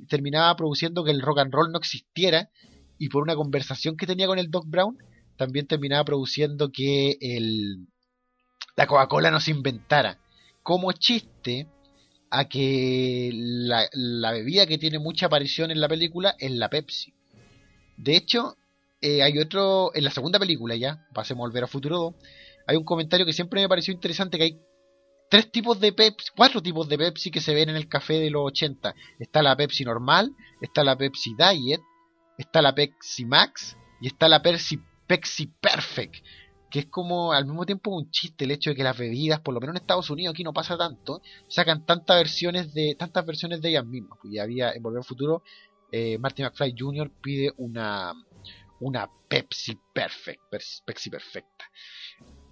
terminaba 0.09 0.57
produciendo 0.57 1.05
que 1.05 1.11
el 1.11 1.21
rock 1.21 1.41
and 1.41 1.53
roll 1.53 1.71
no 1.71 1.79
existiera 1.79 2.51
y 2.99 3.09
por 3.09 3.23
una 3.23 3.37
conversación 3.37 3.97
que 3.97 4.07
tenía 4.07 4.27
con 4.27 4.39
el 4.39 4.51
Doc 4.51 4.65
Brown 4.67 4.97
también 5.37 5.67
terminaba 5.67 6.05
produciendo 6.05 6.71
que 6.71 7.17
el 7.21 7.87
la 8.77 8.87
Coca-Cola 8.87 9.31
no 9.31 9.41
se 9.41 9.51
inventara. 9.51 10.19
Como 10.63 10.93
chiste 10.93 11.67
a 12.31 12.49
que 12.49 13.31
la, 13.33 13.89
la 13.93 14.33
bebida 14.33 14.67
que 14.67 14.79
tiene 14.79 14.99
mucha 14.99 15.27
aparición 15.27 15.71
en 15.71 15.81
la 15.81 15.89
película 15.89 16.35
es 16.39 16.51
la 16.53 16.71
Pepsi. 16.71 17.13
De 17.97 18.17
hecho 18.17 18.57
eh, 19.03 19.23
hay 19.23 19.39
otro, 19.39 19.91
en 19.95 20.05
la 20.05 20.11
segunda 20.11 20.39
película 20.39 20.77
ya, 20.77 21.07
pasemos 21.13 21.43
a 21.43 21.49
volver 21.49 21.65
a 21.65 21.67
Futuro 21.67 21.99
2, 21.99 22.15
hay 22.69 22.77
un 22.77 22.85
comentario 22.85 23.27
que 23.27 23.33
siempre 23.33 23.61
me 23.61 23.69
pareció 23.69 23.93
interesante, 23.93 24.39
que 24.39 24.45
hay 24.45 24.61
tres 25.29 25.51
tipos 25.51 25.81
de 25.81 25.93
Pepsi, 25.93 26.31
cuatro 26.37 26.63
tipos 26.63 26.89
de 26.89 26.99
Pepsi 26.99 27.31
que 27.31 27.41
se 27.41 27.55
ven 27.55 27.69
en 27.69 27.77
el 27.77 27.89
café 27.89 28.21
de 28.21 28.31
los 28.31 28.43
80. 28.45 28.95
Está 29.19 29.43
la 29.43 29.57
Pepsi 29.57 29.85
normal, 29.85 30.31
está 30.61 30.85
la 30.85 30.97
Pepsi 30.97 31.35
Diet, 31.37 31.81
está 32.39 32.63
la 32.63 32.75
Pepsi 32.75 33.25
Max 33.25 33.77
y 34.01 34.07
está 34.07 34.29
la 34.29 34.43
Pepsi, 34.43 34.79
Pepsi 35.07 35.47
Perfect. 35.61 36.17
Que 36.71 36.81
es 36.81 36.87
como 36.87 37.33
al 37.33 37.47
mismo 37.47 37.67
tiempo 37.67 37.91
un 37.91 38.11
chiste 38.11 38.45
el 38.45 38.53
hecho 38.53 38.71
de 38.71 38.77
que 38.77 38.85
las 38.85 38.97
bebidas, 38.97 39.41
por 39.41 39.53
lo 39.53 39.61
menos 39.61 39.75
en 39.75 39.83
Estados 39.83 40.11
Unidos, 40.11 40.33
aquí 40.33 40.45
no 40.45 40.53
pasa 40.53 40.77
tanto, 40.79 41.23
sacan 41.49 41.85
tantas 41.85 42.19
versiones 42.19 42.73
de, 42.73 42.95
tantas 42.99 43.27
versiones 43.27 43.61
de 43.61 43.71
ellas 43.71 43.85
mismas. 43.85 44.19
Pues 44.23 44.33
ya 44.33 44.43
había 44.43 44.73
en 44.73 44.83
Volver 44.83 44.99
al 44.99 45.05
Futuro, 45.05 45.43
eh, 45.91 46.19
Marty 46.19 46.43
McFly 46.43 46.75
Jr. 46.79 47.11
pide 47.21 47.53
una 47.57 48.15
una 48.83 49.09
Pepsi 49.29 49.79
Pepsi 49.93 51.11
perfecta. 51.11 51.65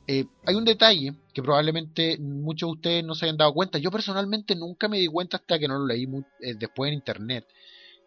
Eh, 0.06 0.24
hay 0.46 0.54
un 0.54 0.64
detalle 0.64 1.12
que 1.32 1.42
probablemente 1.42 2.18
muchos 2.18 2.68
de 2.68 2.72
ustedes 2.72 3.04
no 3.04 3.14
se 3.14 3.26
hayan 3.26 3.36
dado 3.36 3.52
cuenta. 3.52 3.78
Yo 3.78 3.90
personalmente 3.90 4.56
nunca 4.56 4.88
me 4.88 4.98
di 4.98 5.06
cuenta 5.06 5.36
hasta 5.36 5.58
que 5.58 5.68
no 5.68 5.78
lo 5.78 5.86
leí 5.86 6.06
eh, 6.40 6.54
después 6.58 6.88
en 6.88 6.94
internet. 6.94 7.46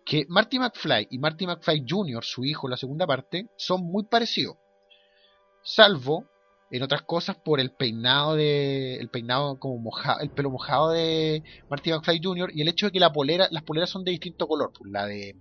Que 0.06 0.26
Marty 0.28 0.60
McFly 0.60 1.08
y 1.12 1.18
Marty 1.18 1.48
McFly 1.48 1.86
Jr., 1.88 2.24
su 2.24 2.44
hijo, 2.44 2.68
la 2.68 2.78
segunda 2.78 3.08
parte, 3.08 3.48
son 3.56 3.86
muy 3.86 4.04
parecidos. 4.06 4.58
Salvo, 5.64 6.26
en 6.72 6.84
otras 6.84 7.04
cosas, 7.04 7.38
por 7.38 7.60
el 7.60 7.72
peinado 7.72 8.36
de. 8.36 8.98
el 8.98 9.10
peinado 9.10 9.58
como 9.60 9.78
mojado, 9.78 10.20
el 10.22 10.30
pelo 10.30 10.50
mojado 10.50 10.90
de 10.92 11.44
Marty 11.70 11.92
McFly 11.92 12.20
Jr. 12.22 12.52
y 12.54 12.62
el 12.62 12.68
hecho 12.68 12.88
de 12.88 12.92
que 12.92 13.00
la 13.00 13.14
polera, 13.14 13.48
las 13.52 13.64
poleras 13.64 13.90
son 13.90 14.04
de 14.04 14.12
distinto 14.12 14.48
color. 14.48 14.74
Pues 14.78 14.92
la 14.92 15.06
de 15.06 15.38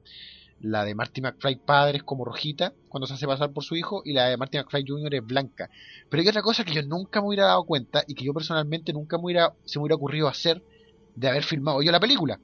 la 0.63 0.85
de 0.85 0.95
Marty 0.95 1.21
McFly 1.21 1.57
padre 1.57 1.99
es 1.99 2.05
como 2.05 2.25
rojita 2.25 2.73
cuando 2.89 3.07
se 3.07 3.15
hace 3.15 3.27
pasar 3.27 3.53
por 3.53 3.65
su 3.65 3.75
hijo 3.75 4.03
y 4.05 4.13
la 4.13 4.29
de 4.29 4.37
Marty 4.37 4.59
McFly 4.59 4.85
Jr. 4.87 5.15
es 5.17 5.27
blanca. 5.27 5.69
Pero 6.09 6.23
hay 6.23 6.29
otra 6.29 6.43
cosa 6.43 6.65
que 6.65 6.73
yo 6.73 6.83
nunca 6.83 7.21
me 7.21 7.29
hubiera 7.29 7.47
dado 7.47 7.65
cuenta 7.65 8.05
y 8.07 8.15
que 8.15 8.25
yo 8.25 8.33
personalmente 8.33 8.93
nunca 8.93 9.19
me 9.19 9.25
hubiera, 9.25 9.55
se 9.65 9.79
me 9.79 9.83
hubiera 9.83 9.97
ocurrido 9.97 10.29
hacer 10.29 10.63
de 11.17 11.29
haber 11.29 11.43
filmado 11.43 11.83
yo 11.83 11.91
la 11.91 12.01
película. 12.01 12.39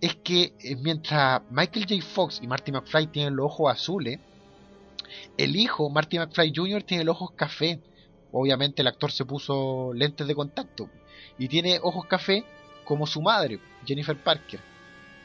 Es 0.00 0.16
que 0.16 0.54
eh, 0.58 0.76
mientras 0.76 1.42
Michael 1.50 1.86
J. 1.86 2.02
Fox 2.02 2.40
y 2.42 2.46
Marty 2.46 2.72
McFly 2.72 3.08
tienen 3.08 3.36
los 3.36 3.46
ojos 3.46 3.72
azules, 3.72 4.18
el 5.36 5.54
hijo, 5.54 5.90
Marty 5.90 6.18
McFly 6.18 6.52
Jr., 6.54 6.82
tiene 6.82 7.04
los 7.04 7.16
ojos 7.16 7.32
café. 7.36 7.80
Obviamente 8.32 8.80
el 8.80 8.88
actor 8.88 9.12
se 9.12 9.26
puso 9.26 9.92
lentes 9.92 10.26
de 10.26 10.34
contacto 10.34 10.88
y 11.38 11.48
tiene 11.48 11.78
ojos 11.82 12.06
café 12.06 12.44
como 12.84 13.06
su 13.06 13.20
madre, 13.20 13.60
Jennifer 13.84 14.16
Parker. 14.16 14.69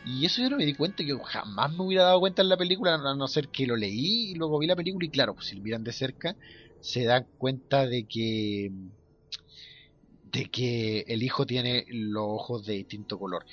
Y 0.05 0.25
eso 0.25 0.41
yo 0.41 0.51
no 0.51 0.57
me 0.57 0.65
di 0.65 0.75
cuenta, 0.75 1.03
que 1.03 1.17
jamás 1.25 1.73
me 1.73 1.83
hubiera 1.83 2.03
dado 2.03 2.19
cuenta 2.19 2.43
en 2.43 2.49
la 2.49 2.57
película, 2.57 2.93
a 2.93 3.15
no 3.15 3.27
ser 3.27 3.49
que 3.49 3.65
lo 3.65 3.75
leí 3.75 4.31
y 4.31 4.35
luego 4.35 4.59
vi 4.59 4.67
la 4.67 4.75
película 4.75 5.05
y 5.05 5.09
claro, 5.09 5.33
pues 5.33 5.47
si 5.47 5.55
lo 5.55 5.63
miran 5.63 5.83
de 5.83 5.93
cerca, 5.93 6.35
se 6.79 7.05
dan 7.05 7.25
cuenta 7.37 7.87
de 7.87 8.05
que 8.07 8.71
de 10.31 10.45
que 10.51 11.05
el 11.07 11.23
hijo 11.23 11.45
tiene 11.45 11.85
los 11.87 12.25
ojos 12.25 12.65
de 12.65 12.73
distinto 12.73 13.17
color. 13.17 13.45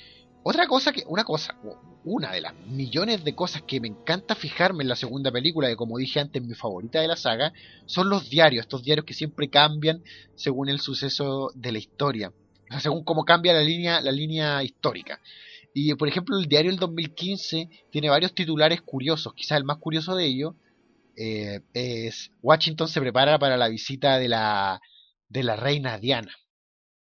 Otra 0.43 0.67
cosa 0.67 0.91
que, 0.91 1.03
una 1.07 1.23
cosa, 1.23 1.55
una 2.03 2.31
de 2.33 2.41
las 2.41 2.53
millones 2.67 3.23
de 3.23 3.33
cosas 3.33 3.61
que 3.63 3.79
me 3.79 3.87
encanta 3.87 4.35
fijarme 4.35 4.83
en 4.83 4.89
la 4.89 4.97
segunda 4.97 5.31
película, 5.31 5.69
que 5.69 5.77
como 5.77 5.97
dije 5.97 6.19
antes, 6.19 6.43
mi 6.43 6.53
favorita 6.53 6.99
de 6.99 7.07
la 7.07 7.15
saga, 7.15 7.53
son 7.85 8.09
los 8.09 8.29
diarios, 8.29 8.63
estos 8.65 8.83
diarios 8.83 9.05
que 9.05 9.13
siempre 9.13 9.49
cambian 9.49 10.03
según 10.35 10.67
el 10.67 10.81
suceso 10.81 11.51
de 11.55 11.71
la 11.71 11.79
historia, 11.79 12.29
o 12.29 12.71
sea, 12.71 12.81
según 12.81 13.05
cómo 13.05 13.23
cambia 13.23 13.53
la 13.53 13.61
línea, 13.61 14.01
la 14.01 14.11
línea 14.11 14.61
histórica. 14.63 15.21
Y 15.73 15.93
por 15.95 16.07
ejemplo, 16.07 16.37
el 16.37 16.45
diario 16.45 16.71
del 16.71 16.79
2015 16.79 17.69
tiene 17.91 18.09
varios 18.09 18.35
titulares 18.35 18.81
curiosos, 18.81 19.33
quizás 19.33 19.57
el 19.57 19.63
más 19.63 19.77
curioso 19.77 20.15
de 20.15 20.25
ellos 20.25 20.55
eh, 21.15 21.61
es 21.73 22.31
Washington 22.41 22.87
se 22.87 23.01
prepara 23.01 23.37
para 23.37 23.57
la 23.57 23.67
visita 23.67 24.17
de 24.17 24.27
la, 24.29 24.81
de 25.29 25.43
la 25.43 25.55
reina 25.55 25.97
Diana. 25.97 26.35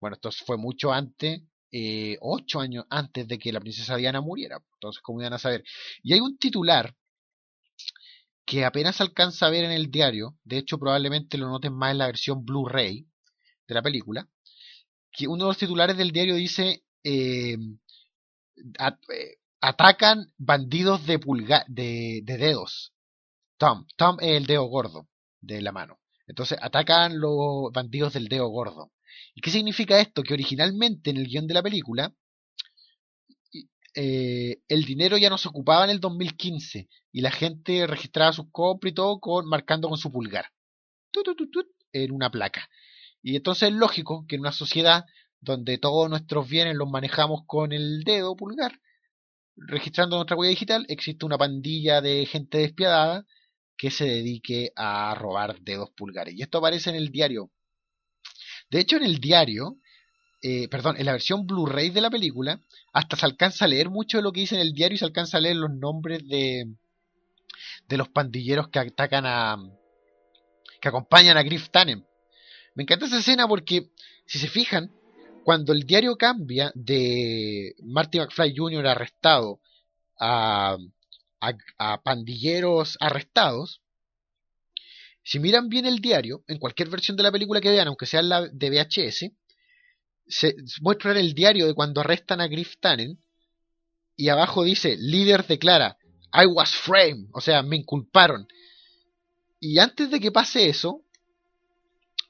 Bueno, 0.01 0.17
esto 0.17 0.31
fue 0.45 0.57
mucho 0.57 0.93
antes 0.93 1.43
eh, 1.75 2.19
ocho 2.21 2.61
años 2.61 2.85
antes 2.91 3.27
de 3.27 3.39
que 3.39 3.51
la 3.51 3.61
princesa 3.61 3.97
Diana 3.97 4.21
muriera. 4.21 4.63
Entonces, 4.75 5.01
como 5.03 5.21
iban 5.21 5.33
a 5.33 5.39
saber? 5.39 5.65
Y 6.03 6.13
hay 6.13 6.21
un 6.21 6.37
titular 6.37 6.95
que 8.45 8.65
apenas 8.65 9.01
alcanza 9.01 9.47
a 9.47 9.51
ver 9.51 9.65
en 9.65 9.71
el 9.71 9.91
diario, 9.91 10.37
de 10.45 10.59
hecho 10.59 10.79
probablemente 10.79 11.39
lo 11.39 11.49
noten 11.49 11.73
más 11.73 11.93
en 11.93 11.99
la 11.99 12.07
versión 12.07 12.45
Blu-ray 12.45 13.07
de 13.67 13.75
la 13.75 13.83
película, 13.83 14.29
que 15.13 15.29
uno 15.29 15.45
de 15.45 15.49
los 15.51 15.59
titulares 15.59 15.97
del 15.97 16.13
diario 16.13 16.35
dice 16.35 16.83
eh, 17.05 17.57
eh, 18.57 19.37
atacan 19.61 20.33
bandidos 20.39 21.07
de, 21.07 21.19
pulga 21.19 21.65
de, 21.69 22.21
de 22.25 22.37
dedos. 22.37 22.93
Tom, 23.59 23.87
Tom 23.97 24.17
es 24.21 24.37
el 24.37 24.47
dedo 24.47 24.65
gordo 24.65 25.09
de 25.41 25.63
la 25.63 25.73
mano. 25.73 25.99
Entonces 26.27 26.59
atacan 26.61 27.21
los 27.21 27.73
bandidos 27.73 28.15
del 28.15 28.29
dedo 28.29 28.49
gordo. 28.49 28.93
¿Y 29.35 29.41
qué 29.41 29.51
significa 29.51 30.01
esto? 30.01 30.23
Que 30.23 30.35
originalmente 30.35 31.11
en 31.11 31.19
el 31.19 31.27
guion 31.27 31.47
de 31.47 31.55
la 31.55 31.63
película 31.63 32.15
eh, 33.95 34.63
el 34.69 34.85
dinero 34.85 35.19
ya 35.19 35.29
no 35.29 35.37
se 35.37 35.49
ocupaba 35.49 35.85
en 35.85 35.91
el 35.91 36.01
2015 36.01 36.89
y 37.13 37.21
la 37.21 37.31
gente 37.31 37.87
registraba 37.87 38.33
sus 38.33 38.47
compras 38.51 38.93
y 38.93 38.95
todo 38.95 39.21
con, 39.21 39.47
marcando 39.47 39.89
con 39.89 39.99
su 39.99 40.11
pulgar 40.11 40.47
en 41.93 42.13
una 42.13 42.31
placa. 42.31 42.69
Y 43.23 43.37
entonces 43.37 43.69
es 43.69 43.75
lógico 43.75 44.25
que 44.27 44.37
en 44.37 44.41
una 44.41 44.53
sociedad 44.53 45.05
donde 45.43 45.77
todos 45.77 46.09
nuestros 46.09 46.49
bienes 46.49 46.75
los 46.75 46.89
manejamos 46.89 47.43
con 47.47 47.73
el 47.73 48.03
dedo 48.05 48.35
pulgar, 48.35 48.81
registrando 49.57 50.17
nuestra 50.17 50.37
huella 50.37 50.51
digital, 50.51 50.87
existe 50.89 51.27
una 51.27 51.37
pandilla 51.37 52.01
de 52.01 52.25
gente 52.25 52.59
despiadada 52.59 53.27
que 53.77 53.91
se 53.91 54.07
dedique 54.07 54.73
a 54.77 55.15
robar 55.15 55.61
dedos 55.61 55.91
pulgares. 55.91 56.35
Y 56.35 56.43
esto 56.43 56.59
aparece 56.59 56.89
en 56.89 56.97
el 56.97 57.11
diario 57.11 57.51
de 58.73 58.81
hecho, 58.81 58.97
en 58.97 59.05
el 59.05 59.19
diario, 59.19 59.77
eh, 60.41 60.67
perdón, 60.69 60.97
en 60.99 61.05
la 61.05 61.13
versión 61.13 61.47
Blu-ray 61.47 61.91
de 61.91 62.01
la 62.01 62.09
película, 62.09 62.59
hasta 62.95 63.17
se 63.17 63.27
alcanza 63.27 63.67
a 63.67 63.69
leer 63.69 63.91
mucho 63.91 64.17
de 64.17 64.23
lo 64.23 64.33
que 64.33 64.41
dice 64.41 64.55
en 64.55 64.63
el 64.63 64.73
diario 64.73 64.95
y 64.95 64.99
se 64.99 65.05
alcanza 65.05 65.37
a 65.37 65.41
leer 65.43 65.57
los 65.57 65.71
nombres 65.71 66.27
de, 66.27 66.65
de 67.87 67.97
los 67.99 68.09
pandilleros 68.09 68.69
que 68.69 68.79
atacan 68.79 69.27
a. 69.27 69.59
que 70.81 70.89
acompañan 70.89 71.37
a 71.37 71.43
Griff 71.43 71.69
Tannen. 71.69 72.07
Me 72.75 72.85
encanta 72.85 73.05
esa 73.05 73.19
escena 73.19 73.47
porque, 73.47 73.91
si 74.25 74.39
se 74.39 74.49
fijan, 74.49 74.91
cuando 75.43 75.73
el 75.73 75.85
diario 75.85 76.17
cambia 76.17 76.73
de 76.75 77.75
Marty 77.83 78.19
McFly 78.19 78.55
Jr. 78.57 78.87
arrestado 78.87 79.61
a, 80.19 80.77
a, 81.79 82.03
pandilleros 82.03 82.97
arrestados, 83.01 83.81
si 85.23 85.39
miran 85.39 85.69
bien 85.69 85.87
el 85.87 86.01
diario, 86.01 86.43
en 86.49 86.59
cualquier 86.59 86.89
versión 86.89 87.17
de 87.17 87.23
la 87.23 87.33
película 87.33 87.61
que 87.61 87.71
vean, 87.71 87.89
aunque 87.89 88.07
sea 88.07 88.23
la 88.23 88.49
de 88.49 88.71
VHS, 88.71 89.31
se 90.27 90.57
muestra 90.81 91.13
el 91.19 91.35
diario 91.35 91.67
de 91.67 91.75
cuando 91.75 92.01
arrestan 92.01 92.41
a 92.41 92.49
Griff 92.49 92.77
Tannen 92.81 93.19
y 94.17 94.29
abajo 94.29 94.65
dice, 94.65 94.97
líder 94.97 95.47
declara, 95.47 95.97
I 96.33 96.47
was 96.47 96.71
framed, 96.71 97.29
o 97.33 97.41
sea, 97.41 97.63
me 97.63 97.77
inculparon. 97.77 98.47
Y 99.61 99.79
antes 99.79 100.11
de 100.11 100.21
que 100.21 100.33
pase 100.33 100.69
eso, 100.69 101.03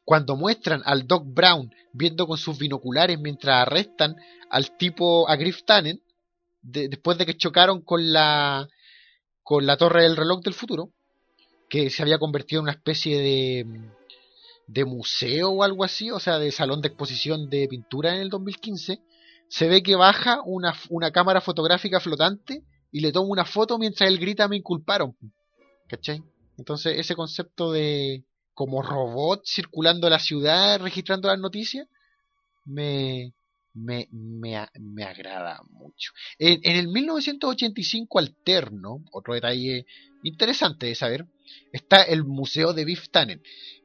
cuando 0.04 0.36
muestran 0.36 0.82
al 0.84 1.06
Doc 1.06 1.24
Brown 1.26 1.72
viendo 1.92 2.26
con 2.26 2.38
sus 2.38 2.58
binoculares 2.58 3.18
mientras 3.20 3.62
arrestan 3.62 4.16
al 4.50 4.76
tipo, 4.76 5.28
a 5.28 5.36
Griff 5.36 5.64
Tannen, 5.64 6.02
después 6.62 7.18
de 7.18 7.26
que 7.26 7.36
chocaron 7.36 7.82
con 7.82 8.12
la, 8.12 8.68
con 9.42 9.66
la 9.66 9.76
torre 9.76 10.02
del 10.02 10.16
reloj 10.16 10.40
del 10.42 10.54
futuro, 10.54 10.90
que 11.68 11.90
se 11.90 12.02
había 12.02 12.18
convertido 12.18 12.60
en 12.60 12.64
una 12.64 12.72
especie 12.72 13.18
de, 13.18 13.66
de 14.66 14.84
museo 14.84 15.50
o 15.50 15.62
algo 15.62 15.84
así, 15.84 16.10
o 16.10 16.20
sea, 16.20 16.38
de 16.38 16.52
salón 16.52 16.82
de 16.82 16.88
exposición 16.88 17.48
de 17.48 17.68
pintura 17.68 18.14
en 18.14 18.20
el 18.20 18.28
2015, 18.28 19.00
se 19.48 19.68
ve 19.68 19.82
que 19.82 19.96
baja 19.96 20.42
una, 20.44 20.74
una 20.88 21.10
cámara 21.10 21.40
fotográfica 21.40 22.00
flotante 22.00 22.62
y 22.90 23.00
le 23.00 23.12
toma 23.12 23.28
una 23.28 23.44
foto 23.44 23.78
mientras 23.78 24.08
él 24.08 24.18
grita 24.18 24.48
me 24.48 24.56
inculparon. 24.56 25.16
¿Cachai? 25.88 26.22
Entonces 26.58 26.98
ese 26.98 27.14
concepto 27.14 27.72
de 27.72 28.24
como 28.62 28.80
robot 28.80 29.42
circulando 29.44 30.08
la 30.08 30.20
ciudad, 30.20 30.80
registrando 30.80 31.26
las 31.26 31.40
noticias, 31.40 31.88
me, 32.64 33.32
me, 33.74 34.06
me, 34.12 34.68
me 34.78 35.02
agrada 35.02 35.62
mucho. 35.68 36.12
En, 36.38 36.60
en, 36.62 36.76
el 36.76 36.86
1985 36.86 38.20
alterno, 38.20 39.02
otro 39.10 39.34
detalle 39.34 39.84
interesante 40.22 40.86
de 40.86 40.94
saber, 40.94 41.26
está 41.72 42.04
el 42.04 42.22
Museo 42.22 42.72
de 42.72 42.84
Biff 42.84 43.08
Tannen, 43.10 43.42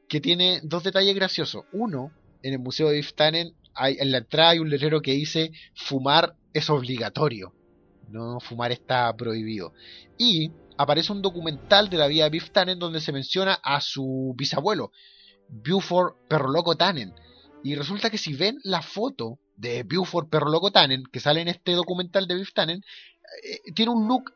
que 0.08 0.20
tiene 0.20 0.60
dos 0.62 0.84
detalles 0.84 1.16
graciosos. 1.16 1.64
Uno, 1.72 2.12
en 2.44 2.52
el 2.52 2.60
Museo 2.60 2.88
de 2.88 2.98
Biff 2.98 3.14
Tannen, 3.14 3.54
hay, 3.74 3.96
en 3.98 4.12
la 4.12 4.18
entrada 4.18 4.50
hay 4.50 4.60
un 4.60 4.70
letrero 4.70 5.02
que 5.02 5.10
dice 5.10 5.50
fumar 5.74 6.36
es 6.54 6.70
obligatorio, 6.70 7.52
no 8.10 8.40
fumar 8.40 8.72
está 8.72 9.14
prohibido. 9.16 9.72
Y 10.16 10.50
aparece 10.76 11.12
un 11.12 11.22
documental 11.22 11.88
de 11.90 11.96
la 11.96 12.06
vida 12.06 12.24
de 12.24 12.30
Biff 12.30 12.50
Tannen 12.50 12.78
donde 12.78 13.00
se 13.00 13.12
menciona 13.12 13.54
a 13.62 13.80
su 13.80 14.34
bisabuelo, 14.36 14.92
Buford 15.48 16.14
Perloco 16.28 16.76
Tannen. 16.76 17.14
Y 17.64 17.74
resulta 17.74 18.10
que 18.10 18.18
si 18.18 18.34
ven 18.34 18.58
la 18.62 18.82
foto 18.82 19.38
de 19.56 19.82
Buford 19.82 20.28
Perloco 20.28 20.70
Tannen, 20.70 21.04
que 21.12 21.20
sale 21.20 21.40
en 21.40 21.48
este 21.48 21.72
documental 21.72 22.26
de 22.26 22.36
Biff 22.36 22.52
Tannen, 22.52 22.82
eh, 23.42 23.72
tiene 23.74 23.92
un 23.92 24.06
look 24.06 24.32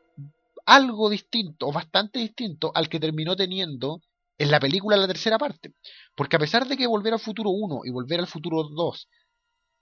algo 0.65 1.09
distinto, 1.09 1.71
bastante 1.71 2.19
distinto, 2.19 2.71
al 2.73 2.89
que 2.89 2.99
terminó 2.99 3.35
teniendo 3.35 4.01
en 4.37 4.51
la 4.51 4.59
película 4.59 4.97
la 4.97 5.07
tercera 5.07 5.37
parte. 5.37 5.73
Porque 6.15 6.35
a 6.35 6.39
pesar 6.39 6.67
de 6.67 6.77
que 6.77 6.87
Volver 6.87 7.13
al 7.13 7.19
Futuro 7.19 7.49
1 7.49 7.81
y 7.85 7.91
Volver 7.91 8.19
al 8.19 8.27
Futuro 8.27 8.63
2, 8.63 9.07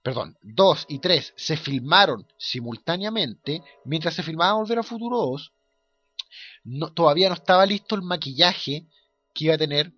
perdón, 0.03 0.37
2 0.41 0.85
y 0.89 0.99
3 0.99 1.33
se 1.35 1.57
filmaron 1.57 2.27
simultáneamente, 2.37 3.61
mientras 3.85 4.15
se 4.15 4.23
filmaba 4.23 4.53
Volver 4.53 4.79
al 4.79 4.83
Futuro 4.83 5.17
2, 5.17 5.53
no, 6.63 6.93
todavía 6.93 7.29
no 7.29 7.35
estaba 7.35 7.65
listo 7.65 7.95
el 7.95 8.01
maquillaje 8.01 8.87
que 9.33 9.45
iba 9.45 9.55
a 9.55 9.57
tener 9.57 9.93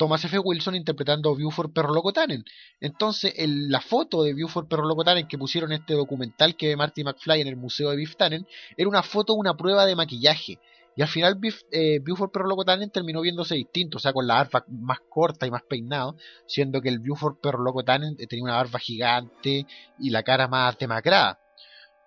Thomas 0.00 0.24
F. 0.24 0.38
Wilson 0.38 0.76
interpretando 0.76 1.30
a 1.30 1.34
Buford 1.34 1.72
Perro 1.72 1.92
Loco 1.92 2.10
Tannen. 2.10 2.42
Entonces, 2.80 3.34
la 3.36 3.82
foto 3.82 4.22
de 4.22 4.32
Buford 4.32 4.66
Perro 4.66 4.86
Loco 4.86 5.04
Tannen 5.04 5.28
que 5.28 5.36
pusieron 5.36 5.72
en 5.72 5.80
este 5.80 5.92
documental 5.92 6.56
que 6.56 6.68
ve 6.68 6.76
Marty 6.76 7.04
McFly 7.04 7.42
en 7.42 7.48
el 7.48 7.56
museo 7.56 7.90
de 7.90 7.96
Biff 7.96 8.14
era 8.18 8.88
una 8.88 9.02
foto, 9.02 9.34
una 9.34 9.58
prueba 9.58 9.84
de 9.84 9.94
maquillaje. 9.94 10.58
Y 10.96 11.02
al 11.02 11.08
final 11.08 11.38
eh, 11.70 12.00
Buford 12.06 12.30
Perro 12.30 12.48
Loco 12.48 12.64
Tannen 12.64 12.90
terminó 12.90 13.20
viéndose 13.20 13.54
distinto, 13.54 13.98
o 13.98 14.00
sea, 14.00 14.12
con 14.12 14.26
la 14.26 14.34
barba 14.34 14.64
más 14.68 14.98
corta 15.08 15.46
y 15.46 15.50
más 15.50 15.62
peinado, 15.62 16.16
siendo 16.46 16.80
que 16.80 16.88
el 16.88 16.98
Buford 16.98 17.36
Perro 17.36 17.62
Loco 17.62 17.84
Tannen 17.84 18.16
eh, 18.18 18.26
tenía 18.26 18.44
una 18.44 18.56
barba 18.56 18.78
gigante 18.78 19.66
y 19.98 20.10
la 20.10 20.22
cara 20.22 20.48
más 20.48 20.76
demacrada. 20.78 21.38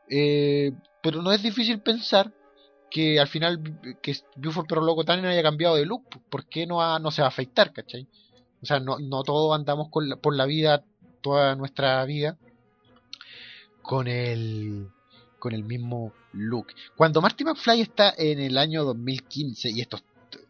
Eh, 0.10 0.72
pero 1.02 1.22
no 1.22 1.32
es 1.32 1.42
difícil 1.42 1.82
pensar 1.82 2.34
que 2.92 3.20
al 3.20 3.28
final 3.28 3.60
que 4.02 4.16
Buford 4.36 4.68
Perro 4.68 4.82
Loco 4.84 5.04
Tannen 5.04 5.26
haya 5.26 5.42
cambiado 5.42 5.76
de 5.76 5.86
look, 5.86 6.04
¿por 6.30 6.46
qué 6.46 6.68
no, 6.68 7.00
no 7.00 7.12
se 7.12 7.22
va 7.22 7.28
a 7.28 7.30
afeitar, 7.30 7.74
cachai? 7.74 8.08
O 8.62 8.66
sea, 8.66 8.80
no, 8.80 9.00
no 9.00 9.24
todos 9.24 9.56
andamos 9.58 9.90
por 9.90 10.36
la 10.36 10.46
vida, 10.46 10.84
toda 11.22 11.56
nuestra 11.56 12.06
vida, 12.06 12.38
con 13.82 14.08
el, 14.08 14.88
con 15.44 15.54
el 15.54 15.66
mismo 15.66 16.14
look. 16.32 16.68
Cuando 16.96 17.22
Marty 17.22 17.44
McFly 17.44 17.82
está 17.82 18.14
en 18.18 18.40
el 18.40 18.58
año 18.58 18.86
2015, 18.86 19.72
y 19.72 19.82
esto 19.82 20.00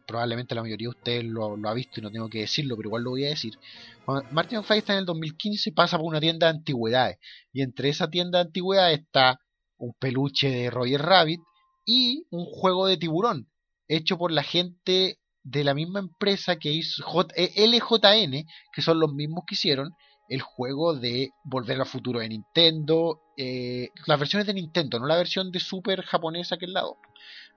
probablemente 0.06 0.54
la 0.54 0.62
mayoría 0.62 0.86
de 0.86 0.96
ustedes 0.96 1.24
lo, 1.26 1.58
ha 1.68 1.74
visto 1.74 2.00
y 2.00 2.04
no 2.04 2.12
tengo 2.12 2.30
que 2.30 2.42
decirlo, 2.42 2.78
pero 2.78 2.90
igual 2.90 3.02
lo 3.02 3.10
voy 3.10 3.26
a 3.26 3.30
decir. 3.30 3.58
Cuando 4.06 4.32
Marty 4.32 4.56
McFly 4.56 4.78
está 4.78 4.94
en 4.94 5.00
el 5.00 5.06
2015, 5.08 5.72
pasa 5.72 5.98
por 5.98 6.06
una 6.06 6.20
tienda 6.20 6.46
de 6.46 6.58
antigüedades, 6.60 7.18
y 7.52 7.64
entre 7.64 7.90
esa 7.90 8.08
tienda 8.12 8.38
de 8.38 8.46
antigüedades 8.46 9.00
está 9.00 9.40
un 9.78 9.94
peluche 10.00 10.52
de 10.52 10.70
Roger 10.70 11.02
Rabbit, 11.02 11.42
y 11.88 12.28
un 12.30 12.46
juego 12.46 12.86
de 12.86 12.98
tiburón 12.98 13.50
hecho 13.88 14.20
por 14.20 14.32
la 14.32 14.44
gente 14.44 15.18
de 15.42 15.64
la 15.64 15.74
misma 15.74 16.02
empresa 16.02 16.58
que 16.58 16.72
hizo 16.72 17.04
eh, 17.36 17.68
LJN, 17.68 18.46
que 18.72 18.82
son 18.84 19.00
los 19.00 19.12
mismos 19.12 19.44
que 19.48 19.56
hicieron 19.56 19.90
el 20.30 20.42
juego 20.42 20.96
de 20.96 21.32
Volver 21.44 21.80
al 21.80 21.86
Futuro 21.86 22.20
de 22.20 22.30
Nintendo, 22.30 23.22
eh, 23.38 23.90
las 24.08 24.20
versiones 24.20 24.48
de 24.48 24.54
Nintendo, 24.54 25.00
no 25.00 25.08
la 25.08 25.18
versión 25.18 25.52
de 25.52 25.60
Super 25.60 26.02
japonesa 26.04 26.58
que 26.58 26.66
es 26.66 26.72
la 26.72 26.86
otra. 26.86 27.10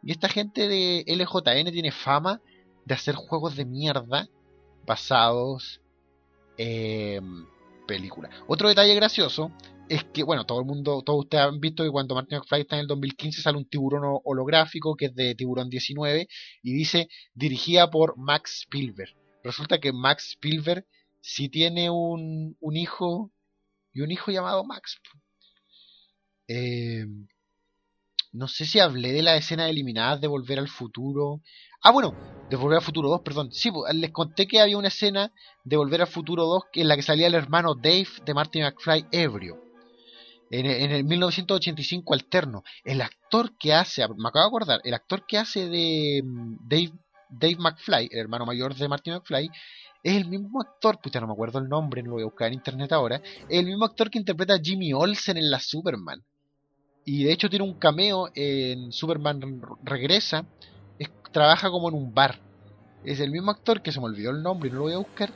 Y 0.02 0.12
esta 0.12 0.28
gente 0.28 0.68
de 0.68 1.04
LJN 1.06 1.72
tiene 1.72 1.92
fama 1.92 2.40
de 2.84 2.94
hacer 2.94 3.14
juegos 3.14 3.56
de 3.56 3.64
mierda 3.64 4.28
basados 4.86 5.80
eh, 6.58 7.20
película. 7.86 8.30
Otro 8.46 8.68
detalle 8.68 8.94
gracioso 8.94 9.52
es 9.88 10.04
que, 10.04 10.22
bueno, 10.22 10.44
todo 10.44 10.60
el 10.60 10.66
mundo, 10.66 11.02
todos 11.02 11.20
ustedes 11.24 11.44
han 11.44 11.60
visto 11.60 11.84
que 11.84 11.90
cuando 11.90 12.14
Martin 12.14 12.38
McFly 12.38 12.62
está 12.62 12.76
en 12.76 12.82
el 12.82 12.86
2015 12.88 13.42
sale 13.42 13.58
un 13.58 13.68
tiburón 13.68 14.20
holográfico 14.24 14.96
que 14.96 15.06
es 15.06 15.14
de 15.14 15.34
Tiburón 15.34 15.70
19 15.70 16.28
y 16.62 16.72
dice 16.72 17.08
dirigida 17.34 17.90
por 17.90 18.16
Max 18.16 18.62
Spielberg. 18.62 19.14
Resulta 19.42 19.78
que 19.78 19.92
Max 19.92 20.30
Spielberg 20.30 20.84
sí 21.20 21.48
tiene 21.48 21.90
un, 21.90 22.56
un 22.60 22.76
hijo 22.76 23.32
y 23.92 24.00
un 24.02 24.10
hijo 24.10 24.30
llamado 24.30 24.64
Max. 24.64 24.98
Eh, 26.48 27.06
no 28.32 28.48
sé 28.48 28.66
si 28.66 28.78
hablé 28.78 29.12
de 29.12 29.22
la 29.22 29.36
escena 29.36 29.68
eliminada 29.68 30.18
de 30.18 30.26
Volver 30.26 30.58
al 30.58 30.68
Futuro. 30.68 31.40
Ah, 31.82 31.90
bueno, 31.90 32.14
de 32.50 32.56
Volver 32.56 32.76
al 32.76 32.84
Futuro 32.84 33.08
2, 33.08 33.22
perdón. 33.22 33.52
Sí, 33.52 33.70
les 33.94 34.10
conté 34.10 34.46
que 34.46 34.60
había 34.60 34.76
una 34.76 34.88
escena 34.88 35.32
de 35.64 35.76
Volver 35.76 36.02
al 36.02 36.06
Futuro 36.06 36.44
2 36.44 36.64
en 36.74 36.88
la 36.88 36.96
que 36.96 37.02
salía 37.02 37.26
el 37.26 37.34
hermano 37.34 37.74
Dave 37.74 38.08
de 38.24 38.34
Martin 38.34 38.64
McFly 38.64 39.06
ebrio. 39.10 39.62
En, 40.50 40.66
el 40.66 41.04
1985 41.04 42.12
alterno. 42.14 42.62
El 42.84 43.00
actor 43.00 43.56
que 43.58 43.72
hace, 43.72 44.06
me 44.06 44.28
acabo 44.28 44.44
de 44.44 44.48
acordar, 44.48 44.80
el 44.84 44.94
actor 44.94 45.24
que 45.26 45.38
hace 45.38 45.68
de 45.68 46.20
mm, 46.22 46.68
Dave, 46.68 46.92
Dave 47.30 47.56
McFly, 47.56 48.08
el 48.12 48.18
hermano 48.18 48.44
mayor 48.44 48.74
de 48.74 48.86
Martin 48.86 49.14
McFly, 49.14 49.50
es 50.07 50.16
el 50.16 50.28
mismo 50.28 50.61
actor, 50.61 51.00
puta, 51.00 51.20
no 51.20 51.26
me 51.26 51.32
acuerdo 51.32 51.59
el 51.59 51.68
nombre, 51.68 52.00
no 52.00 52.11
lo 52.11 52.14
voy 52.14 52.22
a 52.22 52.26
buscar 52.26 52.46
en 52.46 52.54
internet 52.54 52.92
ahora, 52.92 53.16
es 53.16 53.59
el 53.59 53.66
mismo 53.66 53.84
actor 53.84 54.09
que 54.09 54.20
interpreta 54.20 54.54
a 54.54 54.61
Jimmy 54.62 54.92
Olsen 54.92 55.36
en 55.36 55.50
la 55.50 55.59
Superman. 55.59 56.22
Y 57.04 57.24
de 57.24 57.32
hecho 57.32 57.50
tiene 57.50 57.64
un 57.64 57.74
cameo 57.74 58.28
en 58.36 58.92
Superman 58.92 59.61
Regresa. 59.82 60.46
trabaja 61.32 61.70
como 61.70 61.88
en 61.88 61.96
un 61.96 62.14
bar. 62.14 62.38
Es 63.04 63.18
el 63.18 63.32
mismo 63.32 63.50
actor 63.50 63.82
que 63.82 63.90
se 63.90 63.98
me 63.98 64.07
olvidó 64.07 64.30
el 64.30 64.44
nombre 64.44 64.68
y 64.68 64.72
no 64.72 64.78
lo 64.78 64.84
voy 64.84 64.92
a 64.92 64.98
buscar. 64.98 65.32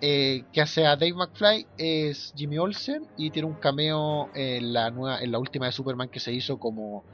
Eh, 0.00 0.44
que 0.50 0.62
hace 0.62 0.86
a 0.86 0.96
Dave 0.96 1.12
McFly 1.12 1.66
es 1.76 2.32
Jimmy 2.36 2.56
Olsen 2.56 3.06
y 3.18 3.30
tiene 3.30 3.48
un 3.48 3.54
cameo 3.54 4.30
en 4.34 4.72
la 4.72 4.90
nueva, 4.90 5.20
en 5.20 5.30
la 5.30 5.38
última 5.38 5.66
de 5.66 5.72
Superman 5.72 6.08
que 6.08 6.20
se 6.20 6.32
hizo 6.32 6.58
como 6.58 7.04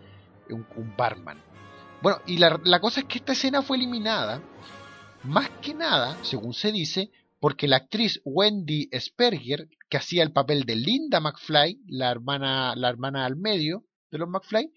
un, 0.51 0.97
barman. 0.97 1.43
Bueno, 2.01 2.19
y 2.27 2.39
la, 2.39 2.61
la 2.65 2.81
cosa 2.81 3.01
es 3.01 3.07
que 3.07 3.19
esta 3.19 3.33
escena 3.33 3.63
fue 3.63 3.77
eliminada, 3.77 4.41
más 5.25 5.51
que 5.61 5.75
nada, 5.75 6.17
según 6.25 6.55
se 6.55 6.73
dice, 6.73 7.11
porque 7.41 7.69
la 7.69 7.77
actriz 7.77 8.21
Wendy 8.25 8.89
Sperger, 8.99 9.69
que 9.89 9.97
hacía 9.97 10.23
el 10.23 10.33
papel 10.33 10.65
de 10.65 10.77
Linda 10.77 11.21
McFly, 11.21 11.81
la 11.89 12.11
hermana, 12.11 12.75
la 12.77 12.89
hermana 12.89 13.27
al 13.27 13.37
medio, 13.37 13.85
de 14.11 14.19
los 14.19 14.29
McFly, 14.29 14.73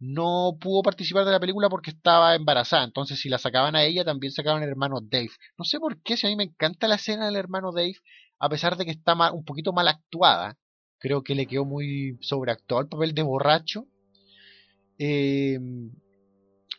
no 0.00 0.56
pudo 0.60 0.82
participar 0.82 1.24
de 1.24 1.32
la 1.32 1.40
película 1.40 1.68
porque 1.68 1.90
estaba 1.90 2.34
embarazada. 2.34 2.84
Entonces, 2.84 3.18
si 3.18 3.28
la 3.28 3.38
sacaban 3.38 3.76
a 3.76 3.84
ella, 3.84 4.04
también 4.04 4.32
sacaban 4.32 4.62
al 4.62 4.68
hermano 4.68 5.00
Dave. 5.00 5.30
No 5.58 5.64
sé 5.64 5.78
por 5.78 6.00
qué, 6.02 6.16
si 6.16 6.26
a 6.26 6.30
mí 6.30 6.36
me 6.36 6.44
encanta 6.44 6.88
la 6.88 6.96
escena 6.96 7.26
del 7.26 7.36
hermano 7.36 7.72
Dave, 7.72 7.96
a 8.38 8.48
pesar 8.48 8.76
de 8.76 8.84
que 8.84 8.92
está 8.92 9.14
un 9.32 9.44
poquito 9.44 9.72
mal 9.72 9.88
actuada. 9.88 10.56
Creo 10.98 11.22
que 11.22 11.34
le 11.34 11.46
quedó 11.46 11.64
muy 11.64 12.18
sobreactuado 12.20 12.82
el 12.82 12.88
papel 12.88 13.14
de 13.14 13.22
borracho. 13.22 13.86
Em, 14.98 15.92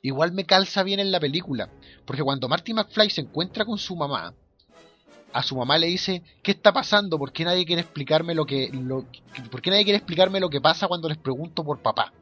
igual 0.02 0.32
me 0.32 0.46
calza 0.46 0.84
bien 0.84 1.00
en 1.00 1.12
la 1.12 1.20
película. 1.20 1.70
Porque 2.06 2.24
cuando 2.24 2.48
Marty 2.48 2.74
McFly 2.74 3.10
se 3.10 3.22
encuentra 3.22 3.66
con 3.66 3.78
su 3.78 3.96
mamá, 3.96 4.34
a 5.32 5.44
su 5.44 5.56
mamá 5.56 5.78
le 5.78 5.88
dice, 5.88 6.24
¿qué 6.42 6.52
está 6.52 6.74
pasando? 6.74 7.18
¿Por 7.18 7.32
qué 7.32 7.46
nadie 7.46 7.66
quiere 7.66 7.82
explicarme 7.82 8.34
lo 8.34 8.46
que, 8.46 8.70
lo, 8.74 9.06
¿por 9.52 9.62
qué 9.62 9.70
nadie 9.70 9.84
quiere 9.84 9.98
explicarme 9.98 10.40
lo 10.40 10.50
que 10.50 10.62
pasa 10.62 10.88
cuando 10.88 11.08
les 11.08 11.18
pregunto 11.18 11.64
por 11.64 11.82
papá? 11.82 12.14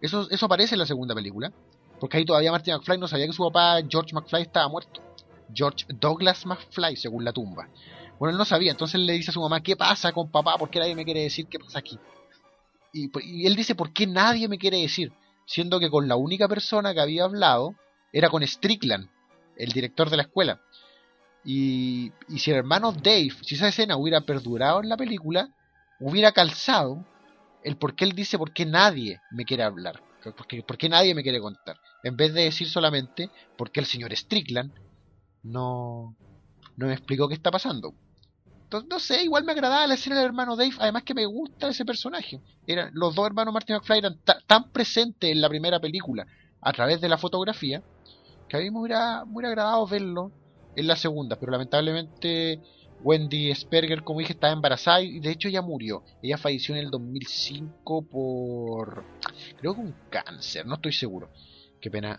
Eso, 0.00 0.28
eso 0.30 0.46
aparece 0.46 0.74
en 0.74 0.80
la 0.80 0.86
segunda 0.86 1.14
película, 1.14 1.52
porque 2.00 2.16
ahí 2.16 2.24
todavía 2.24 2.50
Martin 2.50 2.74
McFly 2.74 2.98
no 2.98 3.06
sabía 3.06 3.26
que 3.26 3.32
su 3.32 3.44
papá 3.44 3.80
George 3.88 4.12
McFly 4.12 4.42
estaba 4.42 4.68
muerto. 4.68 5.00
George 5.54 5.84
Douglas 5.88 6.46
McFly, 6.46 6.96
según 6.96 7.24
la 7.24 7.32
tumba. 7.32 7.68
Bueno, 8.18 8.32
él 8.32 8.38
no 8.38 8.44
sabía, 8.44 8.72
entonces 8.72 9.00
le 9.00 9.12
dice 9.12 9.30
a 9.30 9.34
su 9.34 9.40
mamá, 9.40 9.62
¿qué 9.62 9.76
pasa 9.76 10.12
con 10.12 10.30
papá? 10.30 10.56
¿Por 10.56 10.70
qué 10.70 10.78
nadie 10.78 10.94
me 10.94 11.04
quiere 11.04 11.22
decir 11.22 11.46
qué 11.46 11.58
pasa 11.58 11.78
aquí? 11.78 11.98
Y, 12.92 13.10
y 13.22 13.46
él 13.46 13.54
dice, 13.54 13.74
¿por 13.74 13.92
qué 13.92 14.06
nadie 14.06 14.48
me 14.48 14.58
quiere 14.58 14.80
decir? 14.80 15.12
Siendo 15.46 15.80
que 15.80 15.90
con 15.90 16.08
la 16.08 16.16
única 16.16 16.48
persona 16.48 16.94
que 16.94 17.00
había 17.00 17.24
hablado 17.24 17.74
era 18.12 18.28
con 18.28 18.46
Strickland, 18.46 19.08
el 19.56 19.72
director 19.72 20.10
de 20.10 20.16
la 20.16 20.22
escuela. 20.22 20.60
Y, 21.44 22.12
si 22.36 22.50
el 22.50 22.58
hermano 22.58 22.92
Dave, 22.92 23.32
si 23.42 23.56
esa 23.56 23.68
escena 23.68 23.96
hubiera 23.96 24.20
perdurado 24.20 24.82
en 24.82 24.88
la 24.88 24.96
película, 24.96 25.48
hubiera 25.98 26.32
calzado 26.32 27.04
el 27.64 27.76
por 27.76 27.94
qué 27.94 28.04
él 28.04 28.12
dice 28.12 28.38
por 28.38 28.52
qué 28.52 28.66
nadie 28.66 29.20
me 29.30 29.44
quiere 29.44 29.62
hablar, 29.62 30.02
porque, 30.36 30.62
por 30.62 30.78
qué 30.78 30.88
nadie 30.88 31.14
me 31.14 31.22
quiere 31.22 31.40
contar, 31.40 31.78
en 32.02 32.16
vez 32.16 32.32
de 32.34 32.42
decir 32.42 32.68
solamente 32.68 33.30
por 33.56 33.70
qué 33.70 33.80
el 33.80 33.86
señor 33.86 34.14
Strickland 34.16 34.72
no, 35.42 36.16
no 36.76 36.86
me 36.86 36.92
explicó 36.92 37.28
qué 37.28 37.34
está 37.34 37.50
pasando. 37.50 37.94
Entonces, 38.72 38.88
no 38.88 38.98
sé, 39.00 39.22
igual 39.24 39.44
me 39.44 39.52
agradaba 39.52 39.86
la 39.86 39.94
escena 39.94 40.16
del 40.16 40.24
hermano 40.24 40.56
Dave, 40.56 40.72
además 40.78 41.02
que 41.02 41.12
me 41.12 41.26
gusta 41.26 41.68
ese 41.68 41.84
personaje. 41.84 42.40
Los 42.92 43.14
dos 43.14 43.26
hermanos 43.26 43.52
Martin 43.52 43.76
McFly 43.76 43.98
eran 43.98 44.18
tan 44.46 44.70
presentes 44.70 45.30
en 45.30 45.42
la 45.42 45.50
primera 45.50 45.78
película 45.78 46.26
a 46.58 46.72
través 46.72 46.98
de 47.02 47.10
la 47.10 47.18
fotografía 47.18 47.82
que 48.48 48.56
a 48.56 48.60
mí 48.60 48.70
me 48.70 48.78
hubiera, 48.78 49.26
me 49.26 49.32
hubiera 49.32 49.48
agradado 49.48 49.86
verlo 49.86 50.32
en 50.74 50.86
la 50.86 50.96
segunda, 50.96 51.36
pero 51.38 51.52
lamentablemente 51.52 52.60
Wendy 53.02 53.54
Sperger, 53.54 54.04
como 54.04 54.20
dije, 54.20 54.32
estaba 54.32 54.54
embarazada 54.54 55.02
y 55.02 55.20
de 55.20 55.32
hecho 55.32 55.50
ya 55.50 55.60
murió. 55.60 56.02
Ella 56.22 56.38
falleció 56.38 56.74
en 56.74 56.80
el 56.80 56.90
2005 56.90 58.06
por, 58.06 59.04
creo 59.58 59.74
que 59.74 59.80
un 59.82 59.94
cáncer, 60.08 60.64
no 60.64 60.76
estoy 60.76 60.92
seguro. 60.92 61.28
Qué 61.78 61.90
pena, 61.90 62.18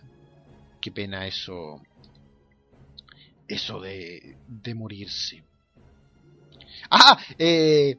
qué 0.80 0.92
pena 0.92 1.26
eso, 1.26 1.82
eso 3.48 3.82
de, 3.82 4.38
de 4.48 4.76
morirse. 4.76 5.44
Ah, 6.90 7.18
eh, 7.38 7.98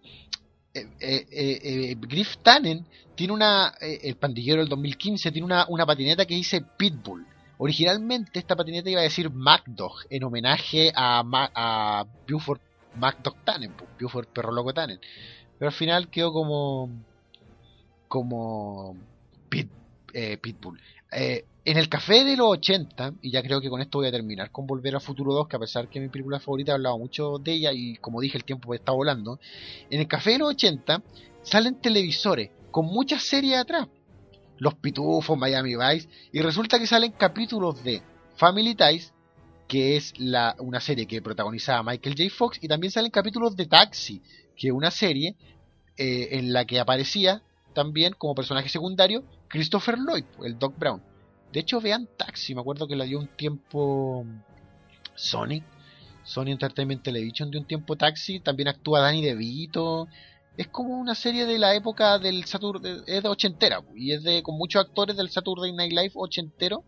eh, 0.75 0.87
eh, 1.01 1.97
Griff 1.99 2.37
Tannen 2.43 2.85
tiene 3.15 3.33
una, 3.33 3.75
el 3.81 4.17
pandillero 4.17 4.61
del 4.61 4.69
2015, 4.69 5.31
tiene 5.31 5.45
una, 5.47 5.67
una 5.69 5.87
patineta 5.87 6.27
que 6.27 6.35
dice 6.35 6.63
Pitbull. 6.77 7.27
Originalmente 7.59 8.41
esta 8.41 8.57
patineta 8.57 8.91
iba 8.91 9.01
a 9.01 9.05
decir 9.05 9.31
MacDog 9.31 9.93
en 10.11 10.25
homenaje 10.25 10.93
a, 10.95 11.23
a 11.55 12.05
Buford 12.29 12.61
MacDog 12.97 13.37
Tannen, 13.45 13.73
Buford 14.01 14.27
Perro 14.29 14.53
Loco 14.53 14.73
Tannen. 14.73 14.99
Pero 15.59 15.69
al 15.69 15.75
final 15.75 16.09
quedó 16.09 16.33
como 16.33 16.91
como 18.09 18.97
eh, 20.13 20.37
Pitbull. 20.39 20.81
Eh, 21.11 21.45
en 21.65 21.79
el 21.79 21.89
café 21.89 22.25
de 22.25 22.37
los 22.37 22.49
80, 22.49 23.15
y 23.23 23.31
ya 23.31 23.43
creo 23.43 23.61
que 23.61 23.71
con 23.71 23.81
esto 23.81 23.99
voy 23.99 24.09
a 24.09 24.13
terminar 24.13 24.51
con 24.51 24.67
Volver 24.67 24.97
a 24.97 25.01
Futuro 25.01 25.33
2, 25.33 25.49
que 25.49 25.57
a 25.57 25.59
pesar 25.59 25.89
que 25.89 26.01
mi 26.01 26.09
película 26.09 26.39
favorita 26.39 26.73
he 26.73 26.75
hablado 26.75 26.99
mucho 26.99 27.39
de 27.39 27.53
ella 27.53 27.73
y 27.73 27.97
como 27.97 28.21
dije 28.21 28.37
el 28.37 28.45
tiempo 28.45 28.75
está 28.75 28.93
volando, 28.93 29.39
en 29.91 30.01
el 30.01 30.07
café 30.07 30.33
de 30.33 30.39
los 30.39 30.51
80 30.51 31.03
salen 31.43 31.81
televisores 31.81 32.51
con 32.71 32.87
muchas 32.87 33.23
series 33.23 33.57
atrás 33.57 33.89
los 34.59 34.75
Pitufos, 34.75 35.37
Miami 35.37 35.75
Vice, 35.77 36.09
y 36.33 36.41
resulta 36.41 36.79
que 36.79 36.87
salen 36.87 37.13
capítulos 37.13 37.83
de 37.83 38.03
Family 38.37 38.75
Ties, 38.75 39.13
que 39.67 39.97
es 39.97 40.13
la, 40.19 40.55
una 40.59 40.81
serie 40.81 41.07
que 41.07 41.23
protagonizaba 41.23 41.83
Michael 41.83 42.15
J. 42.17 42.31
Fox, 42.35 42.59
y 42.61 42.69
también 42.69 42.91
salen 42.91 43.11
capítulos 43.11 43.57
de 43.57 43.67
Taxi, 43.67 44.23
que 44.57 44.69
es 44.69 44.73
una 44.73 44.91
serie 44.91 45.37
eh, 45.97 46.29
en 46.33 46.53
la 46.53 46.65
que 46.65 46.79
aparecía 46.79 47.43
también 47.75 48.15
como 48.17 48.35
personaje 48.35 48.69
secundario 48.69 49.25
Christopher 49.49 49.99
Lloyd, 49.99 50.25
el 50.45 50.59
Doc 50.59 50.79
Brown. 50.79 51.03
De 51.55 51.61
hecho, 51.61 51.81
vean 51.81 52.09
Taxi, 52.17 52.53
me 52.53 52.63
acuerdo 52.63 52.89
que 52.89 52.97
la 52.97 53.05
dio 53.05 53.17
un 53.17 53.29
tiempo 53.29 54.27
Sony, 55.15 55.63
Sony 56.25 56.49
Entertainment 56.49 57.01
Television 57.01 57.49
de 57.49 57.59
un 57.59 57.65
tiempo 57.65 57.95
Taxi, 57.95 58.41
también 58.41 58.67
actúa 58.67 58.99
Danny 58.99 59.23
DeVito, 59.23 60.09
es 60.57 60.67
como 60.67 60.99
una 60.99 61.15
serie 61.15 61.47
de 61.47 61.61
la 61.61 61.77
época 61.77 62.19
del 62.19 62.45
Saturday, 62.45 63.03
es 63.07 63.23
de 63.23 63.29
ochentera, 63.29 63.85
y 63.95 64.11
es 64.11 64.25
de 64.25 64.43
con 64.43 64.59
muchos 64.59 64.85
actores 64.85 65.17
del 65.17 65.31
Saturday 65.31 65.73
Night 65.73 65.93
Live 65.93 66.13
ochentero, 66.17 66.83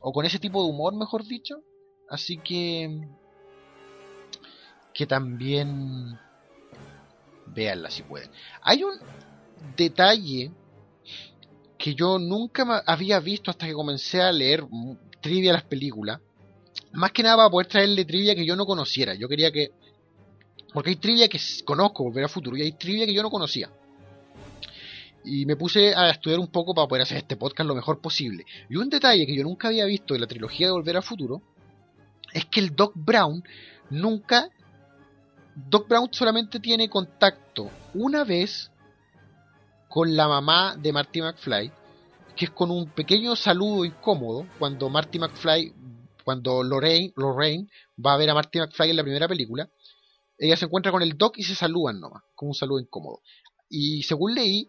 o 0.00 0.12
con 0.12 0.26
ese 0.26 0.40
tipo 0.40 0.64
de 0.64 0.70
humor, 0.70 0.96
mejor 0.96 1.24
dicho. 1.24 1.62
Así 2.10 2.38
que 2.38 3.08
que 4.92 5.06
también 5.06 6.18
véanla 7.46 7.88
si 7.92 8.02
pueden. 8.02 8.32
Hay 8.62 8.82
un 8.82 8.94
detalle 9.76 10.50
que 11.86 11.94
yo 11.94 12.18
nunca 12.18 12.82
había 12.84 13.20
visto 13.20 13.48
hasta 13.48 13.64
que 13.64 13.72
comencé 13.72 14.20
a 14.20 14.32
leer 14.32 14.64
trivia 15.20 15.52
las 15.52 15.62
películas. 15.62 16.20
Más 16.94 17.12
que 17.12 17.22
nada 17.22 17.36
para 17.36 17.48
poder 17.48 17.68
traerle 17.68 18.04
trivia 18.04 18.34
que 18.34 18.44
yo 18.44 18.56
no 18.56 18.66
conociera. 18.66 19.14
Yo 19.14 19.28
quería 19.28 19.52
que 19.52 19.70
porque 20.72 20.90
hay 20.90 20.96
trivia 20.96 21.28
que 21.28 21.38
conozco, 21.64 22.02
Volver 22.02 22.24
a 22.24 22.28
Futuro, 22.28 22.56
y 22.56 22.62
hay 22.62 22.72
trivia 22.72 23.06
que 23.06 23.14
yo 23.14 23.22
no 23.22 23.30
conocía. 23.30 23.70
Y 25.24 25.46
me 25.46 25.54
puse 25.54 25.94
a 25.94 26.10
estudiar 26.10 26.40
un 26.40 26.48
poco 26.48 26.74
para 26.74 26.88
poder 26.88 27.02
hacer 27.02 27.18
este 27.18 27.36
podcast 27.36 27.68
lo 27.68 27.76
mejor 27.76 28.00
posible. 28.00 28.44
Y 28.68 28.74
un 28.74 28.90
detalle 28.90 29.24
que 29.24 29.36
yo 29.36 29.44
nunca 29.44 29.68
había 29.68 29.84
visto 29.84 30.14
de 30.14 30.18
la 30.18 30.26
trilogía 30.26 30.66
de 30.66 30.72
Volver 30.72 30.96
a 30.96 31.02
Futuro 31.02 31.40
es 32.32 32.46
que 32.46 32.58
el 32.58 32.74
Doc 32.74 32.94
Brown 32.96 33.44
nunca... 33.90 34.50
Doc 35.54 35.88
Brown 35.88 36.08
solamente 36.10 36.58
tiene 36.58 36.90
contacto 36.90 37.70
una 37.94 38.24
vez 38.24 38.72
con 39.88 40.16
la 40.16 40.28
mamá 40.28 40.76
de 40.76 40.92
Marty 40.92 41.22
McFly, 41.22 41.72
que 42.36 42.44
es 42.46 42.50
con 42.50 42.70
un 42.70 42.90
pequeño 42.90 43.34
saludo 43.36 43.84
incómodo 43.84 44.46
cuando 44.58 44.88
Marty 44.88 45.18
McFly, 45.18 45.72
cuando 46.24 46.62
Lorraine, 46.62 47.12
Lorraine 47.16 47.68
va 48.04 48.14
a 48.14 48.16
ver 48.16 48.30
a 48.30 48.34
Marty 48.34 48.58
McFly 48.58 48.90
en 48.90 48.96
la 48.96 49.02
primera 49.02 49.28
película, 49.28 49.68
ella 50.38 50.56
se 50.56 50.66
encuentra 50.66 50.92
con 50.92 51.02
el 51.02 51.16
Doc 51.16 51.38
y 51.38 51.44
se 51.44 51.54
saludan 51.54 52.00
nomás, 52.00 52.22
como 52.34 52.50
un 52.50 52.54
saludo 52.54 52.80
incómodo. 52.80 53.20
Y 53.70 54.02
según 54.02 54.34
leí, 54.34 54.68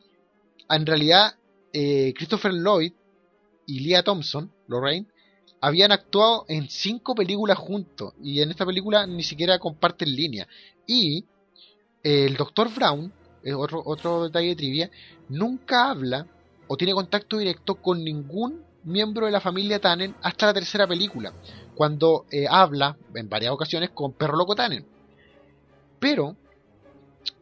en 0.69 0.85
realidad 0.85 1.35
eh, 1.73 2.13
Christopher 2.15 2.53
Lloyd 2.53 2.93
y 3.65 3.81
Leah 3.81 4.03
Thompson, 4.03 4.51
Lorraine, 4.67 5.07
habían 5.59 5.91
actuado 5.91 6.45
en 6.47 6.69
cinco 6.69 7.15
películas 7.15 7.57
juntos 7.57 8.13
y 8.23 8.41
en 8.41 8.51
esta 8.51 8.65
película 8.65 9.05
ni 9.07 9.23
siquiera 9.23 9.59
comparten 9.59 10.15
línea. 10.15 10.47
Y 10.85 11.25
el 12.03 12.37
Dr. 12.37 12.73
Brown, 12.73 13.11
otro, 13.55 14.23
detalle 14.23 14.49
de 14.49 14.55
trivia, 14.55 14.91
nunca 15.29 15.89
habla 15.89 16.25
o 16.67 16.77
tiene 16.77 16.93
contacto 16.93 17.37
directo 17.37 17.75
con 17.75 18.03
ningún 18.03 18.63
miembro 18.83 19.25
de 19.25 19.31
la 19.31 19.41
familia 19.41 19.79
Tannen 19.79 20.15
hasta 20.21 20.47
la 20.47 20.53
tercera 20.53 20.87
película, 20.87 21.33
cuando 21.75 22.25
eh, 22.31 22.45
habla 22.49 22.97
en 23.13 23.29
varias 23.29 23.51
ocasiones 23.51 23.91
con 23.91 24.13
Perro 24.13 24.37
Loco 24.37 24.55
Tannen. 24.55 24.85
Pero, 25.99 26.35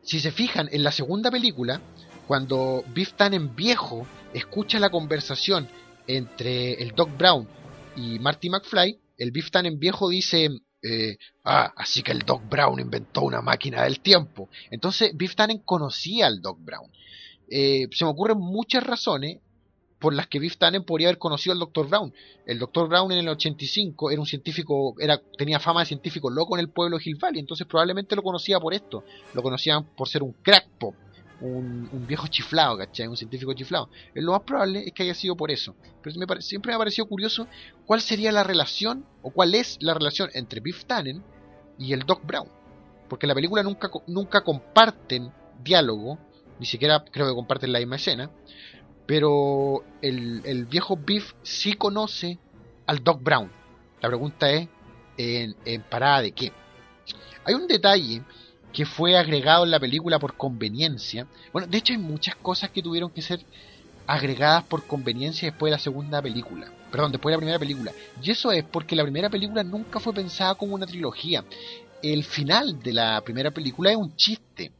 si 0.01 0.19
se 0.19 0.31
fijan 0.31 0.69
en 0.71 0.83
la 0.83 0.91
segunda 0.91 1.29
película, 1.29 1.81
cuando 2.27 2.83
Biff 2.93 3.13
Tannen 3.13 3.55
viejo 3.55 4.07
escucha 4.33 4.79
la 4.79 4.89
conversación 4.89 5.67
entre 6.07 6.73
el 6.81 6.93
Doc 6.95 7.15
Brown 7.17 7.47
y 7.95 8.19
Marty 8.19 8.49
McFly, 8.49 8.99
el 9.17 9.31
Biff 9.31 9.51
Tannen 9.51 9.79
viejo 9.79 10.09
dice, 10.09 10.49
eh, 10.85 11.17
ah, 11.43 11.73
así 11.75 12.03
que 12.03 12.11
el 12.11 12.19
Doc 12.19 12.47
Brown 12.47 12.79
inventó 12.79 13.21
una 13.21 13.41
máquina 13.41 13.83
del 13.83 13.99
tiempo. 14.01 14.49
Entonces 14.69 15.11
Biff 15.15 15.35
Tannen 15.35 15.59
conocía 15.59 16.27
al 16.27 16.41
Doc 16.41 16.59
Brown. 16.61 16.91
Eh, 17.49 17.87
se 17.91 18.05
me 18.05 18.11
ocurren 18.11 18.37
muchas 18.37 18.83
razones 18.83 19.39
por 19.99 20.13
las 20.13 20.27
que 20.27 20.39
Biff 20.39 20.57
Tannen 20.57 20.83
podría 20.83 21.07
haber 21.07 21.17
conocido 21.17 21.53
al 21.53 21.59
Dr. 21.59 21.87
Brown. 21.87 22.13
El 22.45 22.59
Dr. 22.59 22.87
Brown 22.87 23.11
en 23.11 23.19
el 23.19 23.29
85 23.29 24.11
era 24.11 24.21
un 24.21 24.27
científico, 24.27 24.95
era, 24.99 25.19
tenía 25.37 25.59
fama 25.59 25.79
de 25.79 25.87
científico 25.87 26.29
loco 26.29 26.55
en 26.55 26.59
el 26.59 26.69
pueblo 26.69 26.97
de 26.97 27.03
Hill 27.03 27.17
Valley, 27.19 27.39
entonces 27.39 27.65
probablemente 27.65 28.15
lo 28.15 28.21
conocía 28.21 28.59
por 28.59 28.73
esto. 28.73 29.03
Lo 29.33 29.41
conocían 29.41 29.85
por 29.95 30.07
ser 30.07 30.21
un 30.21 30.33
crack 30.33 30.67
pop, 30.77 30.93
un, 31.41 32.05
viejo 32.07 32.27
chiflado, 32.27 32.77
¿cachai? 32.77 33.07
Un 33.07 33.17
científico 33.17 33.53
chiflado. 33.53 33.89
Lo 34.13 34.31
más 34.31 34.41
probable 34.41 34.83
es 34.85 34.93
que 34.93 35.03
haya 35.03 35.13
sido 35.13 35.35
por 35.35 35.51
eso. 35.51 35.75
Pero 36.01 36.41
siempre 36.41 36.71
me 36.71 36.75
ha 36.75 36.77
parecido 36.77 37.07
curioso 37.07 37.47
cuál 37.85 38.01
sería 38.01 38.31
la 38.31 38.43
relación, 38.43 39.05
o 39.21 39.31
cuál 39.31 39.55
es 39.55 39.77
la 39.81 39.93
relación 39.93 40.29
entre 40.33 40.61
Biff 40.61 40.85
Tannen 40.85 41.23
y 41.77 41.93
el 41.93 42.01
Doc 42.01 42.25
Brown. 42.25 42.47
Porque 43.09 43.25
en 43.25 43.29
la 43.29 43.35
película 43.35 43.63
nunca, 43.63 43.89
nunca 44.07 44.43
comparten 44.43 45.31
diálogo, 45.63 46.17
ni 46.59 46.65
siquiera 46.65 47.03
creo 47.03 47.27
que 47.27 47.35
comparten 47.35 47.71
la 47.71 47.79
misma 47.79 47.97
escena, 47.97 48.31
pero 49.05 49.83
el, 50.01 50.65
viejo 50.65 50.97
Biff 50.97 51.33
sí 51.43 51.73
conoce 51.73 52.39
al 52.87 53.03
Doc 53.03 53.21
Brown. 53.21 53.51
La 54.01 54.09
pregunta 54.09 54.49
es, 54.51 54.67
¿en, 55.17 55.55
en 55.65 55.81
parada 55.83 56.21
de 56.21 56.31
qué? 56.31 56.51
Hay 57.43 57.53
un 57.53 57.67
detalle 57.67 58.23
que 58.75 58.85
fue 58.85 59.17
agregado 59.17 59.63
en 59.63 59.71
la 59.71 59.79
película 59.79 60.19
por 60.19 60.35
conveniencia. 60.35 61.25
Bueno, 61.53 61.65
de 61.65 61.77
hecho 61.77 61.93
hay 61.93 61.97
muchas 61.97 62.35
cosas 62.35 62.71
que 62.71 62.83
tuvieron 62.83 63.09
que 63.09 63.21
ser 63.21 63.39
agregadas 64.05 64.65
por 64.65 64.85
conveniencia 64.85 65.49
después 65.49 65.71
de 65.71 65.77
la 65.77 65.79
segunda 65.79 66.21
película. 66.21 66.69
Perdón, 66.91 67.13
después 67.13 67.31
de 67.31 67.37
la 67.37 67.39
primera 67.39 67.59
película. 67.59 67.93
Y 68.21 68.31
eso 68.31 68.51
es 68.51 68.65
porque 68.65 68.97
la 68.97 69.03
primera 69.03 69.29
película 69.29 69.63
nunca 69.63 70.01
fue 70.01 70.13
pensada 70.13 70.55
como 70.55 70.75
una 70.75 70.85
trilogía. 70.85 71.45
El 72.03 72.25
final 72.25 72.77
de 72.83 72.91
la 72.91 73.21
primera 73.21 73.49
película 73.49 73.91
es 73.91 73.95
un 73.95 74.13
chiste, 74.17 74.73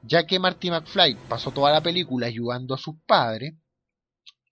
ya 0.00 0.24
que 0.24 0.38
Marty 0.38 0.70
McFly 0.70 1.16
pasó 1.28 1.50
toda 1.50 1.72
la 1.72 1.80
película 1.80 2.28
ayudando 2.28 2.76
a 2.76 2.78
sus 2.78 2.94
padres 3.04 3.54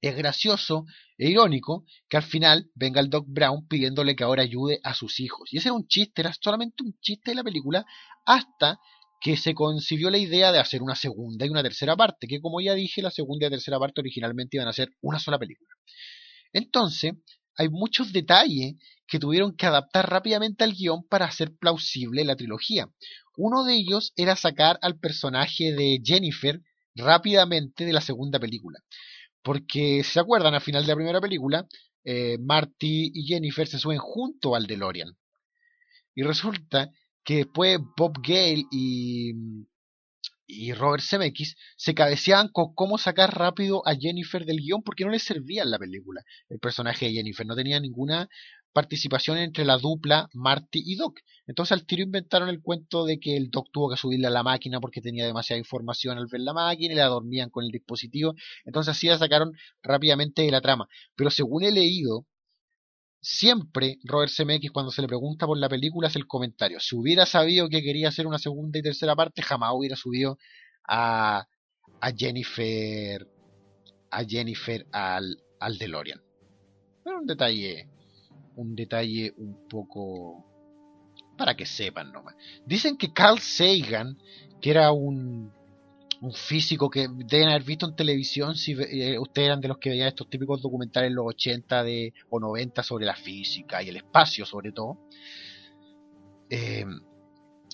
es 0.01 0.17
gracioso 0.17 0.85
e 1.17 1.29
irónico 1.29 1.85
que 2.09 2.17
al 2.17 2.23
final 2.23 2.71
venga 2.75 3.01
el 3.01 3.11
Doc 3.11 3.27
Brown 3.29 3.67
pidiéndole 3.67 4.15
que 4.15 4.25
ahora 4.25 4.43
ayude 4.43 4.81
a 4.83 4.95
sus 4.95 5.21
hijos. 5.21 5.53
Y 5.53 5.59
ese 5.59 5.69
era 5.69 5.75
un 5.75 5.87
chiste, 5.87 6.23
era 6.23 6.33
solamente 6.41 6.85
un 6.85 6.97
chiste 7.01 7.33
de 7.33 7.37
la 7.37 7.45
película 7.45 7.85
hasta 8.25 8.79
que 9.21 9.37
se 9.37 9.55
concibió 9.55 10.11
la 10.11 10.19
idea 10.19 10.53
de 10.53 10.61
hacer 10.61 10.83
una 10.83 10.95
segunda 10.95 11.45
y 11.45 11.49
una 11.49 11.63
tercera 11.63 11.97
parte, 11.97 12.29
que 12.29 12.41
como 12.41 12.61
ya 12.61 12.75
dije, 12.75 13.03
la 13.03 13.11
segunda 13.11 13.47
y 13.47 13.51
la 13.51 13.57
tercera 13.57 13.79
parte 13.79 14.01
originalmente 14.01 14.57
iban 14.57 14.69
a 14.69 14.73
ser 14.73 14.91
una 15.01 15.19
sola 15.19 15.39
película. 15.39 15.75
Entonces, 16.53 17.15
hay 17.57 17.69
muchos 17.69 18.13
detalles 18.13 18.75
que 19.09 19.19
tuvieron 19.19 19.57
que 19.57 19.67
adaptar 19.67 20.09
rápidamente 20.09 20.63
al 20.63 20.75
guion 20.75 21.03
para 21.09 21.27
hacer 21.27 21.57
plausible 21.57 22.25
la 22.25 22.37
trilogía. 22.37 22.89
Uno 23.37 23.65
de 23.65 23.75
ellos 23.75 24.13
era 24.17 24.37
sacar 24.37 24.79
al 24.83 24.99
personaje 24.99 25.73
de 25.73 26.01
Jennifer 26.05 26.61
rápidamente 26.95 27.85
de 27.85 27.93
la 27.93 28.01
segunda 28.01 28.39
película. 28.39 28.79
Porque, 29.43 30.03
se 30.05 30.21
acuerdan, 30.21 30.55
al 30.55 30.61
final 30.61 30.83
de 30.83 30.89
la 30.89 30.97
primera 30.97 31.21
película, 31.21 31.67
eh, 32.05 32.39
Marty 32.39 33.11
y 33.15 33.27
Jennifer 33.27 33.67
se 33.67 33.79
suben 33.79 33.99
junto 33.99 34.55
al 34.55 34.67
DeLorean. 34.67 35.17
Y 36.15 36.23
resulta 36.23 36.91
que 37.25 37.37
después 37.37 37.79
Bob 37.97 38.15
Gale 38.23 38.65
y, 38.71 39.33
y 40.47 40.73
Robert 40.73 41.05
Zemeckis 41.07 41.57
se 41.77 41.95
cabeceaban 41.95 42.49
con 42.49 42.75
cómo 42.75 42.97
sacar 42.97 43.37
rápido 43.37 43.87
a 43.87 43.95
Jennifer 43.95 44.45
del 44.47 44.61
guion 44.61 44.83
porque 44.83 45.05
no 45.05 45.11
les 45.11 45.23
servía 45.23 45.63
en 45.63 45.71
la 45.71 45.79
película 45.79 46.25
el 46.49 46.59
personaje 46.59 47.07
de 47.07 47.13
Jennifer. 47.13 47.47
No 47.47 47.55
tenía 47.55 47.79
ninguna 47.79 48.29
participación 48.73 49.39
entre 49.39 49.65
la 49.65 49.79
dupla 49.79 50.29
Marty 50.35 50.83
y 50.85 50.97
Doc. 50.97 51.21
Entonces 51.47 51.73
al 51.73 51.87
tiro 51.87 52.03
inventaron 52.03 52.49
el 52.49 52.61
cuento 52.61 53.05
de 53.05 53.19
que 53.19 53.37
el 53.37 53.51
Doc 53.51 53.69
tuvo 53.73 53.91
que 53.91 53.97
subirle 53.97 54.27
a 54.27 54.31
la 54.31 54.43
máquina 54.43 54.81
porque 54.81 55.01
tenía 55.01 55.27
demasiada 55.27 55.59
información 55.59 56.19
al 56.19 56.27
ver 56.31 56.43
la 56.43 56.53
máquina 56.53 56.95
y 56.95 56.97
la 56.97 57.07
dormían 57.07 57.51
con 57.51 57.65
el 57.65 57.71
dispositivo. 57.71 58.35
Entonces 58.65 58.97
así 58.97 59.09
la 59.09 59.19
sacaron 59.19 59.53
rápidamente 59.83 60.43
de 60.43 60.51
la 60.51 60.61
trama. 60.61 60.89
Pero 61.17 61.31
según 61.31 61.65
he 61.65 61.73
leído, 61.73 62.27
siempre 63.21 63.99
Robert 64.05 64.33
Zemeckis 64.33 64.71
cuando 64.71 64.93
se 64.93 65.03
le 65.03 65.09
pregunta 65.09 65.47
por 65.47 65.59
la 65.59 65.69
película 65.69 66.09
hace 66.09 66.19
el 66.19 66.27
comentario. 66.27 66.81
Si 66.81 66.97
hubiera 66.97 67.27
sabido 67.27 67.69
que 67.69 67.83
quería 67.83 68.09
hacer 68.09 68.27
una 68.27 68.39
segunda 68.39 68.79
y 68.79 68.83
tercera 68.83 69.17
parte, 69.17 69.43
jamás 69.43 69.73
hubiera 69.75 69.97
subido 69.97 70.39
a, 70.87 71.47
a 72.01 72.13
Jennifer 72.17 73.27
a 74.11 74.25
Jennifer 74.25 74.87
al, 74.93 75.43
al 75.61 75.79
DeLorean. 75.79 76.23
Pero 77.05 77.19
un 77.19 77.27
detalle 77.27 77.89
un 78.59 78.75
detalle 78.75 79.33
un 79.37 79.69
poco 79.69 80.45
para 81.37 81.55
que 81.55 81.65
sepan 81.65 82.13
nomás. 82.13 82.35
Dicen 82.67 82.97
que 82.97 83.13
Carl 83.13 83.39
Sagan, 83.39 84.19
que 84.61 84.71
era 84.71 84.91
un, 84.91 85.53
un 86.21 86.33
físico 86.33 86.91
que 86.91 87.07
deben 87.09 87.49
haber 87.49 87.63
visto 87.63 87.87
en 87.87 87.95
televisión 87.95 88.57
si 88.57 88.73
eh, 88.73 89.19
ustedes 89.19 89.47
eran 89.47 89.61
de 89.61 89.69
los 89.69 89.79
que 89.79 89.91
veían 89.91 90.09
estos 90.09 90.29
típicos 90.29 90.61
documentales 90.61 91.09
en 91.09 91.15
los 91.15 91.27
80 91.27 91.85
de, 91.85 92.13
o 92.31 92.41
90 92.41 92.83
sobre 92.83 93.07
la 93.07 93.15
física 93.15 93.83
y 93.83 93.91
el 93.91 93.97
espacio 93.97 94.45
sobre 94.45 94.73
todo. 94.73 94.99
Eh, 96.51 96.85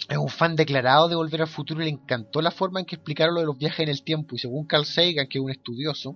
es 0.06 0.18
un 0.18 0.28
fan 0.28 0.54
declarado 0.54 1.08
de 1.08 1.16
Volver 1.16 1.42
al 1.42 1.48
Futuro 1.48 1.80
y 1.80 1.84
le 1.84 1.90
encantó 1.90 2.42
la 2.42 2.50
forma 2.50 2.80
en 2.80 2.84
que 2.84 2.96
explicaron 2.96 3.34
lo 3.34 3.40
de 3.40 3.46
los 3.46 3.56
viajes 3.56 3.80
en 3.80 3.88
el 3.88 4.02
tiempo. 4.02 4.36
Y 4.36 4.38
según 4.38 4.66
Carl 4.66 4.84
Sagan, 4.84 5.28
que 5.28 5.38
es 5.38 5.44
un 5.44 5.50
estudioso, 5.50 6.14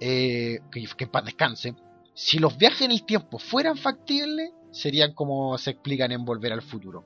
eh, 0.00 0.60
que, 0.72 0.86
que 0.96 1.04
en 1.04 1.10
paz 1.10 1.24
descanse, 1.26 1.74
si 2.14 2.38
los 2.38 2.56
viajes 2.56 2.82
en 2.82 2.92
el 2.92 3.04
tiempo 3.04 3.38
fueran 3.38 3.76
factibles, 3.76 4.50
serían 4.70 5.12
como 5.12 5.58
se 5.58 5.70
explican 5.70 6.12
en 6.12 6.24
Volver 6.24 6.52
al 6.52 6.62
Futuro. 6.62 7.04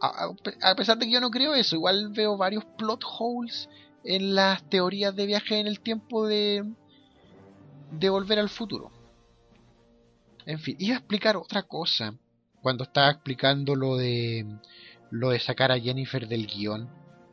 A, 0.00 0.74
pesar 0.76 0.98
de 0.98 1.06
que 1.06 1.12
yo 1.12 1.20
no 1.20 1.30
creo 1.30 1.54
eso, 1.54 1.76
igual 1.76 2.10
veo 2.10 2.36
varios 2.36 2.64
plot 2.76 3.02
holes 3.18 3.68
en 4.04 4.34
las 4.34 4.68
teorías 4.68 5.16
de 5.16 5.26
viaje 5.26 5.58
en 5.58 5.66
el 5.66 5.80
tiempo 5.80 6.26
de, 6.26 6.64
de 7.90 8.08
Volver 8.10 8.38
al 8.38 8.50
Futuro. 8.50 8.90
En 10.46 10.58
fin, 10.58 10.76
iba 10.78 10.96
a 10.96 10.98
explicar 10.98 11.36
otra 11.36 11.62
cosa 11.62 12.14
cuando 12.60 12.84
estaba 12.84 13.10
explicando 13.10 13.74
lo 13.74 13.96
de 13.96 14.46
lo 15.10 15.30
de 15.30 15.38
sacar 15.38 15.70
a 15.70 15.78
Jennifer 15.78 16.26
del 16.26 16.46
guion, 16.46 16.88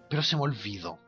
pero 0.09 0.21
se 0.23 0.35
me 0.35 0.43
olvidó. 0.43 0.99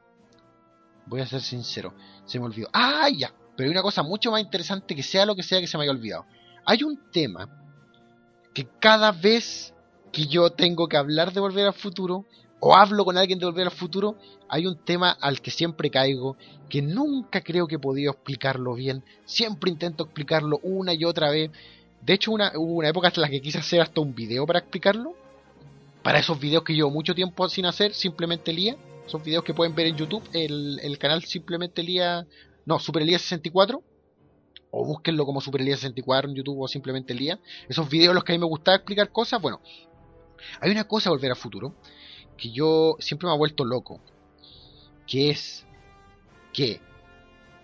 Voy 1.05 1.21
a 1.21 1.28
ser 1.28 1.41
sincero, 1.41 1.93
se 2.26 2.39
me 2.39 2.45
olvidó. 2.45 2.67
¡Ah, 2.74 3.07
ya! 3.09 3.34
Pero 3.56 3.68
hay 3.68 3.72
una 3.72 3.82
cosa 3.82 4.04
mucho 4.04 4.32
más 4.32 4.41
interesante 4.41 4.95
que 4.95 5.04
sea 5.04 5.26
lo 5.26 5.36
que 5.36 5.43
sea 5.43 5.60
que 5.60 5.68
se 5.68 5.78
me 5.78 5.84
haya 5.84 5.91
olvidado. 5.91 6.26
Hay 6.66 6.84
un 6.84 6.99
tema 7.12 7.49
que 8.54 8.68
cada 8.80 9.12
vez 9.12 9.74
que 10.12 10.28
yo 10.28 10.51
tengo 10.51 10.88
que 10.88 10.97
hablar 10.97 11.34
de 11.34 11.39
Volver 11.39 11.66
al 11.66 11.74
Futuro, 11.74 12.26
o 12.60 12.76
hablo 12.76 13.04
con 13.04 13.18
alguien 13.18 13.39
de 13.39 13.45
Volver 13.45 13.68
al 13.68 13.74
Futuro, 13.74 14.16
hay 14.47 14.68
un 14.68 14.78
tema 14.78 15.12
al 15.12 15.41
que 15.41 15.51
siempre 15.51 15.89
caigo, 15.89 16.38
que 16.70 16.82
nunca 16.82 17.41
creo 17.41 17.68
que 17.68 17.76
he 17.76 17.80
podido 17.80 18.12
explicarlo 18.12 18.76
bien. 18.76 19.04
Siempre 19.26 19.72
intento 19.72 20.06
explicarlo 20.06 20.60
una 20.64 20.93
y 20.93 21.04
otra 21.04 21.30
vez. 21.30 21.51
De 22.01 22.14
hecho, 22.14 22.32
una, 22.32 22.51
hubo 22.56 22.76
una 22.76 22.89
época 22.89 23.08
hasta 23.08 23.22
la 23.22 23.30
que 23.30 23.41
quise 23.41 23.58
hacer 23.58 23.82
hasta 23.82 23.99
un 24.01 24.14
video 24.14 24.45
para 24.45 24.60
explicarlo. 24.60 25.16
Para 26.04 26.20
esos 26.20 26.39
videos 26.39 26.64
que 26.64 26.74
llevo 26.74 26.91
mucho 26.91 27.16
tiempo 27.16 27.49
sin 27.49 27.66
hacer, 27.66 27.93
simplemente 27.93 28.54
lía. 28.54 28.76
Son 29.08 29.24
videos 29.24 29.43
que 29.43 29.54
pueden 29.54 29.76
ver 29.76 29.88
en 29.88 29.97
YouTube. 29.97 30.24
El, 30.34 30.80
el 30.82 30.97
canal 30.97 31.24
simplemente 31.24 31.82
lía 31.82 32.26
no, 32.66 32.80
Super 32.80 33.01
Elías 33.01 33.22
64. 33.22 33.82
O 34.76 34.86
búsquenlo 34.86 35.26
como 35.26 35.39
Super 35.39 35.61
Elías 35.61 35.80
64 35.82 36.30
en 36.30 36.36
YouTube 36.36 36.61
o 36.61 36.68
simplemente 36.68 37.14
Elías. 37.14 37.39
Esos 37.70 37.88
videos 37.89 38.16
los 38.16 38.24
que 38.24 38.34
a 38.34 38.36
mí 38.36 38.39
me 38.39 38.47
gustaba 38.47 38.78
explicar 38.78 39.11
cosas. 39.11 39.41
Bueno, 39.41 39.61
hay 40.59 40.72
una 40.72 40.86
cosa 40.86 41.09
volver 41.09 41.32
al 41.32 41.38
futuro 41.38 41.76
que 42.38 42.51
yo 42.51 42.95
siempre 42.99 43.28
me 43.28 43.34
ha 43.34 43.38
vuelto 43.38 43.66
loco. 43.66 44.01
Que 45.05 45.30
es 45.30 45.66
que 46.53 46.82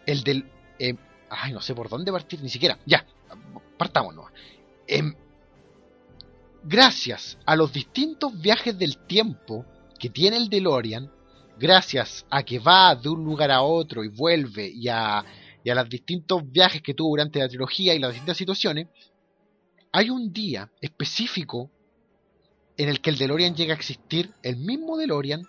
el 0.05 0.23
del... 0.23 0.51
Eh, 0.77 0.95
ay, 1.29 1.51
no 1.51 1.61
sé 1.61 1.73
por 1.73 1.89
dónde 1.89 2.11
partir, 2.11 2.41
ni 2.41 2.49
siquiera. 2.49 2.77
Ya, 2.85 3.05
partamos 3.77 4.15
¿no? 4.15 4.27
gracias 6.63 7.37
a 7.45 7.55
los 7.55 7.71
distintos 7.71 8.39
viajes 8.39 8.77
del 8.77 8.97
tiempo 8.97 9.65
que 9.99 10.09
tiene 10.09 10.37
el 10.37 10.49
DeLorean, 10.49 11.11
gracias 11.59 12.25
a 12.29 12.43
que 12.43 12.59
va 12.59 12.95
de 12.95 13.09
un 13.09 13.23
lugar 13.23 13.51
a 13.51 13.61
otro 13.61 14.03
y 14.03 14.07
vuelve 14.07 14.67
y 14.67 14.87
a, 14.87 15.23
y 15.63 15.69
a 15.69 15.75
los 15.75 15.89
distintos 15.89 16.49
viajes 16.49 16.81
que 16.81 16.93
tuvo 16.93 17.09
durante 17.09 17.39
la 17.39 17.49
trilogía 17.49 17.93
y 17.93 17.99
las 17.99 18.11
distintas 18.11 18.37
situaciones, 18.37 18.87
hay 19.91 20.09
un 20.09 20.31
día 20.31 20.71
específico 20.81 21.69
en 22.77 22.89
el 22.89 23.01
que 23.01 23.09
el 23.09 23.17
DeLorean 23.17 23.55
llega 23.55 23.73
a 23.73 23.77
existir, 23.77 24.31
el 24.41 24.55
mismo 24.57 24.97
DeLorean 24.97 25.41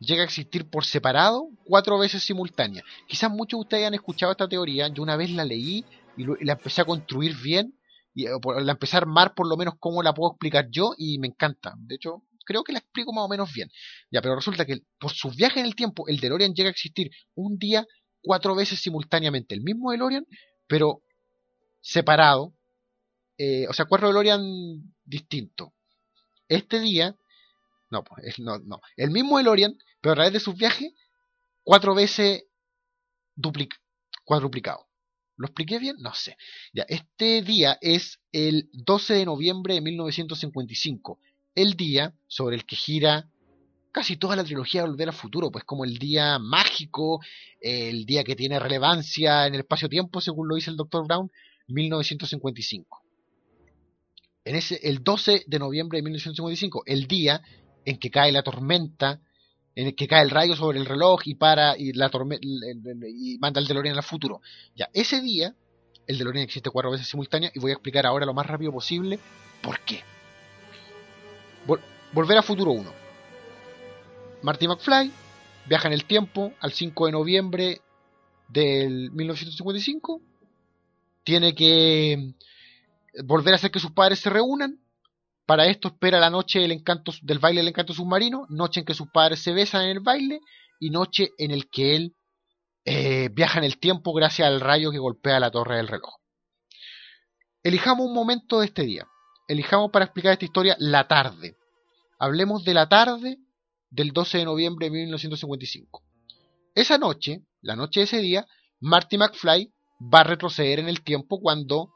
llega 0.00 0.22
a 0.22 0.24
existir 0.24 0.68
por 0.68 0.84
separado 0.84 1.48
cuatro 1.64 1.98
veces 1.98 2.24
simultánea. 2.24 2.82
Quizás 3.06 3.30
muchos 3.30 3.58
de 3.58 3.62
ustedes 3.62 3.86
han 3.86 3.94
escuchado 3.94 4.32
esta 4.32 4.48
teoría, 4.48 4.88
yo 4.88 5.02
una 5.02 5.16
vez 5.16 5.30
la 5.30 5.44
leí 5.44 5.84
y, 6.16 6.44
la 6.44 6.54
empecé 6.54 6.82
a 6.82 6.84
construir 6.84 7.36
bien, 7.36 7.74
y 8.14 8.26
eh, 8.26 8.30
la 8.60 8.72
empecé 8.72 8.96
a 8.96 9.00
armar 9.00 9.34
por 9.34 9.48
lo 9.48 9.56
menos 9.56 9.74
como 9.78 10.02
la 10.02 10.12
puedo 10.12 10.32
explicar 10.32 10.68
yo 10.70 10.92
y 10.98 11.18
me 11.18 11.28
encanta. 11.28 11.74
De 11.76 11.94
hecho, 11.94 12.22
creo 12.44 12.64
que 12.64 12.72
la 12.72 12.78
explico 12.78 13.12
más 13.12 13.24
o 13.24 13.28
menos 13.28 13.52
bien. 13.52 13.70
Ya, 14.10 14.20
pero 14.22 14.36
resulta 14.36 14.64
que 14.64 14.80
por 14.98 15.12
su 15.12 15.30
viaje 15.30 15.60
en 15.60 15.66
el 15.66 15.74
tiempo, 15.74 16.08
el 16.08 16.20
DeLorean 16.20 16.54
llega 16.54 16.68
a 16.68 16.72
existir 16.72 17.10
un 17.34 17.58
día 17.58 17.86
cuatro 18.22 18.54
veces 18.54 18.80
simultáneamente. 18.80 19.54
El 19.54 19.62
mismo 19.62 19.90
DeLorean, 19.90 20.26
pero 20.66 21.02
separado. 21.80 22.54
Eh, 23.38 23.66
o 23.68 23.72
sea, 23.72 23.86
cuatro 23.86 24.08
DeLorean 24.08 24.42
distintos. 25.04 25.70
Este 26.48 26.80
día, 26.80 27.16
no, 27.90 28.04
pues, 28.04 28.38
no, 28.38 28.58
no. 28.58 28.80
El 28.96 29.10
mismo 29.10 29.38
DeLorean, 29.38 29.76
pero 30.00 30.12
a 30.12 30.16
través 30.16 30.32
de 30.32 30.40
sus 30.40 30.56
viajes, 30.56 30.92
cuatro 31.62 31.94
veces 31.94 32.44
cuadruplicado. 34.24 34.88
¿Lo 35.36 35.46
expliqué 35.46 35.78
bien? 35.78 35.96
No 35.98 36.14
sé. 36.14 36.36
Ya, 36.72 36.84
este 36.88 37.42
día 37.42 37.78
es 37.80 38.20
el 38.32 38.68
12 38.72 39.14
de 39.14 39.24
noviembre 39.24 39.74
de 39.74 39.80
1955 39.80 41.18
el 41.54 41.74
día 41.74 42.14
sobre 42.26 42.56
el 42.56 42.64
que 42.64 42.76
gira 42.76 43.28
casi 43.92 44.16
toda 44.16 44.36
la 44.36 44.44
trilogía 44.44 44.82
de 44.82 44.88
Volver 44.88 45.08
al 45.08 45.14
Futuro, 45.14 45.50
pues 45.50 45.64
como 45.64 45.84
el 45.84 45.98
día 45.98 46.38
mágico, 46.38 47.20
el 47.60 48.06
día 48.06 48.24
que 48.24 48.34
tiene 48.34 48.58
relevancia 48.58 49.46
en 49.46 49.54
el 49.54 49.60
espacio-tiempo, 49.60 50.20
según 50.20 50.48
lo 50.48 50.54
dice 50.54 50.70
el 50.70 50.76
Dr. 50.76 51.06
Brown, 51.06 51.30
1955. 51.68 53.02
En 54.44 54.56
ese, 54.56 54.80
el 54.82 55.04
12 55.04 55.44
de 55.46 55.58
noviembre 55.58 55.98
de 55.98 56.02
1955, 56.02 56.82
el 56.86 57.06
día 57.06 57.42
en 57.84 57.98
que 57.98 58.10
cae 58.10 58.32
la 58.32 58.42
tormenta, 58.42 59.20
en 59.74 59.88
el 59.88 59.94
que 59.94 60.08
cae 60.08 60.22
el 60.22 60.30
rayo 60.30 60.56
sobre 60.56 60.78
el 60.78 60.86
reloj 60.86 61.20
y 61.26 61.34
para 61.34 61.76
y 61.78 61.92
la 61.92 62.10
y 63.10 63.38
manda 63.38 63.60
el 63.60 63.66
DeLorean 63.66 63.96
al 63.96 64.02
futuro. 64.02 64.40
Ya, 64.74 64.88
ese 64.92 65.20
día 65.20 65.54
el 66.06 66.18
DeLorean 66.18 66.44
existe 66.44 66.70
cuatro 66.70 66.90
veces 66.90 67.06
simultánea 67.06 67.52
y 67.54 67.60
voy 67.60 67.70
a 67.70 67.74
explicar 67.74 68.06
ahora 68.06 68.26
lo 68.26 68.34
más 68.34 68.46
rápido 68.46 68.72
posible 68.72 69.18
por 69.62 69.80
qué. 69.80 70.02
Volver 72.12 72.36
a 72.36 72.42
Futuro 72.42 72.72
1. 72.72 72.92
Marty 74.42 74.68
McFly 74.68 75.10
viaja 75.66 75.88
en 75.88 75.94
el 75.94 76.04
tiempo 76.04 76.52
al 76.60 76.72
5 76.72 77.06
de 77.06 77.12
noviembre 77.12 77.80
del 78.48 79.10
1955. 79.12 80.20
Tiene 81.24 81.54
que 81.54 82.34
volver 83.24 83.54
a 83.54 83.56
hacer 83.56 83.70
que 83.70 83.78
sus 83.78 83.92
padres 83.92 84.20
se 84.20 84.30
reúnan. 84.30 84.78
Para 85.46 85.66
esto 85.66 85.88
espera 85.88 86.20
la 86.20 86.30
noche 86.30 86.60
del, 86.60 86.72
encanto, 86.72 87.12
del 87.22 87.38
baile 87.38 87.60
del 87.60 87.68
encanto 87.68 87.92
submarino, 87.94 88.46
noche 88.48 88.80
en 88.80 88.86
que 88.86 88.94
sus 88.94 89.08
padres 89.10 89.40
se 89.40 89.52
besan 89.52 89.82
en 89.82 89.90
el 89.90 90.00
baile 90.00 90.40
y 90.78 90.90
noche 90.90 91.30
en 91.38 91.50
el 91.50 91.68
que 91.68 91.96
él 91.96 92.14
eh, 92.84 93.28
viaja 93.32 93.58
en 93.58 93.64
el 93.64 93.78
tiempo 93.78 94.12
gracias 94.12 94.48
al 94.48 94.60
rayo 94.60 94.90
que 94.90 94.98
golpea 94.98 95.40
la 95.40 95.50
torre 95.50 95.76
del 95.76 95.88
reloj. 95.88 96.14
Elijamos 97.62 98.06
un 98.06 98.14
momento 98.14 98.60
de 98.60 98.66
este 98.66 98.82
día. 98.82 99.06
Elijamos 99.48 99.90
para 99.90 100.04
explicar 100.04 100.32
esta 100.32 100.44
historia 100.44 100.76
la 100.78 101.08
tarde. 101.08 101.56
Hablemos 102.18 102.64
de 102.64 102.74
la 102.74 102.88
tarde 102.88 103.38
del 103.90 104.12
12 104.12 104.38
de 104.38 104.44
noviembre 104.44 104.86
de 104.86 104.92
1955. 104.92 106.02
Esa 106.74 106.98
noche, 106.98 107.42
la 107.60 107.76
noche 107.76 108.00
de 108.00 108.04
ese 108.04 108.18
día, 108.18 108.46
Marty 108.80 109.18
McFly 109.18 109.72
va 110.12 110.20
a 110.20 110.24
retroceder 110.24 110.78
en 110.78 110.88
el 110.88 111.02
tiempo 111.02 111.40
cuando 111.40 111.92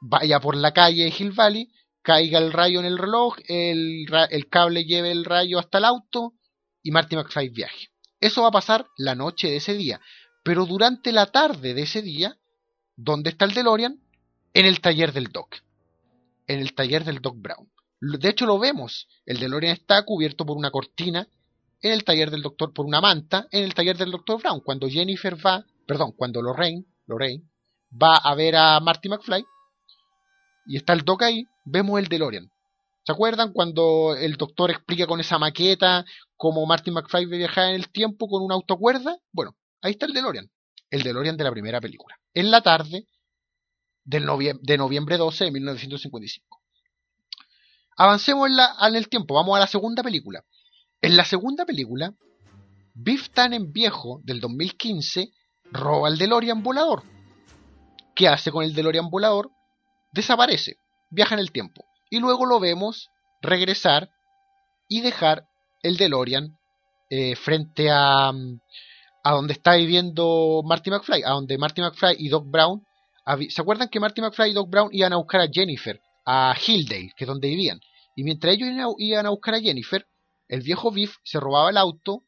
vaya 0.00 0.40
por 0.40 0.56
la 0.56 0.72
calle 0.72 1.04
de 1.04 1.14
Hill 1.16 1.32
Valley, 1.32 1.70
caiga 2.02 2.38
el 2.38 2.52
rayo 2.52 2.80
en 2.80 2.86
el 2.86 2.98
reloj, 2.98 3.36
el, 3.48 4.06
cable 4.50 4.84
lleve 4.84 5.12
el 5.12 5.24
rayo 5.24 5.58
hasta 5.58 5.78
el 5.78 5.84
auto 5.84 6.34
y 6.82 6.90
Marty 6.90 7.16
McFly 7.16 7.48
viaje. 7.50 7.88
Eso 8.20 8.42
va 8.42 8.48
a 8.48 8.52
pasar 8.52 8.86
la 8.96 9.14
noche 9.14 9.48
de 9.48 9.56
ese 9.56 9.74
día. 9.74 10.00
Pero 10.42 10.66
durante 10.66 11.12
la 11.12 11.26
tarde 11.26 11.74
de 11.74 11.82
ese 11.82 12.02
día, 12.02 12.36
¿dónde 12.96 13.30
está 13.30 13.44
el 13.44 13.54
DeLorean? 13.54 14.00
En 14.52 14.66
el 14.66 14.80
taller 14.80 15.12
del 15.12 15.28
Doc. 15.28 15.56
En 16.50 16.58
el 16.58 16.74
taller 16.74 17.04
del 17.04 17.20
Doc 17.20 17.36
Brown. 17.38 17.70
De 18.00 18.28
hecho 18.28 18.44
lo 18.44 18.58
vemos, 18.58 19.06
el 19.24 19.38
DeLorean 19.38 19.72
está 19.72 20.04
cubierto 20.04 20.44
por 20.44 20.56
una 20.56 20.72
cortina 20.72 21.28
en 21.80 21.92
el 21.92 22.02
taller 22.02 22.28
del 22.28 22.42
doctor, 22.42 22.72
por 22.72 22.86
una 22.86 23.00
manta 23.00 23.46
en 23.52 23.62
el 23.62 23.72
taller 23.72 23.96
del 23.96 24.10
doctor 24.10 24.40
Brown. 24.42 24.60
Cuando 24.64 24.88
Jennifer 24.88 25.36
va, 25.46 25.64
perdón, 25.86 26.10
cuando 26.16 26.42
Lorraine, 26.42 26.86
Lorraine 27.06 27.44
va 27.90 28.16
a 28.16 28.34
ver 28.34 28.56
a 28.56 28.80
Marty 28.80 29.08
McFly 29.08 29.44
y 30.66 30.76
está 30.76 30.92
el 30.92 31.02
doc 31.02 31.22
ahí, 31.22 31.46
vemos 31.64 32.00
el 32.00 32.08
DeLorean. 32.08 32.50
¿Se 33.04 33.12
acuerdan 33.12 33.52
cuando 33.52 34.16
el 34.16 34.34
doctor 34.36 34.72
explica 34.72 35.06
con 35.06 35.20
esa 35.20 35.38
maqueta 35.38 36.04
cómo 36.36 36.66
Marty 36.66 36.90
McFly 36.90 37.26
viajar 37.26 37.68
en 37.68 37.76
el 37.76 37.90
tiempo 37.90 38.26
con 38.26 38.42
una 38.42 38.56
autocuerda? 38.56 39.16
Bueno, 39.30 39.54
ahí 39.82 39.92
está 39.92 40.06
el 40.06 40.14
DeLorean, 40.14 40.50
el 40.90 41.04
DeLorean 41.04 41.36
de 41.36 41.44
la 41.44 41.52
primera 41.52 41.80
película, 41.80 42.18
en 42.34 42.50
la 42.50 42.60
tarde 42.60 43.06
del 44.10 44.26
de 44.60 44.76
noviembre 44.76 45.16
12 45.16 45.44
de 45.44 45.50
1955. 45.52 46.60
Avancemos 47.96 48.48
en, 48.48 48.94
el 48.96 49.08
tiempo, 49.08 49.34
vamos 49.34 49.56
a 49.56 49.60
la 49.60 49.66
segunda 49.66 50.02
película. 50.02 50.44
En 51.00 51.16
la 51.16 51.24
segunda 51.24 51.64
película, 51.64 52.12
Biff 52.94 53.30
Tannen 53.30 53.72
viejo 53.72 54.20
del 54.24 54.40
2015 54.40 55.30
roba 55.70 56.08
el 56.08 56.18
DeLorean 56.18 56.62
volador. 56.62 57.04
¿Qué 58.14 58.26
hace 58.26 58.50
con 58.50 58.64
el 58.64 58.74
DeLorean 58.74 59.10
volador? 59.10 59.50
Desaparece, 60.12 60.76
viaja 61.10 61.34
en 61.34 61.40
el 61.40 61.52
tiempo. 61.52 61.84
Y 62.10 62.18
luego 62.18 62.46
lo 62.46 62.58
vemos 62.58 63.10
regresar 63.40 64.10
y 64.88 65.02
dejar 65.02 65.46
el 65.82 65.96
DeLorean 65.96 66.58
eh, 67.10 67.36
frente 67.36 67.90
a, 67.90 68.28
a 68.28 69.30
donde 69.32 69.52
está 69.52 69.74
viviendo 69.76 70.62
Marty 70.64 70.90
McFly, 70.90 71.22
a 71.22 71.30
donde 71.30 71.58
Marty 71.58 71.82
McFly 71.82 72.16
y 72.18 72.28
Doc 72.28 72.46
Brown. 72.48 72.84
¿Se 73.48 73.60
acuerdan 73.60 73.88
que 73.88 74.00
Marty 74.00 74.20
McFly 74.20 74.50
y 74.50 74.54
Doc 74.54 74.70
Brown 74.70 74.88
iban 74.92 75.12
a 75.12 75.16
buscar 75.16 75.40
a 75.40 75.48
Jennifer, 75.50 76.00
a 76.24 76.54
Hilldale, 76.54 77.12
que 77.16 77.24
es 77.24 77.28
donde 77.28 77.48
vivían? 77.48 77.80
Y 78.16 78.24
mientras 78.24 78.54
ellos 78.54 78.68
iban 78.98 79.26
a 79.26 79.30
buscar 79.30 79.54
a 79.54 79.60
Jennifer, 79.60 80.06
el 80.48 80.62
viejo 80.62 80.90
Biff 80.90 81.16
se 81.22 81.38
robaba 81.38 81.70
el 81.70 81.76
auto 81.76 82.24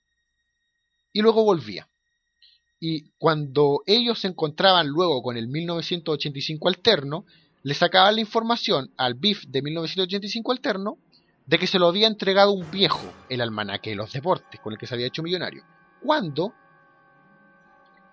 y 1.12 1.22
luego 1.22 1.45
volvía. 1.45 1.88
Y 2.80 3.11
cuando 3.18 3.82
ellos 3.86 4.20
se 4.20 4.28
encontraban 4.28 4.88
luego 4.88 5.22
con 5.22 5.36
el 5.36 5.49
1985 5.49 6.68
alterno, 6.68 7.24
le 7.62 7.74
sacaban 7.74 8.16
la 8.16 8.20
información 8.20 8.93
al 8.97 9.14
Biff 9.14 9.45
de 9.47 9.62
1985 9.62 10.53
alterno 10.53 10.99
de 11.47 11.59
que 11.59 11.66
se 11.66 11.78
lo 11.78 11.88
había 11.88 12.07
entregado 12.07 12.53
un 12.53 12.70
viejo, 12.70 13.12
el 13.28 13.40
almanaque 13.40 13.90
de 13.90 13.97
los 13.97 14.12
deportes, 14.12 14.61
con 14.61 14.72
el 14.72 14.78
que 14.78 14.86
se 14.86 14.95
había 14.95 15.07
hecho 15.07 15.22
millonario. 15.22 15.64
Cuando, 16.03 16.53